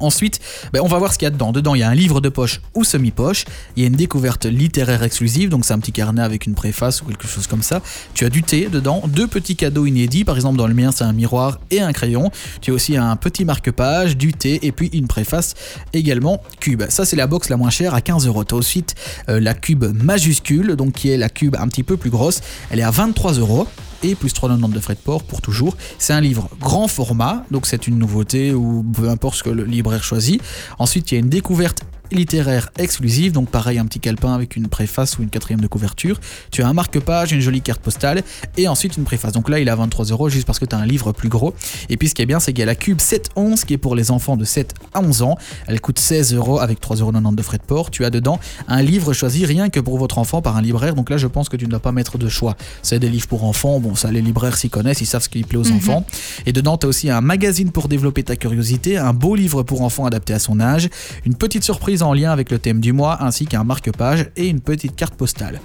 Ensuite, 0.00 0.40
ben, 0.72 0.80
on 0.82 0.88
va 0.88 0.98
voir 0.98 1.12
ce 1.12 1.18
qu'il 1.18 1.26
y 1.26 1.28
a 1.28 1.30
dedans. 1.30 1.52
Dedans, 1.52 1.74
il 1.74 1.80
y 1.80 1.82
a 1.82 1.88
un 1.88 1.94
livre 1.94 2.20
de 2.20 2.28
poche 2.28 2.60
ou 2.74 2.84
semi-poche. 2.84 3.44
Il 3.76 3.82
y 3.82 3.86
a 3.86 3.88
une 3.88 3.96
découverte 3.96 4.46
littéraire 4.46 5.02
exclusive, 5.02 5.48
donc 5.48 5.64
c'est 5.64 5.72
un 5.72 5.78
petit 5.78 5.92
carnet 5.92 6.22
avec 6.22 6.46
une 6.46 6.54
préface 6.54 7.02
ou 7.02 7.06
quelque 7.06 7.26
chose 7.26 7.46
comme 7.46 7.62
ça. 7.62 7.80
Tu 8.14 8.24
as 8.24 8.30
du 8.30 8.42
thé 8.42 8.68
dedans, 8.68 9.02
deux 9.06 9.26
petits 9.26 9.56
cadeaux 9.56 9.86
inédits. 9.86 10.24
Par 10.24 10.36
exemple, 10.36 10.58
dans 10.58 10.66
le 10.66 10.74
mien, 10.74 10.90
c'est 10.92 11.04
un 11.04 11.12
miroir 11.12 11.60
et 11.70 11.80
un 11.80 11.92
crayon. 11.92 12.30
Tu 12.60 12.70
as 12.70 12.74
aussi 12.74 12.96
un 12.96 13.16
petit 13.16 13.44
marque-page, 13.44 14.16
du 14.16 14.32
thé 14.32 14.60
et 14.62 14.72
puis 14.72 14.88
une 14.92 15.06
préface 15.06 15.54
également 15.92 16.42
cube. 16.60 16.84
Ça, 16.88 17.04
c'est 17.04 17.16
la 17.16 17.26
box 17.26 17.48
la 17.48 17.56
moins 17.56 17.70
chère 17.70 17.94
à 17.94 18.00
15 18.00 18.26
euros. 18.26 18.44
Tu 18.44 18.54
as 18.54 18.58
ensuite 18.58 18.94
la 19.28 19.54
cube 19.54 19.84
majuscule, 20.02 20.76
donc 20.76 20.92
qui 20.92 21.10
est 21.10 21.16
la 21.16 21.28
cube 21.28 21.56
un 21.58 21.68
petit 21.68 21.82
peu 21.82 21.96
plus 21.96 22.10
grosse. 22.10 22.40
Elle 22.70 22.80
est 22.80 22.84
à 22.84 22.90
23 22.90 23.34
euros 23.34 23.66
et 24.02 24.14
plus 24.14 24.32
3,90 24.32 24.72
de 24.72 24.80
frais 24.80 24.94
de 24.94 25.00
port 25.00 25.22
pour 25.22 25.40
toujours. 25.40 25.76
C'est 25.98 26.12
un 26.12 26.20
livre 26.20 26.48
grand 26.60 26.88
format, 26.88 27.44
donc 27.50 27.66
c'est 27.66 27.86
une 27.86 27.98
nouveauté 27.98 28.52
ou 28.52 28.84
peu 28.94 29.08
importe 29.08 29.36
ce 29.36 29.42
que 29.42 29.50
le 29.50 29.64
libraire 29.64 30.02
choisit. 30.02 30.42
Ensuite, 30.78 31.10
il 31.10 31.14
y 31.14 31.16
a 31.18 31.20
une 31.20 31.28
découverte 31.28 31.82
littéraire 32.12 32.70
exclusive, 32.78 33.32
donc 33.32 33.48
pareil, 33.50 33.78
un 33.78 33.86
petit 33.86 34.00
calepin 34.00 34.34
avec 34.34 34.56
une 34.56 34.68
préface 34.68 35.18
ou 35.18 35.22
une 35.22 35.28
quatrième 35.30 35.60
de 35.60 35.66
couverture. 35.66 36.20
Tu 36.50 36.62
as 36.62 36.68
un 36.68 36.72
marque-page, 36.72 37.32
une 37.32 37.40
jolie 37.40 37.60
carte 37.62 37.80
postale 37.80 38.22
et 38.56 38.68
ensuite 38.68 38.96
une 38.96 39.04
préface. 39.04 39.32
Donc 39.32 39.48
là, 39.48 39.58
il 39.60 39.68
est 39.68 39.70
à 39.70 39.76
23 39.76 40.06
euros 40.06 40.28
juste 40.28 40.46
parce 40.46 40.58
que 40.58 40.64
tu 40.64 40.74
as 40.74 40.78
un 40.78 40.86
livre 40.86 41.12
plus 41.12 41.28
gros. 41.28 41.54
Et 41.88 41.96
puis 41.96 42.08
ce 42.08 42.14
qui 42.14 42.22
est 42.22 42.26
bien, 42.26 42.40
c'est 42.40 42.52
qu'il 42.52 42.60
y 42.60 42.62
a 42.62 42.66
la 42.66 42.74
Cube 42.74 43.00
711 43.00 43.64
qui 43.64 43.74
est 43.74 43.78
pour 43.78 43.94
les 43.94 44.10
enfants 44.10 44.36
de 44.36 44.44
7 44.44 44.74
à 44.94 45.00
11 45.00 45.22
ans. 45.22 45.36
Elle 45.66 45.80
coûte 45.80 45.98
16 45.98 46.34
euros 46.34 46.60
avec 46.60 46.80
3,90 46.80 47.00
euros 47.00 47.12
de 47.32 47.42
frais 47.42 47.58
de 47.58 47.62
port. 47.62 47.90
Tu 47.90 48.04
as 48.04 48.10
dedans 48.10 48.38
un 48.68 48.82
livre 48.82 49.12
choisi 49.12 49.44
rien 49.46 49.68
que 49.70 49.80
pour 49.80 49.98
votre 49.98 50.18
enfant 50.18 50.42
par 50.42 50.56
un 50.56 50.62
libraire. 50.62 50.94
Donc 50.94 51.10
là, 51.10 51.16
je 51.16 51.26
pense 51.26 51.48
que 51.48 51.56
tu 51.56 51.64
ne 51.66 51.70
dois 51.70 51.80
pas 51.80 51.92
mettre 51.92 52.18
de 52.18 52.28
choix. 52.28 52.56
C'est 52.82 52.98
des 52.98 53.08
livres 53.08 53.26
pour 53.28 53.44
enfants. 53.44 53.80
Bon, 53.80 53.94
ça, 53.94 54.10
les 54.10 54.22
libraires 54.22 54.56
s'y 54.56 54.70
connaissent, 54.70 55.00
ils 55.00 55.06
savent 55.06 55.22
ce 55.22 55.28
qui 55.28 55.42
plaît 55.42 55.58
aux 55.58 55.64
Mhm. 55.64 55.76
enfants. 55.76 56.06
Et 56.46 56.52
dedans, 56.52 56.78
tu 56.78 56.86
as 56.86 56.88
aussi 56.88 57.10
un 57.10 57.20
magazine 57.20 57.70
pour 57.70 57.88
développer 57.88 58.22
ta 58.22 58.36
curiosité, 58.36 58.96
un 58.98 59.12
beau 59.12 59.34
livre 59.34 59.62
pour 59.62 59.82
enfants 59.82 60.06
adapté 60.06 60.32
à 60.32 60.38
son 60.38 60.60
âge, 60.60 60.88
une 61.24 61.34
petite 61.34 61.64
surprise 61.64 61.95
en 62.02 62.14
lien 62.14 62.30
avec 62.30 62.50
le 62.50 62.58
thème 62.58 62.80
du 62.80 62.92
mois, 62.92 63.22
ainsi 63.22 63.46
qu'un 63.46 63.64
marque-page 63.64 64.30
et 64.36 64.48
une 64.48 64.60
petite 64.60 64.96
carte 64.96 65.14
postale. 65.14 65.60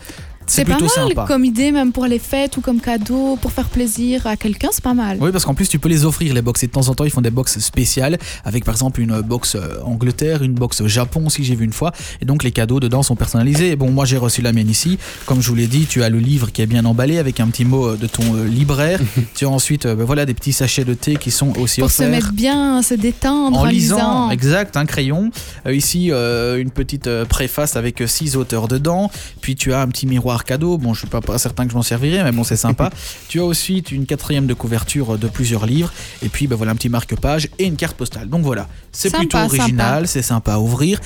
C'est 0.51 0.61
C'est 0.61 0.65
pas 0.65 0.75
plutôt 0.75 0.93
mal 0.97 1.07
sympa. 1.09 1.25
comme 1.27 1.45
idée, 1.45 1.71
même 1.71 1.91
pour 1.93 2.05
les 2.05 2.19
fêtes 2.19 2.57
ou 2.57 2.61
comme 2.61 2.81
cadeau, 2.81 3.37
pour 3.41 3.51
faire 3.53 3.69
plaisir 3.69 4.27
à 4.27 4.35
quelqu'un, 4.35 4.67
c'est 4.71 4.83
pas 4.83 4.93
mal. 4.93 5.17
Oui, 5.21 5.31
parce 5.31 5.45
qu'en 5.45 5.53
plus, 5.53 5.69
tu 5.69 5.79
peux 5.79 5.87
les 5.89 6.03
offrir, 6.05 6.33
les 6.33 6.41
box. 6.41 6.63
Et 6.63 6.67
de 6.67 6.71
temps 6.71 6.89
en 6.89 6.93
temps, 6.93 7.05
ils 7.05 7.09
font 7.09 7.21
des 7.21 7.29
box 7.31 7.59
spéciales, 7.59 8.17
avec 8.43 8.65
par 8.65 8.73
exemple 8.75 8.99
une 8.99 9.21
box 9.21 9.55
euh, 9.55 9.79
Angleterre, 9.85 10.43
une 10.43 10.53
box 10.53 10.85
Japon, 10.87 11.29
si 11.29 11.43
j'ai 11.45 11.55
vu 11.55 11.63
une 11.63 11.71
fois. 11.73 11.91
Et 12.21 12.25
donc, 12.25 12.43
les 12.43 12.51
cadeaux 12.51 12.79
dedans 12.81 13.01
sont 13.01 13.15
personnalisés. 13.15 13.69
Et 13.71 13.75
bon, 13.77 13.91
moi, 13.91 14.03
j'ai 14.05 14.17
reçu 14.17 14.41
la 14.41 14.51
mienne 14.51 14.69
ici. 14.69 14.97
Comme 15.25 15.41
je 15.41 15.47
vous 15.47 15.55
l'ai 15.55 15.67
dit, 15.67 15.85
tu 15.85 16.03
as 16.03 16.09
le 16.09 16.19
livre 16.19 16.51
qui 16.51 16.61
est 16.61 16.65
bien 16.67 16.83
emballé, 16.85 17.17
avec 17.17 17.39
un 17.39 17.47
petit 17.47 17.63
mot 17.65 17.87
euh, 17.87 17.95
de 17.97 18.07
ton 18.07 18.23
euh, 18.35 18.45
libraire. 18.45 18.99
tu 19.35 19.45
as 19.45 19.49
ensuite 19.49 19.85
euh, 19.85 19.95
ben 19.95 20.03
voilà, 20.03 20.25
des 20.25 20.33
petits 20.33 20.53
sachets 20.53 20.83
de 20.85 20.93
thé 20.93 21.15
qui 21.15 21.31
sont 21.31 21.57
aussi 21.59 21.79
Pour 21.81 21.89
se 21.91 22.01
offerts. 22.03 22.11
mettre 22.11 22.33
bien, 22.33 22.81
se 22.81 22.93
détendre 22.93 23.57
en, 23.57 23.61
En 23.61 23.65
lisant, 23.65 23.95
lisant. 23.95 24.29
exact, 24.31 24.75
un 24.75 24.85
crayon. 24.85 25.31
Euh, 25.65 25.73
ici, 25.73 26.09
euh, 26.11 26.57
une 26.57 26.71
petite 26.71 27.09
préface 27.25 27.75
avec 27.77 28.03
six 28.05 28.35
auteurs 28.35 28.67
dedans. 28.67 29.09
Puis 29.41 29.55
tu 29.55 29.73
as 29.73 29.81
un 29.81 29.87
petit 29.87 30.07
miroir 30.07 30.40
cadeau. 30.43 30.77
Bon, 30.77 30.93
je 30.93 30.99
suis 30.99 31.07
pas, 31.07 31.21
pas 31.21 31.37
certain 31.37 31.65
que 31.65 31.71
je 31.71 31.75
m'en 31.75 31.83
servirai, 31.83 32.23
mais 32.23 32.31
bon, 32.31 32.43
c'est 32.43 32.55
sympa. 32.55 32.89
tu 33.27 33.39
as 33.39 33.45
aussi 33.45 33.79
une 33.91 34.05
quatrième 34.05 34.47
de 34.47 34.53
couverture 34.53 35.13
euh, 35.13 35.17
de 35.17 35.27
plusieurs 35.27 35.65
livres. 35.65 35.91
Et 36.23 36.29
puis, 36.29 36.47
ben 36.47 36.55
voilà, 36.55 36.71
un 36.71 36.75
petit 36.75 36.89
marque-page 36.89 37.49
et 37.59 37.65
une 37.65 37.75
carte 37.75 37.97
postale. 37.97 38.29
Donc 38.29 38.43
voilà, 38.43 38.67
c'est 38.91 39.11
plutôt 39.11 39.37
original, 39.37 40.07
c'est 40.07 40.21
sympa 40.21 40.53
à 40.53 40.59
ouvrir. 40.59 40.99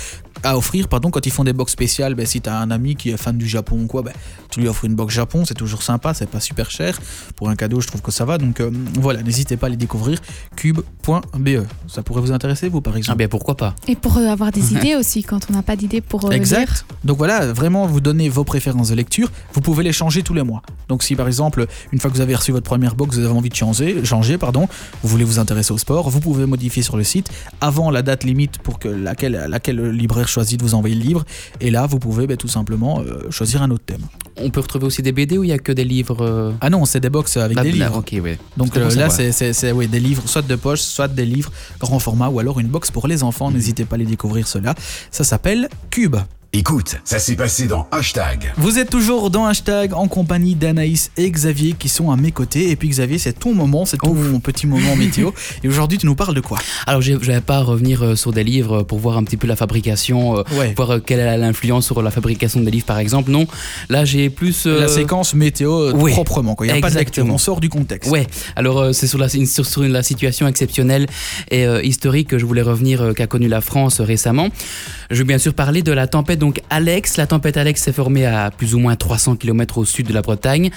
À 0.44 0.58
offrir, 0.58 0.88
pardon, 0.88 1.10
quand 1.10 1.26
ils 1.26 1.32
font 1.32 1.44
des 1.44 1.54
box 1.54 1.72
spéciales, 1.72 2.14
ben, 2.14 2.26
si 2.26 2.42
tu 2.42 2.50
as 2.50 2.60
un 2.60 2.70
ami 2.70 2.96
qui 2.96 3.10
est 3.10 3.18
fan 3.18 3.38
du 3.38 3.48
Japon 3.48 3.80
ou 3.82 3.88
quoi, 3.88 4.04
ben, 4.04 4.12
tu 4.52 4.60
lui 4.60 4.68
offres 4.68 4.86
une 4.86 4.96
box 4.96 5.14
Japon, 5.14 5.44
c'est 5.46 5.54
toujours 5.54 5.82
sympa, 5.82 6.14
c'est 6.14 6.30
pas 6.30 6.40
super 6.40 6.70
cher. 6.70 7.00
Pour 7.36 7.50
un 7.50 7.56
cadeau, 7.56 7.82
je 7.82 7.88
trouve 7.88 8.02
que 8.02 8.12
ça 8.12 8.26
va. 8.26 8.38
Donc 8.38 8.60
euh, 8.60 8.70
voilà, 9.00 9.24
n'hésitez 9.24 9.58
pas 9.58 9.68
à 9.68 9.70
les 9.70 9.78
découvrir. 9.78 10.20
Cube.be. 10.56 11.50
Ça 11.88 12.04
pourrait 12.04 12.22
vous 12.22 12.32
intéresser, 12.32 12.70
vous, 12.70 12.82
par 12.82 12.96
exemple 12.98 13.14
Ah 13.14 13.18
bien 13.18 13.28
pourquoi 13.28 13.56
pas 13.56 13.76
Et 13.88 13.96
pour 13.96 14.18
euh, 14.18 14.28
avoir 14.28 14.52
des 14.52 14.74
idées 14.76 14.96
aussi, 14.96 15.24
quand 15.24 15.48
on 15.50 15.54
n'a 15.54 15.64
pas 15.64 15.76
d'idées 15.76 16.02
pour 16.02 16.26
euh, 16.26 16.30
lire. 16.30 16.38
Exact. 16.38 16.86
Donc 17.04 17.18
voilà, 17.18 17.52
vraiment, 17.54 17.88
vous 17.88 18.02
donnez 18.02 18.30
vos 18.30 18.44
préférences 18.44 18.90
de 18.90 18.96
lecture. 18.96 19.15
Vous 19.54 19.62
pouvez 19.62 19.84
les 19.84 19.94
changer 19.94 20.22
tous 20.24 20.34
les 20.34 20.44
mois. 20.44 20.62
Donc 20.90 21.04
si 21.04 21.16
par 21.16 21.28
exemple, 21.28 21.66
une 21.92 22.00
fois 22.00 22.10
que 22.12 22.16
vous 22.16 22.22
avez 22.22 22.36
reçu 22.36 22.52
votre 22.52 22.66
première 22.66 22.96
box, 22.96 23.16
vous 23.18 23.26
avez 23.26 23.34
envie 23.34 23.50
de 23.50 23.56
changer, 23.56 24.04
changer 24.06 24.38
pardon, 24.38 24.68
vous 25.02 25.10
voulez 25.10 25.24
vous 25.24 25.40
intéresser 25.40 25.72
au 25.74 25.78
sport, 25.78 26.10
vous 26.10 26.20
pouvez 26.20 26.46
modifier 26.46 26.84
sur 26.84 26.98
le 26.98 27.04
site 27.04 27.30
avant 27.62 27.92
la 27.92 28.02
date 28.02 28.24
limite 28.24 28.60
pour 28.60 28.80
que 28.80 28.88
laquelle, 28.88 29.46
laquelle 29.50 29.78
le 29.78 29.92
libraire 29.92 30.28
choisit 30.28 30.60
de 30.60 30.64
vous 30.66 30.76
envoyer 30.76 30.96
le 30.96 31.02
livre. 31.02 31.26
Et 31.62 31.72
là, 31.72 31.86
vous 31.88 32.00
pouvez 32.00 32.28
ben, 32.28 32.38
tout 32.38 32.48
simplement 32.48 33.02
euh, 33.02 33.30
choisir 33.32 33.62
un 33.62 33.72
autre 33.72 33.86
thème. 33.86 34.02
On 34.38 34.50
peut 34.50 34.60
retrouver 34.60 34.86
aussi 34.86 35.02
des 35.02 35.12
BD 35.12 35.38
ou 35.38 35.44
il 35.44 35.50
y 35.50 35.54
a 35.54 35.60
que 35.60 35.72
des 35.72 35.86
livres 35.86 36.18
euh, 36.22 36.52
Ah 36.62 36.70
non, 36.70 36.86
c'est 36.86 37.00
des 37.00 37.10
box 37.10 37.38
avec 37.38 37.56
là- 37.56 37.64
des 37.64 37.72
là, 37.72 37.86
livres. 37.88 37.98
Ok, 38.00 38.16
ouais. 38.24 38.38
Donc 38.58 38.76
euh, 38.78 38.86
là, 38.96 39.10
savoir. 39.10 39.34
c'est- 39.34 39.88
des 39.88 40.00
livres, 40.00 40.24
soit 40.26 40.42
de 40.42 40.56
poche, 40.56 40.82
soit 40.82 41.08
des 41.08 41.26
livres 41.26 41.52
grand 41.80 42.00
format, 42.00 42.30
ou 42.30 42.40
alors 42.40 42.60
une 42.60 42.68
box 42.68 42.92
pour 42.92 43.08
les 43.08 43.24
enfants. 43.24 43.52
N'hésitez 43.52 43.86
pas 43.86 43.96
à 43.96 44.00
les 44.00 44.06
découvrir 44.06 44.48
cela. 44.48 44.76
Ça 45.12 45.24
s'appelle 45.24 45.70
Cube. 45.90 46.16
Écoute, 46.58 46.96
ça 47.04 47.20
s'est 47.20 47.36
passé 47.36 47.68
dans 47.68 47.86
Hashtag. 47.92 48.54
Vous 48.56 48.80
êtes 48.80 48.90
toujours 48.90 49.30
dans 49.30 49.46
Hashtag 49.46 49.94
en 49.94 50.08
compagnie 50.08 50.56
d'Anaïs 50.56 51.12
et 51.18 51.30
Xavier 51.30 51.74
qui 51.78 51.90
sont 51.90 52.12
à 52.12 52.16
mes 52.16 52.32
côtés. 52.32 52.70
Et 52.72 52.78
puis 52.78 52.88
Xavier, 52.88 53.18
c'est 53.18 53.34
ton 53.34 53.54
moment, 53.54 53.84
c'est 53.84 53.98
ton 53.98 54.40
petit 54.40 54.66
moment 54.66 54.96
météo. 54.98 55.32
Et 55.66 55.68
aujourd'hui, 55.68 55.98
tu 55.98 56.06
nous 56.06 56.16
parles 56.16 56.34
de 56.34 56.40
quoi? 56.40 56.58
Alors 56.88 57.02
je 57.02 57.12
je 57.12 57.30
vais 57.30 57.42
pas 57.42 57.60
revenir 57.62 58.04
euh, 58.06 58.16
sur 58.16 58.32
des 58.32 58.46
livres 58.46 58.84
pour 58.84 59.00
voir 59.00 59.18
un 59.18 59.26
petit 59.26 59.36
peu 59.36 59.48
la 59.48 59.58
fabrication, 59.58 60.38
euh, 60.38 60.44
Ouais. 60.58 60.74
voir 60.78 60.92
euh, 60.92 61.00
quelle 61.06 61.20
est 61.20 61.38
l'influence 61.38 61.88
sur 61.88 62.02
la 62.02 62.10
fabrication 62.10 62.62
des 62.62 62.72
livres 62.72 62.86
par 62.86 63.00
exemple. 63.00 63.32
Non, 63.32 63.48
là 63.90 64.06
j'ai 64.06 64.30
plus... 64.30 64.66
euh, 64.66 64.80
La 64.80 64.88
séquence 64.88 65.34
météo 65.34 65.92
oui, 65.94 66.14
proprement. 66.14 66.56
quoi. 66.56 66.66
Il 66.68 66.72
n'y 66.72 66.78
a 66.78 66.82
pas 66.82 66.90
de 66.90 66.96
lecture, 66.96 67.24
exactement. 67.24 67.34
on 67.36 67.38
sort 67.38 67.60
du 67.60 67.68
contexte. 67.68 68.10
Ouais, 68.10 68.28
alors 68.56 68.94
c'est 68.96 69.08
sur 69.08 69.18
la, 69.20 69.28
sur, 69.28 69.66
sur 69.66 69.82
la 69.84 70.04
situation 70.04 70.48
exceptionnelle 70.48 71.08
et 71.52 71.66
euh, 71.66 71.84
historique 71.84 72.30
que 72.30 72.38
je 72.40 72.46
voulais 72.46 72.62
revenir 72.62 73.02
euh, 73.02 73.12
qu'a 73.14 73.28
connue 73.28 73.50
la 73.50 73.60
France 73.60 74.00
récemment. 74.00 74.48
Je 75.12 75.18
vais 75.18 75.24
bien 75.26 75.38
sûr 75.38 75.54
parler 75.54 75.82
de 75.84 75.92
la 75.92 76.08
tempête 76.08 76.40
donc 76.46 76.62
Alex. 76.70 77.18
La 77.18 77.26
tempête 77.26 77.58
Alex 77.58 77.82
s'est 77.82 77.92
formée 77.92 78.28
à 78.28 78.52
plus 78.52 78.76
ou 78.76 78.80
moins 78.80 78.96
300 78.96 79.36
km 79.36 79.80
au 79.80 79.86
sud 79.86 80.06
de 80.08 80.14
la 80.14 80.22
Bretagne, 80.22 80.70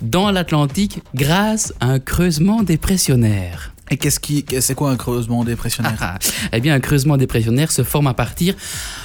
dans 0.00 0.30
l'Atlantique, 0.30 1.02
grâce 1.14 1.74
à 1.78 1.88
un 1.88 1.98
creusement 1.98 2.62
dépressionnaire. 2.62 3.74
Et 3.90 3.96
qu'est-ce 3.98 4.18
qui, 4.20 4.46
c'est 4.60 4.74
quoi 4.76 4.90
un 4.92 4.96
creusement 4.96 5.44
dépressionnaire 5.44 5.96
Ah, 6.00 6.18
eh 6.54 6.60
bien, 6.60 6.74
un 6.74 6.80
creusement 6.80 7.16
dépressionnaire 7.18 7.70
se 7.72 7.82
forme 7.82 8.06
à 8.06 8.14
partir 8.14 8.54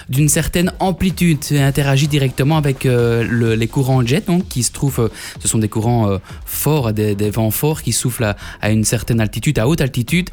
d'une 0.09 0.29
certaine 0.29 0.71
amplitude 0.79 1.39
et 1.51 1.59
interagit 1.61 2.07
directement 2.07 2.55
avec 2.55 2.85
euh, 2.85 3.25
le- 3.27 3.55
les 3.55 3.67
courants 3.67 4.05
jet, 4.05 4.25
donc, 4.27 4.47
qui 4.47 4.61
se 4.63 4.71
trouvent, 4.71 4.99
euh, 5.01 5.09
ce 5.41 5.47
sont 5.49 5.57
des 5.57 5.69
courants 5.69 6.09
euh, 6.11 6.19
forts, 6.45 6.93
des, 6.93 7.13
des 7.15 7.31
vents 7.31 7.51
forts 7.51 7.81
qui 7.81 7.91
soufflent 7.93 8.25
à, 8.25 8.37
à 8.61 8.69
une 8.69 8.85
certaine 8.85 9.19
altitude, 9.19 9.57
à 9.59 9.67
haute 9.67 9.81
altitude. 9.81 10.29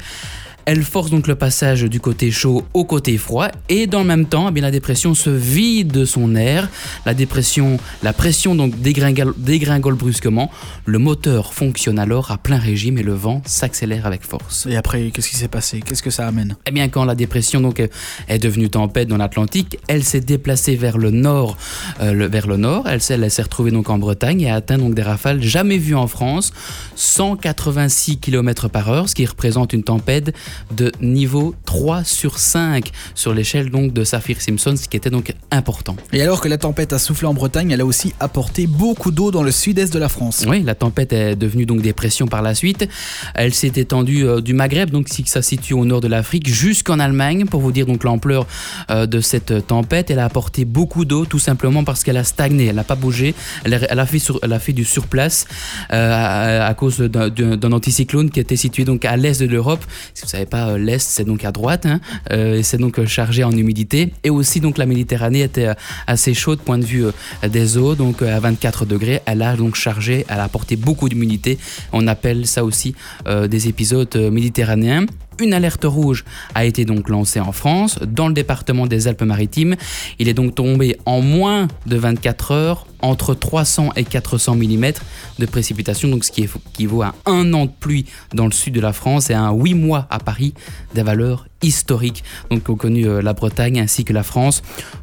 Elle 0.65 0.83
force 0.83 1.09
donc 1.09 1.27
le 1.27 1.35
passage 1.35 1.83
du 1.83 1.99
côté 1.99 2.31
chaud 2.31 2.63
au 2.73 2.85
côté 2.85 3.17
froid 3.17 3.49
et 3.67 3.85
dans 3.85 3.99
le 3.99 4.05
même 4.05 4.25
temps, 4.25 4.47
eh 4.47 4.51
bien, 4.51 4.61
la 4.63 4.71
dépression 4.71 5.13
se 5.13 5.29
vide 5.29 5.91
de 5.91 6.05
son 6.05 6.35
air. 6.35 6.69
La 7.05 7.13
dépression, 7.13 7.77
la 8.01 8.13
pression 8.13 8.55
donc 8.55 8.79
dégringole, 8.79 9.33
dégringole 9.37 9.95
brusquement. 9.95 10.49
Le 10.85 10.99
moteur 10.99 11.53
fonctionne 11.53 11.99
alors 11.99 12.31
à 12.31 12.37
plein 12.37 12.57
régime 12.57 12.97
et 12.97 13.03
le 13.03 13.13
vent 13.13 13.41
s'accélère 13.45 14.05
avec 14.05 14.23
force. 14.23 14.65
Et 14.69 14.77
après, 14.77 15.11
qu'est-ce 15.11 15.29
qui 15.29 15.35
s'est 15.35 15.49
passé? 15.49 15.81
Qu'est-ce 15.85 16.01
que 16.03 16.09
ça 16.09 16.27
amène? 16.27 16.55
Eh 16.65 16.71
bien, 16.71 16.87
quand 16.87 17.03
la 17.03 17.15
dépression 17.15 17.59
donc 17.59 17.81
euh, 17.81 17.87
est 18.29 18.39
devenue 18.39 18.69
tempête 18.69 19.09
dans 19.09 19.17
l'Atlantique, 19.17 19.77
elle 19.89 20.03
s'est 20.03 20.21
déplacée 20.21 20.75
vers 20.77 20.97
le 20.97 21.11
nord, 21.11 21.57
euh, 21.99 22.13
le- 22.13 22.27
vers 22.27 22.47
le 22.47 22.55
nord. 22.55 22.87
Elle 22.87 23.01
s'est, 23.01 23.15
elle 23.15 23.29
s'est 23.31 23.41
retrouvée 23.41 23.71
donc 23.71 23.89
en 23.89 23.97
Bretagne 23.97 24.41
et 24.41 24.49
a 24.49 24.55
atteint 24.55 24.77
donc 24.77 24.93
des 24.95 25.01
rafales 25.01 25.41
jamais 25.41 25.77
vues 25.77 25.95
en 25.95 26.07
France, 26.07 26.53
186 26.95 28.17
km 28.19 28.69
par 28.69 28.89
heure, 28.89 29.09
ce 29.09 29.15
qui 29.15 29.25
représente 29.25 29.73
une 29.73 29.83
tempête 29.83 30.33
de 30.75 30.91
niveau 31.01 31.55
3 31.65 32.03
sur 32.03 32.37
5 32.39 32.91
sur 33.15 33.33
l'échelle 33.33 33.69
donc 33.69 33.93
de 33.93 34.03
Saphir-Simpson, 34.03 34.75
ce 34.77 34.87
qui 34.87 34.97
était 34.97 35.09
donc 35.09 35.33
important. 35.51 35.95
Et 36.11 36.21
alors 36.21 36.41
que 36.41 36.47
la 36.47 36.57
tempête 36.57 36.93
a 36.93 36.99
soufflé 36.99 37.27
en 37.27 37.33
Bretagne, 37.33 37.71
elle 37.71 37.81
a 37.81 37.85
aussi 37.85 38.13
apporté 38.19 38.67
beaucoup 38.67 39.11
d'eau 39.11 39.31
dans 39.31 39.43
le 39.43 39.51
sud-est 39.51 39.93
de 39.93 39.99
la 39.99 40.09
France. 40.09 40.43
Oui, 40.47 40.63
la 40.63 40.75
tempête 40.75 41.13
est 41.13 41.35
devenue 41.35 41.65
donc 41.65 41.81
dépression 41.81 42.27
par 42.27 42.41
la 42.41 42.55
suite. 42.55 42.87
Elle 43.35 43.53
s'est 43.53 43.73
étendue 43.75 44.25
euh, 44.25 44.41
du 44.41 44.53
Maghreb, 44.53 44.89
donc 44.89 45.09
si 45.09 45.23
ça 45.25 45.41
se 45.41 45.49
situe 45.49 45.73
au 45.73 45.85
nord 45.85 46.01
de 46.01 46.07
l'Afrique, 46.07 46.47
jusqu'en 46.47 46.99
Allemagne, 46.99 47.45
pour 47.45 47.61
vous 47.61 47.71
dire 47.71 47.85
donc 47.85 48.03
l'ampleur 48.03 48.47
euh, 48.89 49.05
de 49.05 49.21
cette 49.21 49.67
tempête. 49.67 50.09
Elle 50.11 50.19
a 50.19 50.25
apporté 50.25 50.65
beaucoup 50.65 51.05
d'eau, 51.05 51.25
tout 51.25 51.39
simplement 51.39 51.83
parce 51.83 52.03
qu'elle 52.03 52.17
a 52.17 52.23
stagné, 52.23 52.65
elle 52.67 52.75
n'a 52.75 52.83
pas 52.83 52.95
bougé, 52.95 53.33
elle 53.63 53.73
a, 53.75 53.77
elle 53.89 53.99
a 53.99 54.05
fait, 54.05 54.19
sur- 54.19 54.39
elle 54.43 54.53
a 54.53 54.59
fait 54.59 54.73
du 54.73 54.85
surplace 54.85 55.45
euh, 55.91 56.11
à, 56.13 56.65
à 56.67 56.73
cause 56.73 56.97
d'un- 56.99 57.71
anticyclone 57.73 58.29
qui 58.29 58.39
était 58.39 58.55
situé 58.55 58.83
donc 58.85 59.03
à 59.05 59.17
l'est 59.17 59.41
de 59.41 59.47
l'Europe. 59.47 59.83
Si 60.13 60.21
vous 60.23 60.27
ne 60.27 60.42
pas, 60.45 60.69
euh, 60.69 60.77
l'est 60.77 60.99
c'est 60.99 61.23
donc 61.23 61.45
à 61.45 61.51
droite, 61.51 61.85
hein, 61.85 61.99
euh, 62.31 62.57
et 62.57 62.63
c'est 62.63 62.77
donc 62.77 62.99
euh, 62.99 63.05
chargé 63.05 63.43
en 63.43 63.51
humidité. 63.51 64.13
Et 64.23 64.29
aussi 64.29 64.59
donc 64.59 64.77
la 64.77 64.85
Méditerranée 64.85 65.41
était 65.41 65.69
assez 66.07 66.33
chaude, 66.33 66.59
point 66.59 66.77
de 66.77 66.85
vue 66.85 67.05
des 67.47 67.77
eaux, 67.77 67.95
donc 67.95 68.21
à 68.21 68.39
24 68.39 68.85
degrés. 68.85 69.21
Elle 69.25 69.41
a 69.41 69.55
donc 69.55 69.75
chargé, 69.75 70.25
elle 70.27 70.39
a 70.39 70.43
apporté 70.43 70.75
beaucoup 70.75 71.09
d'humidité. 71.09 71.57
On 71.91 72.07
appelle 72.07 72.47
ça 72.47 72.63
aussi 72.63 72.95
des 73.25 73.67
épisodes 73.67 74.15
méditerranéens. 74.31 75.05
Une 75.39 75.53
alerte 75.53 75.85
rouge 75.85 76.23
a 76.55 76.65
été 76.65 76.85
donc 76.85 77.09
lancée 77.09 77.39
en 77.39 77.51
France, 77.51 77.99
dans 78.05 78.27
le 78.27 78.33
département 78.33 78.87
des 78.87 79.07
Alpes-Maritimes. 79.07 79.75
Il 80.19 80.27
est 80.27 80.33
donc 80.33 80.55
tombé 80.55 80.97
en 81.05 81.21
moins 81.21 81.67
de 81.85 81.97
24 81.97 82.51
heures 82.51 82.87
entre 83.01 83.33
300 83.33 83.89
et 83.95 84.03
400 84.03 84.55
mm 84.55 84.91
de 85.39 85.45
précipitations, 85.45 86.09
donc 86.09 86.23
ce 86.23 86.31
qui 86.31 86.43
équivaut 86.43 87.01
à 87.01 87.15
un 87.25 87.53
an 87.53 87.65
de 87.65 87.71
pluie 87.77 88.05
dans 88.33 88.45
le 88.45 88.51
sud 88.51 88.73
de 88.73 88.81
la 88.81 88.93
France 88.93 89.29
et 89.29 89.33
à 89.33 89.41
un 89.41 89.53
8 89.53 89.73
mois 89.73 90.07
à 90.09 90.19
Paris, 90.19 90.53
des 90.93 91.03
valeurs 91.03 91.47
historiques 91.63 92.23
donc, 92.51 92.63
qu'ont 92.63 92.75
connu 92.75 93.07
euh, 93.07 93.21
la 93.21 93.33
Bretagne 93.33 93.79
ainsi 93.79 94.05
que 94.05 94.13
la 94.13 94.23
France. 94.23 94.61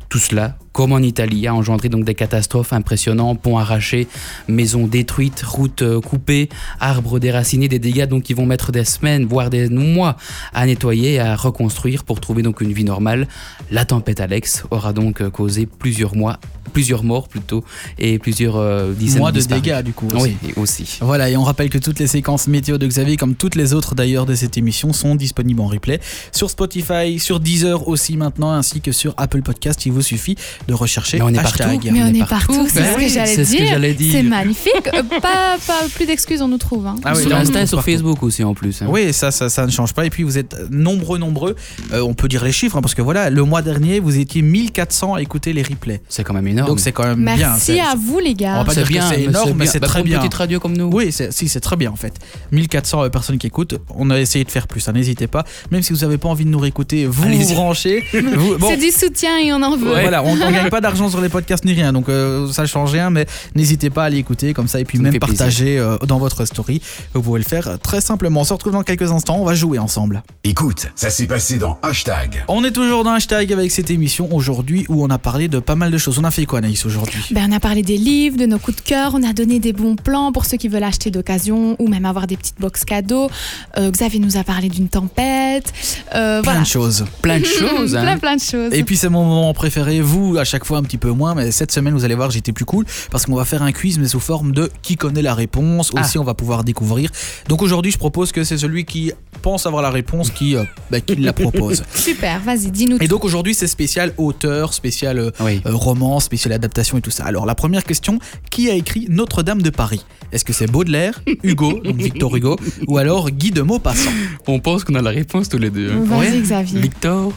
Tout 0.09 0.19
cela, 0.19 0.57
comme 0.73 0.93
en 0.93 0.99
Italie, 0.99 1.47
a 1.47 1.55
engendré 1.55 1.89
donc 1.89 2.05
des 2.05 2.17
catastrophes 2.17 2.73
impressionnantes, 2.73 3.41
ponts 3.41 3.59
arrachés, 3.59 4.09
maisons 4.49 4.89
détruites, 4.89 5.41
routes 5.47 5.83
euh, 5.83 6.01
coupées, 6.01 6.49
arbres 6.81 7.21
déracinés, 7.21 7.69
des 7.69 7.79
dégâts 7.79 8.07
donc 8.07 8.25
qui 8.25 8.35
vont 8.35 8.45
mettre 8.47 8.73
des 8.73 8.85
semaines, 8.85 9.25
voire 9.27 9.51
des 9.51 9.69
mois 9.69 10.17
à 10.53 10.67
nettoyer 10.67 11.15
et 11.15 11.21
à 11.21 11.37
reconstruire 11.37 12.03
pour 12.03 12.21
trouver 12.21 12.43
donc 12.43 12.61
une 12.61 12.73
vie 12.73 12.83
normale. 12.85 13.29
La 13.71 13.85
tempête 13.85 14.21
Alex 14.21 14.65
aura 14.73 14.93
donc 14.93 15.21
euh, 15.21 15.31
causé 15.31 15.67
plusieurs 15.67 16.17
mois, 16.17 16.41
plusieurs 16.73 17.05
morts 17.05 17.29
plutôt, 17.29 17.65
et 17.99 18.19
plusieurs 18.19 18.57
euh, 18.57 18.93
dizaines 18.93 19.21
Moins 19.21 19.31
de 19.31 19.39
disparus. 19.39 19.63
dégâts, 19.63 19.83
du 19.83 19.93
coup. 19.93 20.09
aussi. 20.09 20.37
Oui, 20.43 20.53
aussi. 20.57 20.99
Voilà, 21.03 21.31
et 21.31 21.37
on 21.37 21.45
rappelle 21.45 21.71
que 21.71 21.79
toutes 21.79 22.01
les 22.01 22.09
séquences 22.09 22.49
météo 22.49 22.79
de 22.79 22.87
Xavier, 22.87 23.17
comme 23.17 23.37
toutes 23.37 23.55
les 23.55 23.75
autres 23.75 23.95
d'ailleurs 23.95 24.27
de 24.27 24.35
cette 24.35 24.59
émission, 24.59 24.93
sont 24.93 25.15
disponibles 25.15 25.61
en 25.61 25.69
replay 25.69 26.01
sur 26.33 26.50
sur 26.51 26.67
Spotify, 26.67 27.19
sur 27.19 27.41
Deezer 27.41 27.87
aussi 27.89 28.17
maintenant, 28.17 28.53
ainsi 28.53 28.81
que 28.81 28.93
sur 28.93 29.15
Apple 29.17 29.43
Podcast. 29.43 29.87
Il 29.87 29.93
vous 29.93 30.03
suffit 30.03 30.37
de 30.69 30.75
rechercher 30.75 31.19
Mais 31.19 31.25
on 31.25 31.29
est 31.31 31.39
hashtag. 31.39 31.67
partout. 31.75 31.89
Mais 31.93 32.03
on, 32.03 32.07
on 32.07 32.15
est 32.15 32.19
partout, 32.19 32.53
partout. 32.55 32.69
c'est 32.73 32.83
ce 32.93 32.97
oui, 32.99 33.07
que 33.07 33.13
j'allais 33.13 33.35
c'est 33.35 33.45
ce 33.45 33.53
que 33.53 33.57
dire. 33.59 33.69
j'allais 33.71 33.95
dire. 33.95 34.13
C'est 34.13 34.23
magnifique. 34.23 34.89
Euh, 34.95 35.03
pas, 35.21 35.57
pas 35.67 35.81
plus 35.95 36.07
d'excuses, 36.07 36.43
on 36.43 36.49
nous 36.49 36.59
trouve. 36.59 36.87
hein. 36.87 36.97
Ah 37.05 37.13
oui, 37.15 37.23
sur 37.23 37.31
on 37.33 37.35
Insta 37.37 37.67
sur. 37.67 37.83
Facebook 37.85 38.23
aussi 38.23 38.43
en 38.45 38.55
plus. 38.55 38.83
hein. 38.83 38.87
Oui, 38.89 39.13
ça, 39.13 39.31
ça, 39.31 39.49
ça 39.49 39.65
ne 39.67 39.71
change 39.71 39.95
pas. 39.95 40.05
Et 40.07 40.11
puis 40.11 40.23
vous 40.25 40.37
êtes 40.39 40.57
nombreux, 40.71 41.19
nombreux. 41.19 41.55
Euh, 41.93 42.01
on 42.03 42.15
peut 42.15 42.29
dire 42.29 42.45
les 42.45 42.53
chiffres, 42.53 42.77
hein, 42.77 42.83
parce 42.83 42.95
que 42.95 43.03
voilà, 43.03 43.31
le 43.31 43.43
mois 43.45 43.63
dernier, 43.63 44.01
vous 44.01 44.19
étiez 44.19 44.43
1400 44.43 45.15
à 45.15 45.23
écouter 45.23 45.53
les 45.53 45.63
replays. 45.63 46.01
C'est 46.09 46.25
quand 46.25 46.35
même 46.35 46.47
énorme. 46.49 46.69
Donc 46.69 46.81
c'est 46.81 46.93
quand 46.93 47.05
même 47.07 47.25
bien. 47.25 47.37
Merci 47.37 47.79
à 47.81 47.95
vous, 47.97 48.19
les 48.19 48.31
On 48.31 48.35
gars. 48.35 48.55
va 48.59 48.65
pas 48.65 48.73
c'est 48.75 48.81
dire 48.81 48.89
que 48.89 48.93
bien, 48.93 49.09
c'est 49.09 49.23
énorme, 49.23 49.53
mais 49.57 49.67
c'est 49.67 49.81
Bah, 49.81 49.87
très 49.87 50.03
bien. 50.03 50.17
Une 50.17 50.23
petite 50.23 50.35
radio 50.35 50.61
comme 50.61 50.77
nous. 50.77 50.91
Oui, 50.93 51.13
c'est- 51.13 51.33
si, 51.33 51.49
c'est 51.49 51.61
très 51.61 51.77
bien 51.77 51.91
en 51.91 51.97
fait. 51.97 52.15
1400 52.53 53.09
personnes 53.11 53.39
qui 53.39 53.47
écoutent, 53.47 53.75
on 53.95 54.11
a 54.11 54.19
essayé 54.19 54.45
de 54.45 54.51
faire 54.51 54.67
plus, 54.67 54.87
hein, 54.89 54.93
n'hésitez 54.93 55.27
pas. 55.27 55.45
Même 55.71 55.83
si 55.83 55.93
vous 55.93 56.01
n'avez 56.01 56.19
pas 56.19 56.29
envie 56.31 56.45
de 56.45 56.51
nous 56.51 56.59
réécouter, 56.59 57.07
vous 57.07 57.23
vous 57.23 57.55
branchez. 57.55 58.05
Vous- 58.13 58.59
bon, 58.59 58.69
C'est 58.71 58.77
du 58.77 58.91
soutien 58.91 59.39
et 59.39 59.53
on 59.53 59.63
en 59.63 59.77
veut. 59.77 59.91
Voilà, 59.91 60.23
on 60.23 60.35
ne 60.35 60.41
gagne 60.53 60.71
pas 60.71 60.81
d'argent 60.81 61.09
sur 61.09 61.21
les 61.21 61.29
podcasts 61.29 61.65
ni 61.65 61.73
rien, 61.73 61.93
donc 61.93 62.09
euh, 62.09 62.51
ça 62.53 62.67
change 62.67 62.93
rien, 62.93 63.11
mais 63.11 63.27
n'hésitez 63.55 63.91
pas 63.91 64.05
à 64.05 64.09
l'écouter 64.11 64.55
comme 64.55 64.69
ça 64.69 64.81
et 64.81 64.85
puis 64.85 64.99
Ça 64.99 65.05
même 65.05 65.19
partager 65.19 65.79
euh, 65.79 65.97
dans 66.07 66.19
votre 66.19 66.45
story. 66.45 66.81
Vous 67.15 67.23
pouvez 67.23 67.39
le 67.41 67.45
faire 67.45 67.69
euh, 67.69 67.77
très 67.77 68.01
simplement. 68.01 68.41
On 68.41 68.45
se 68.45 68.53
retrouve 68.53 68.73
dans 68.73 68.83
quelques 68.83 69.11
instants, 69.11 69.37
on 69.41 69.45
va 69.45 69.55
jouer 69.55 69.79
ensemble. 69.79 70.23
Écoute, 70.45 70.89
ça 70.95 71.11
s'est 71.11 71.27
passé 71.27 71.59
dans 71.59 71.79
Hashtag. 71.83 72.45
On 72.49 72.65
est 72.65 72.73
toujours 72.73 73.05
dans 73.05 73.13
hashtag 73.13 73.53
avec 73.53 73.71
cette 73.71 73.91
émission 73.91 74.29
aujourd'hui 74.35 74.87
où 74.89 75.05
on 75.05 75.11
a 75.11 75.19
parlé 75.19 75.49
de 75.49 75.59
pas 75.59 75.75
mal 75.75 75.91
de 75.91 75.99
choses. 75.99 76.19
On 76.19 76.25
a 76.25 76.31
fait 76.31 76.47
quoi 76.47 76.59
Anaïs 76.61 76.85
aujourd'hui? 76.87 77.23
Ben, 77.31 77.49
on 77.51 77.53
a 77.53 77.61
parlé 77.61 77.83
des 77.83 77.97
livres, 77.97 78.37
de 78.37 78.47
nos 78.47 78.59
coups 78.59 78.77
de 78.79 78.83
cœur, 78.83 79.13
on 79.15 79.23
a 79.29 79.33
donné 79.33 79.59
des 79.59 79.73
bons 79.73 79.97
plans 79.97 80.33
pour 80.33 80.45
ceux 80.45 80.57
qui 80.57 80.69
veulent 80.69 80.85
acheter 80.85 81.11
d'occasion 81.11 81.77
ou 81.79 81.89
même 81.89 82.05
avoir 82.05 82.27
des 82.27 82.37
petites 82.37 82.61
box 82.61 82.85
cadeaux. 82.85 83.31
Euh, 83.79 83.91
Xavier 83.91 84.21
nous 84.21 84.37
a 84.37 84.45
parlé 84.45 84.69
d'une 84.69 84.89
tempête. 84.89 85.73
Euh, 86.21 86.43
Plein 86.43 86.53
voilà. 86.53 86.61
de 86.61 86.67
choses. 86.67 87.05
Plein 87.23 87.41
de 87.41 87.45
choses. 87.61 87.97
hein. 87.97 88.03
plein, 88.03 88.19
plein 88.19 88.37
de 88.37 88.41
choses. 88.41 88.73
Et 88.73 88.85
puis 88.85 88.97
c'est 88.97 89.09
mon 89.09 89.25
moment 89.25 89.53
préféré, 89.55 90.01
vous 90.01 90.37
à 90.39 90.45
chaque 90.45 90.65
fois 90.65 90.79
un 90.79 90.83
petit 90.83 90.99
peu 90.99 91.11
moins, 91.11 91.35
mais 91.35 91.51
cette 91.51 91.73
semaine 91.73 91.95
vous 91.95 92.05
allez 92.05 92.15
voir 92.15 92.31
j'étais 92.31 92.53
plus 92.53 92.65
cool 92.65 92.85
parce 93.11 93.27
qu'on 93.27 93.35
va 93.35 93.45
faire 93.45 93.63
un 93.63 93.73
quiz 93.73 93.99
mais 93.99 94.09
sous 94.09 94.21
forme 94.21 94.53
de 94.53 94.71
qui 94.83 94.97
connaît 94.97 95.23
la 95.23 95.35
réponse, 95.35 95.91
Ah. 95.97 96.01
aussi 96.01 96.19
on 96.19 96.25
va 96.25 96.35
pouvoir 96.35 96.63
découvrir. 96.65 97.11
Donc 97.49 97.63
aujourd'hui 97.63 97.91
je 97.93 97.99
propose 97.99 98.33
que 98.33 98.45
c'est 98.45 98.59
celui 98.59 98.85
qui 98.85 99.13
pense 99.43 99.65
avoir 99.67 99.83
la 99.83 99.91
réponse 99.91 100.31
qui, 100.31 100.55
euh, 100.57 100.65
bah, 100.91 101.01
qui 101.01 101.17
la 101.17 101.33
propose. 101.33 101.83
Super, 101.95 102.41
vas-y, 102.41 102.71
dis-nous 102.71 102.97
Et 102.97 103.01
tout. 103.01 103.07
donc 103.09 103.25
aujourd'hui 103.25 103.55
c'est 103.55 103.67
spécial 103.67 104.13
auteur, 104.19 104.75
spécial 104.75 105.19
euh, 105.19 105.31
Oui. 105.41 105.63
euh, 105.67 105.71
roman, 105.75 106.21
spécial 106.21 106.53
adaptation 106.53 106.99
et 106.99 107.01
tout 107.01 107.11
ça. 107.11 107.25
Alors 107.25 107.47
la 107.47 107.55
première 107.55 107.85
question, 107.85 108.19
qui 108.51 108.69
a 108.71 108.75
écrit 108.75 109.07
Notre-Dame 109.09 109.63
de 109.63 109.71
Paris? 109.71 110.05
Est-ce 110.33 110.45
que 110.45 110.53
c'est 110.53 110.67
Baudelaire, 110.71 111.21
Hugo, 111.43 111.81
donc 111.83 111.97
Victor 111.97 112.37
Hugo, 112.37 112.57
ou 112.87 112.99
alors 112.99 113.31
Guy 113.31 113.51
de 113.51 113.63
Maupassant? 113.63 114.11
On 114.47 114.61
pense 114.61 114.85
qu'on 114.85 114.95
a 114.95 115.03
la 115.03 115.11
réponse 115.11 115.49
tous 115.49 115.59
les 115.59 115.71
deux. 115.71 115.91
Vas-y, 116.19 116.31
ouais. 116.33 116.41
Xavier. 116.41 116.81
Victor. 116.81 117.33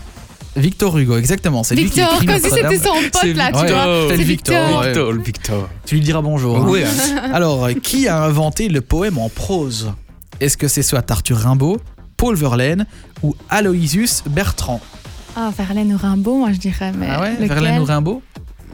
Victor 0.55 0.95
Hugo, 0.99 1.17
exactement. 1.17 1.63
C'est 1.63 1.73
lui 1.75 1.85
qui 1.89 1.99
Victor, 1.99 2.13
écrit 2.13 2.25
comme 2.27 2.35
si 2.39 2.49
c'était 2.49 2.77
son 2.77 2.93
pote 2.93 3.23
là, 3.35 3.51
tu 3.51 3.57
Victor. 3.57 3.67
vois. 3.67 4.05
C'est 4.09 4.17
C'est 4.17 4.23
Victor, 4.23 4.83
Victor. 5.23 5.69
Tu 5.85 5.95
lui 5.95 6.01
diras 6.01 6.21
bonjour. 6.21 6.57
hein. 6.57 6.65
Oui. 6.67 6.81
hein. 6.83 7.31
Alors, 7.33 7.69
qui 7.81 8.07
a 8.07 8.21
inventé 8.23 8.69
le 8.69 8.81
poème 8.81 9.17
en 9.17 9.29
prose? 9.29 9.91
Est-ce 10.39 10.55
que 10.57 10.67
c'est 10.67 10.83
soit 10.83 11.09
Arthur 11.09 11.37
Rimbaud, 11.37 11.79
Paul 12.17 12.35
Verlaine 12.35 12.85
ou 13.23 13.35
Aloysius 13.49 14.21
Bertrand? 14.29 14.79
Ah, 15.35 15.49
Verlaine 15.57 15.91
ou 15.93 15.97
Rimbaud, 15.97 16.37
moi 16.37 16.51
je 16.51 16.57
dirais. 16.59 16.91
Mais 16.95 17.07
Ah 17.09 17.21
ouais 17.21 17.31
lequel? 17.31 17.47
Verlaine 17.47 17.79
ou 17.79 17.85
Rimbaud? 17.85 18.21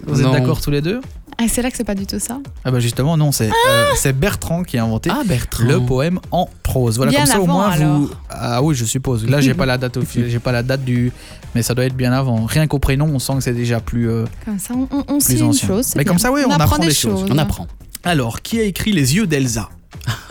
Vous 0.06 0.22
Non. 0.22 0.34
êtes 0.34 0.40
d'accord 0.42 0.60
tous 0.62 0.72
les 0.72 0.82
deux? 0.82 1.00
Ah, 1.42 1.46
c'est 1.48 1.62
là 1.62 1.72
que 1.72 1.78
c'est 1.78 1.86
pas 1.86 1.96
du 1.96 2.06
tout 2.06 2.20
ça. 2.20 2.40
Ah 2.66 2.72
bah 2.72 2.82
justement 2.82 3.16
non, 3.16 3.32
c'est 3.32 3.48
euh, 3.50 3.86
c'est 3.96 4.12
Bertrand 4.12 4.64
qui 4.64 4.78
a 4.78 4.84
inventé 4.84 5.10
Ah, 5.10 5.22
Bertrand. 5.26 5.64
le 5.64 5.80
poème 5.80 6.20
en 6.32 6.50
prose. 6.64 6.98
Voilà 6.98 7.12
Bien 7.12 7.22
comme 7.22 7.32
ça 7.32 7.40
au 7.40 7.46
moins 7.48 7.76
vous. 7.78 8.12
Ah 8.30 8.62
oui, 8.62 8.76
je 8.76 8.84
suppose. 8.84 9.26
Là, 9.26 9.40
j'ai 9.40 9.54
pas 9.54 9.66
la 9.66 9.78
date 9.78 9.98
j'ai 10.14 10.40
pas 10.40 10.52
la 10.52 10.64
date 10.64 10.84
du 10.84 11.14
mais 11.56 11.62
ça 11.62 11.74
doit 11.74 11.86
être 11.86 11.96
bien 11.96 12.12
avant. 12.12 12.46
Rien 12.46 12.68
qu'au 12.68 12.80
prénom, 12.80 13.06
on 13.06 13.20
sent 13.20 13.36
que 13.36 13.42
c'est 13.42 13.54
déjà 13.54 13.80
plus 13.80 14.10
euh, 14.10 14.26
Comme 14.46 14.60
ça, 14.60 14.74
on, 14.76 14.88
on, 15.08 15.20
sait 15.20 15.40
une 15.40 15.54
chose. 15.54 15.94
Mais 15.96 16.06
comme 16.06 16.20
ça, 16.20 16.32
oui, 16.32 16.42
on 16.48 16.52
apprend 16.52 16.78
des 16.78 16.94
choses. 16.94 17.26
On 17.30 17.38
apprend. 17.38 17.68
Alors, 18.04 18.42
qui 18.42 18.60
a 18.60 18.64
écrit 18.64 18.92
Les 18.92 19.16
yeux 19.16 19.26
d'Elsa? 19.26 19.70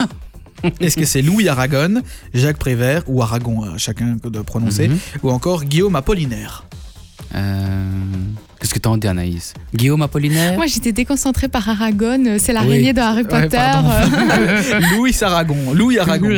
Est-ce 0.79 0.95
que 0.95 1.05
c'est 1.05 1.21
Louis 1.21 1.47
Aragon, 1.47 2.01
Jacques 2.33 2.57
Prévert 2.57 3.03
ou 3.07 3.21
Aragon, 3.21 3.63
euh, 3.65 3.77
chacun 3.77 4.17
de 4.23 4.41
prononcer, 4.41 4.89
Mhm. 4.89 4.97
ou 5.23 5.31
encore 5.31 5.63
Guillaume 5.63 5.95
Apollinaire? 5.95 6.65
Euh, 7.35 7.83
Qu'est-ce 8.59 8.73
que 8.73 8.79
t'en 8.79 8.97
dis, 8.97 9.07
Anaïs? 9.07 9.53
Guillaume 9.73 10.01
Apollinaire? 10.01 10.55
Moi, 10.55 10.65
j'étais 10.67 10.91
déconcentrée 10.91 11.47
par 11.47 11.67
Aragon. 11.69 12.25
euh, 12.25 12.37
C'est 12.39 12.51
Oui. 12.51 12.53
l'araignée 12.55 12.93
dans 12.93 13.03
Harry 13.03 13.23
Ouais, 13.23 13.43
Potter. 13.43 13.57
Louis 14.95 15.15
Aragon, 15.21 15.57
Louis 15.73 15.97
Aragon. 15.97 16.29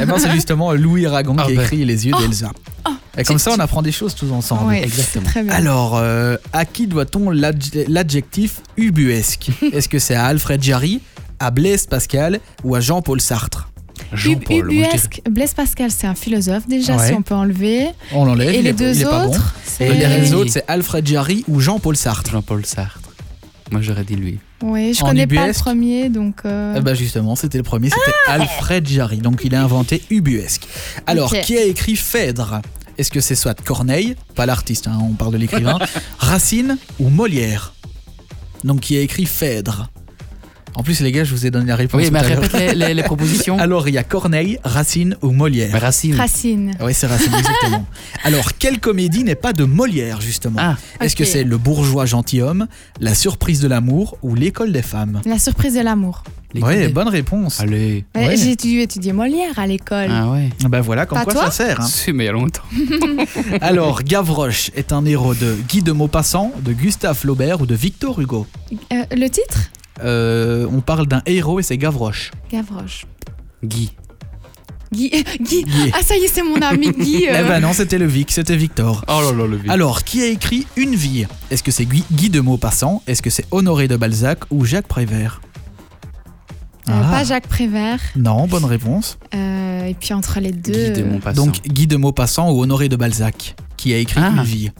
Eh 0.00 0.04
ben, 0.04 0.18
c'est 0.18 0.32
justement 0.32 0.72
Louis 0.72 1.06
Aragon 1.06 1.36
Ah 1.38 1.44
qui 1.46 1.52
a 1.52 1.56
ben. 1.56 1.62
écrit 1.62 1.84
Les 1.84 2.06
yeux 2.06 2.14
d'Elsa. 2.18 2.50
Et 3.16 3.24
comme 3.24 3.38
ça, 3.38 3.52
on 3.56 3.58
apprend 3.60 3.82
des 3.82 3.92
choses 3.92 4.14
tous 4.14 4.30
ensemble. 4.32 4.68
Ouais, 4.68 4.82
exactement. 4.84 5.24
c'est 5.26 5.30
Très 5.32 5.42
bien. 5.42 5.52
Alors, 5.52 5.96
euh, 5.96 6.36
à 6.52 6.64
qui 6.64 6.86
doit-on 6.86 7.30
l'adj- 7.30 7.84
l'adjectif 7.88 8.60
ubuesque? 8.76 9.50
Est-ce 9.72 9.88
que 9.88 9.98
c'est 9.98 10.14
à 10.14 10.26
Alfred 10.26 10.62
Jarry, 10.62 11.00
à 11.40 11.50
Blaise 11.50 11.86
Pascal 11.86 12.38
ou 12.64 12.74
à 12.76 12.80
Jean-Paul 12.80 13.20
Sartre? 13.20 13.70
Jean-Paul. 14.12 14.72
Ubuesque, 14.72 15.20
Blaise 15.30 15.54
Pascal, 15.54 15.90
c'est 15.90 16.06
un 16.06 16.14
philosophe 16.14 16.66
déjà, 16.66 16.96
Ouais. 16.96 17.08
si 17.08 17.12
on 17.14 17.22
peut 17.22 17.34
enlever. 17.34 17.88
On 18.12 18.24
l'enlève. 18.24 18.54
Et 18.54 18.62
les 18.62 18.72
deux 18.72 19.04
autres, 19.06 19.54
Et 19.80 19.88
c'est. 19.88 20.20
les 20.20 20.32
autres, 20.34 20.50
c'est 20.50 20.64
Alfred 20.68 21.06
Jarry 21.06 21.44
ou 21.48 21.60
Jean-Paul 21.60 21.96
Sartre. 21.96 22.30
Jean-Paul 22.30 22.64
Sartre. 22.64 23.00
Moi, 23.70 23.82
j'aurais 23.82 24.04
dit 24.04 24.16
lui. 24.16 24.38
Oui, 24.62 24.94
je 24.94 25.02
En 25.04 25.08
connais 25.08 25.26
pas 25.26 25.46
le 25.46 25.52
premier, 25.52 26.08
donc. 26.08 26.36
euh, 26.44 26.74
Eh 26.76 26.80
ben 26.80 26.94
justement, 26.94 27.36
c'était 27.36 27.58
le 27.58 27.64
premier, 27.64 27.90
c'était 27.90 28.16
Ah 28.26 28.32
Alfred 28.32 28.88
Jarry. 28.88 29.18
Donc 29.18 29.42
il 29.44 29.54
a 29.54 29.62
inventé 29.62 30.02
ubuesque. 30.10 30.66
Alors, 31.06 31.32
qui 31.32 31.56
a 31.56 31.62
écrit 31.64 31.94
Phèdre? 31.94 32.60
Est-ce 32.96 33.10
que 33.12 33.20
c'est 33.20 33.36
soit 33.36 33.54
Corneille, 33.62 34.16
pas 34.34 34.46
l'artiste, 34.46 34.88
hein, 34.88 34.98
on 35.00 35.12
parle 35.12 35.34
de 35.34 35.38
l'écrivain, 35.38 35.78
Racine 36.18 36.76
ou 36.98 37.10
Molière? 37.10 37.74
Donc 38.64 38.80
qui 38.80 38.96
a 38.96 39.00
écrit 39.00 39.26
Phèdre 39.26 39.88
En 40.78 40.84
plus, 40.84 41.00
les 41.00 41.10
gars, 41.10 41.24
je 41.24 41.32
vous 41.34 41.44
ai 41.44 41.50
donné 41.50 41.66
la 41.66 41.74
réponse. 41.76 41.98
Oui, 42.00 42.06
tout 42.06 42.12
mais 42.12 42.20
répète 42.20 42.52
les, 42.52 42.72
les- 42.74 42.94
les 42.94 43.02
propositions. 43.12 43.58
Alors, 43.58 43.88
il 43.88 43.94
y 43.94 43.98
a 43.98 44.04
Corneille, 44.04 44.60
Racine 44.62 45.16
ou 45.22 45.32
Molière 45.32 45.72
Racine. 45.80 46.14
Racine. 46.14 46.70
Oui, 46.80 46.94
c'est 46.94 47.08
Racine, 47.08 47.32
exactement. 47.36 47.84
Alors, 48.24 48.52
quelle 48.58 48.78
comédie 48.78 49.24
n'est 49.24 49.34
pas 49.34 49.52
de 49.52 49.64
Molière, 49.64 50.20
justement 50.20 50.58
Ah, 50.60 50.76
Est-ce 51.00 51.16
que 51.16 51.24
c'est 51.24 51.42
Le 51.42 51.58
bourgeois 51.58 52.06
gentilhomme, 52.06 52.68
La 53.00 53.14
surprise 53.16 53.60
de 53.60 53.66
l'amour 53.66 54.18
ou 54.22 54.36
L'école 54.36 54.70
des 54.72 54.82
femmes 54.82 55.20
La 55.26 55.38
surprise 55.40 55.74
de 55.74 55.80
l'amour. 55.80 56.22
Oui, 56.54 56.88
bonne 56.88 57.08
réponse. 57.08 57.60
Allez. 57.60 58.04
Ouais. 58.14 58.36
J'ai 58.36 58.54
dû 58.56 58.80
étudier 58.80 59.12
Molière 59.12 59.58
à 59.58 59.66
l'école. 59.66 60.08
Ah 60.10 60.30
ouais. 60.30 60.48
Ben 60.68 60.80
voilà, 60.80 61.04
comme 61.06 61.18
Pas 61.18 61.24
quoi 61.24 61.34
toi 61.34 61.44
ça 61.50 61.66
sert. 61.66 61.80
hein. 61.80 61.86
C'est 61.86 62.12
mais 62.12 62.24
il 62.24 62.26
y 62.26 62.30
a 62.30 62.32
longtemps. 62.32 62.62
Alors, 63.60 64.02
Gavroche 64.02 64.70
est 64.74 64.92
un 64.92 65.04
héros 65.04 65.34
de 65.34 65.56
Guy 65.68 65.82
de 65.82 65.92
Maupassant, 65.92 66.52
de 66.64 66.72
Gustave 66.72 67.16
Flaubert 67.18 67.60
ou 67.60 67.66
de 67.66 67.74
Victor 67.74 68.18
Hugo. 68.20 68.46
Euh, 68.92 69.02
le 69.12 69.28
titre? 69.28 69.58
Euh, 70.02 70.66
on 70.72 70.80
parle 70.80 71.06
d'un 71.06 71.22
héros 71.26 71.60
et 71.60 71.62
c'est 71.62 71.78
Gavroche. 71.78 72.30
Gavroche. 72.50 73.06
Guy. 73.64 73.90
Guy. 74.92 75.10
Guy. 75.40 75.64
Guy. 75.64 75.90
Ah, 75.92 76.02
ça 76.02 76.16
y 76.16 76.20
est, 76.24 76.28
c'est 76.28 76.42
mon 76.42 76.60
ami 76.62 76.90
Guy. 76.98 77.28
euh. 77.28 77.36
Eh 77.40 77.48
ben 77.48 77.60
non, 77.60 77.72
c'était 77.72 77.98
le 77.98 78.06
Vic, 78.06 78.30
c'était 78.30 78.56
Victor. 78.56 79.04
Oh 79.08 79.20
là 79.20 79.32
là, 79.32 79.46
le 79.46 79.56
vieux. 79.56 79.70
Alors, 79.70 80.02
qui 80.04 80.22
a 80.22 80.26
écrit 80.26 80.66
Une 80.76 80.94
vie? 80.94 81.26
Est-ce 81.50 81.62
que 81.62 81.70
c'est 81.70 81.84
Guy, 81.84 82.04
Guy 82.10 82.30
de 82.30 82.40
Maupassant? 82.40 83.02
Est-ce 83.06 83.20
que 83.20 83.30
c'est 83.30 83.44
Honoré 83.50 83.86
de 83.88 83.96
Balzac 83.96 84.40
ou 84.50 84.64
Jacques 84.64 84.88
Prévert? 84.88 85.40
Euh, 86.88 86.92
Ah. 87.04 87.10
Pas 87.10 87.24
Jacques 87.24 87.48
Prévert. 87.48 88.00
Non, 88.16 88.46
bonne 88.46 88.64
réponse. 88.64 89.18
Euh, 89.34 89.84
et 89.84 89.94
puis 89.94 90.14
entre 90.14 90.40
les 90.40 90.52
deux. 90.52 90.72
Guy 90.72 91.02
de 91.02 91.04
Montpassant. 91.04 91.44
Donc, 91.44 91.60
Guy 91.66 91.86
de 91.86 91.96
Maupassant 91.96 92.50
ou 92.50 92.62
Honoré 92.62 92.88
de 92.88 92.96
Balzac? 92.96 93.56
Qui 93.76 93.92
a 93.92 93.98
écrit 93.98 94.20
Ah. 94.22 94.32
Une 94.36 94.42
vie? 94.42 94.70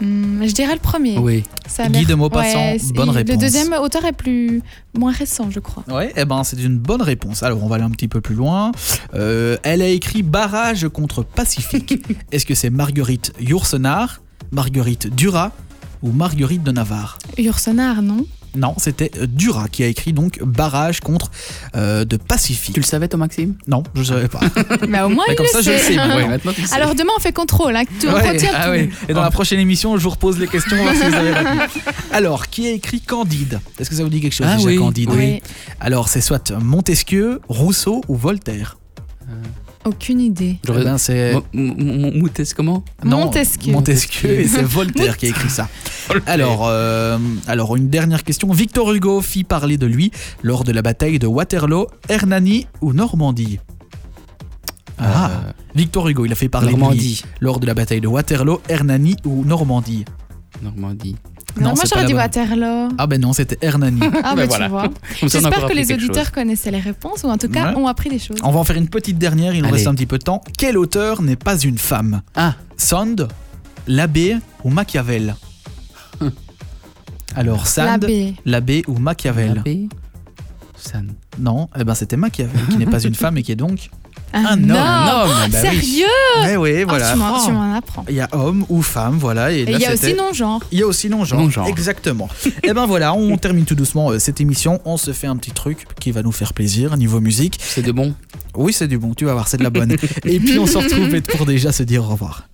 Hum, 0.00 0.42
je 0.46 0.52
dirais 0.52 0.74
le 0.74 0.80
premier. 0.80 1.18
Oui. 1.18 1.44
Ça 1.66 1.88
Guy 1.88 2.04
de 2.04 2.14
Maupassant, 2.14 2.76
c'est- 2.78 2.92
bonne 2.92 3.06
Le 3.08 3.12
réponse. 3.12 3.38
deuxième 3.38 3.72
auteur 3.74 4.04
est 4.04 4.12
plus 4.12 4.62
moins 4.96 5.12
récent, 5.12 5.50
je 5.50 5.60
crois. 5.60 5.82
Ouais, 5.88 6.12
eh 6.16 6.24
ben 6.24 6.44
c'est 6.44 6.60
une 6.62 6.78
bonne 6.78 7.02
réponse. 7.02 7.42
Alors 7.42 7.62
on 7.62 7.68
va 7.68 7.76
aller 7.76 7.84
un 7.84 7.90
petit 7.90 8.08
peu 8.08 8.20
plus 8.20 8.34
loin. 8.34 8.72
Euh, 9.14 9.56
elle 9.62 9.82
a 9.82 9.88
écrit 9.88 10.22
Barrage 10.22 10.88
contre 10.88 11.22
Pacifique. 11.24 11.94
Est-ce 12.32 12.46
que 12.46 12.54
c'est 12.54 12.70
Marguerite 12.70 13.32
Yourcenar, 13.40 14.20
Marguerite 14.52 15.14
Duras 15.14 15.52
ou 16.02 16.10
Marguerite 16.12 16.62
de 16.62 16.70
Navarre? 16.72 17.18
Yourcenar, 17.38 18.02
non 18.02 18.24
Non, 18.56 18.74
c'était 18.78 19.10
euh, 19.18 19.26
Duras 19.26 19.68
qui 19.70 19.82
a 19.82 19.86
écrit 19.86 20.12
donc 20.12 20.38
Barrage 20.42 21.00
contre 21.00 21.30
euh, 21.76 22.04
de 22.04 22.16
Pacifique. 22.16 22.74
Tu 22.74 22.80
le 22.80 22.86
savais, 22.86 23.08
toi, 23.08 23.18
Maxime? 23.18 23.54
Non, 23.66 23.82
je 23.94 24.00
ne 24.00 24.04
savais 24.04 24.28
pas. 24.28 24.40
Mais 24.88 25.00
au 25.00 25.08
moins, 25.08 25.24
Mais 25.28 25.34
il 25.34 25.36
comme 25.36 25.46
le 25.46 25.52
ça, 25.52 25.60
je 25.62 25.70
le 25.70 25.78
sait. 25.78 25.84
sais. 25.84 25.96
maintenant. 25.96 26.16
Ouais, 26.16 26.28
maintenant 26.28 26.52
tu 26.52 26.60
le 26.62 26.66
sais. 26.68 26.74
Alors 26.74 26.94
demain, 26.94 27.12
on 27.16 27.20
fait 27.20 27.32
contrôle. 27.32 27.74
Hein, 27.76 27.84
que 27.84 27.92
tu 28.00 28.08
on 28.08 28.14
Ouais, 28.14 28.38
ah 28.54 28.64
tout. 28.64 28.70
ouais. 28.70 28.88
Et 29.08 29.14
dans 29.14 29.22
la 29.22 29.30
prochaine 29.30 29.58
émission, 29.60 29.96
je 29.98 30.02
vous 30.04 30.10
repose 30.10 30.38
les 30.38 30.46
questions, 30.46 30.76
voir 30.76 30.94
si 30.94 31.00
vous 31.08 31.14
avez 31.14 31.32
répondu. 31.32 31.80
Alors, 32.12 32.48
qui 32.48 32.66
a 32.68 32.70
écrit 32.70 33.00
Candide? 33.00 33.60
Est-ce 33.78 33.90
que 33.90 33.96
ça 33.96 34.02
vous 34.04 34.08
dit 34.08 34.20
quelque 34.20 34.34
chose 34.34 34.46
Ah 34.48 34.56
déjà, 34.56 34.68
oui, 34.68 34.76
Candide? 34.76 35.10
Oui. 35.12 35.42
Alors, 35.80 36.08
c'est 36.08 36.20
soit 36.20 36.52
Montesquieu, 36.52 37.40
Rousseau 37.48 38.02
ou 38.08 38.16
Voltaire 38.16 38.76
Aucune 39.84 40.20
idée. 40.20 40.58
Eh 40.66 40.72
ben, 40.72 40.96
c'est 40.98 41.34
comment? 42.56 42.84
Non, 43.04 43.24
Montesquieu. 43.26 43.72
Montesquieu 43.72 44.30
et 44.40 44.48
c'est 44.48 44.62
Voltaire 44.64 45.16
qui 45.16 45.26
a 45.26 45.28
écrit 45.28 45.50
ça. 45.50 45.68
Alors, 46.26 46.66
euh, 46.66 47.18
alors, 47.46 47.76
une 47.76 47.88
dernière 47.88 48.24
question. 48.24 48.50
Victor 48.52 48.92
Hugo 48.92 49.20
fit 49.20 49.44
parler 49.44 49.76
de 49.76 49.86
lui 49.86 50.10
lors 50.42 50.64
de 50.64 50.72
la 50.72 50.82
bataille 50.82 51.18
de 51.18 51.26
Waterloo, 51.26 51.86
Hernani 52.08 52.66
ou 52.80 52.92
Normandie? 52.92 53.58
Ah, 54.98 55.30
Victor 55.74 56.08
Hugo, 56.08 56.24
il 56.24 56.32
a 56.32 56.36
fait 56.36 56.48
parler 56.48 56.68
de 56.68 56.72
lui 56.76 56.80
Normandie. 56.80 57.22
lors 57.40 57.60
de 57.60 57.66
la 57.66 57.74
bataille 57.74 58.00
de 58.00 58.06
Waterloo, 58.06 58.60
Hernani 58.68 59.16
ou 59.24 59.44
Normandie? 59.44 60.04
Normandie. 60.62 61.16
Non, 61.60 61.74
moi 61.74 61.84
j'aurais 61.88 62.04
dit. 62.06 62.14
Waterloo. 62.14 62.88
Ah 62.98 63.06
ben 63.06 63.20
non, 63.20 63.32
c'était 63.32 63.58
Hernani. 63.60 64.00
Ah, 64.24 64.34
Ben 64.34 64.46
bah, 64.46 64.46
voilà. 64.46 64.64
tu 64.66 64.70
vois. 64.70 64.88
J'espère 65.22 65.66
que 65.66 65.72
les 65.74 65.92
auditeurs 65.92 66.24
chose. 66.24 66.30
connaissaient 66.30 66.70
les 66.70 66.80
réponses 66.80 67.22
ou 67.22 67.28
en 67.28 67.38
tout 67.38 67.48
cas 67.48 67.70
Ouais. 67.72 67.76
ont 67.76 67.86
appris 67.86 68.10
des 68.10 68.18
choses. 68.18 68.38
On 68.42 68.50
va 68.50 68.58
en 68.60 68.64
faire 68.64 68.76
une 68.76 68.88
petite 68.88 69.18
dernière, 69.18 69.54
il 69.54 69.62
nous 69.62 69.70
reste 69.70 69.86
un 69.86 69.94
petit 69.94 70.06
peu 70.06 70.18
de 70.18 70.24
temps. 70.24 70.42
Quel 70.58 70.76
auteur 70.78 71.22
n'est 71.22 71.36
pas 71.36 71.56
une 71.58 71.78
femme? 71.78 72.22
Ah, 72.34 72.54
Sand, 72.76 73.28
l'abbé 73.86 74.36
ou 74.64 74.70
Machiavel? 74.70 75.36
Alors, 77.36 77.66
Sand, 77.66 78.06
L'abbé. 78.44 78.84
ou 78.86 78.98
Machiavel? 78.98 79.54
L'abbé 79.56 79.88
San. 80.76 81.12
Non, 81.38 81.68
eh 81.78 81.82
ben 81.84 81.94
c'était 81.94 82.16
Machiavel 82.16 82.60
qui 82.70 82.76
n'est 82.76 82.86
pas 82.86 83.02
une 83.02 83.14
femme 83.14 83.38
et 83.38 83.42
qui 83.42 83.52
est 83.52 83.56
donc. 83.56 83.90
Un, 84.34 84.44
Un 84.44 84.62
homme. 84.64 84.70
homme. 84.70 84.76
Un 84.76 85.22
homme, 85.22 85.50
bah 85.50 85.58
oui. 85.62 85.70
Sérieux 85.80 86.06
Mais 86.42 86.56
oui, 86.56 86.80
Ah, 86.82 86.84
voilà. 86.88 87.12
tu 87.12 87.18
m'en- 87.18 87.44
tu 87.46 87.52
m'en 87.52 87.74
apprends. 87.74 88.04
Il 88.08 88.14
y 88.16 88.20
a 88.20 88.28
homme 88.32 88.66
ou 88.68 88.82
femme, 88.82 89.16
voilà. 89.18 89.52
Et, 89.52 89.60
Et 89.60 89.64
là, 89.66 89.72
il 89.78 89.80
y 89.80 89.86
a 89.86 89.92
aussi 89.94 90.14
non-genre. 90.14 90.60
Il 90.72 90.78
y 90.78 90.82
a 90.82 90.86
aussi 90.86 91.08
non-genre. 91.08 91.66
Exactement. 91.68 92.28
et 92.62 92.72
ben 92.72 92.86
voilà, 92.86 93.14
on 93.14 93.36
termine 93.38 93.64
tout 93.64 93.74
doucement 93.74 94.10
euh, 94.10 94.18
cette 94.18 94.40
émission. 94.40 94.80
On 94.84 94.96
se 94.96 95.12
fait 95.12 95.26
un 95.28 95.36
petit 95.36 95.52
truc 95.52 95.86
qui 96.00 96.10
va 96.10 96.22
nous 96.22 96.32
faire 96.32 96.52
plaisir 96.52 96.96
niveau 96.96 97.20
musique. 97.20 97.58
C'est 97.60 97.82
de 97.82 97.92
bon. 97.92 98.14
Oui, 98.56 98.72
c'est 98.72 98.88
du 98.88 98.98
bon, 98.98 99.14
tu 99.14 99.24
vas 99.24 99.32
voir, 99.34 99.48
c'est 99.48 99.56
de 99.56 99.62
la 99.62 99.70
bonne. 99.70 99.92
et 100.24 100.40
puis 100.40 100.58
on 100.58 100.66
se 100.66 100.78
retrouve 100.78 101.20
pour 101.22 101.46
déjà 101.46 101.72
se 101.72 101.82
dire 101.82 102.02
au 102.04 102.08
revoir. 102.08 102.48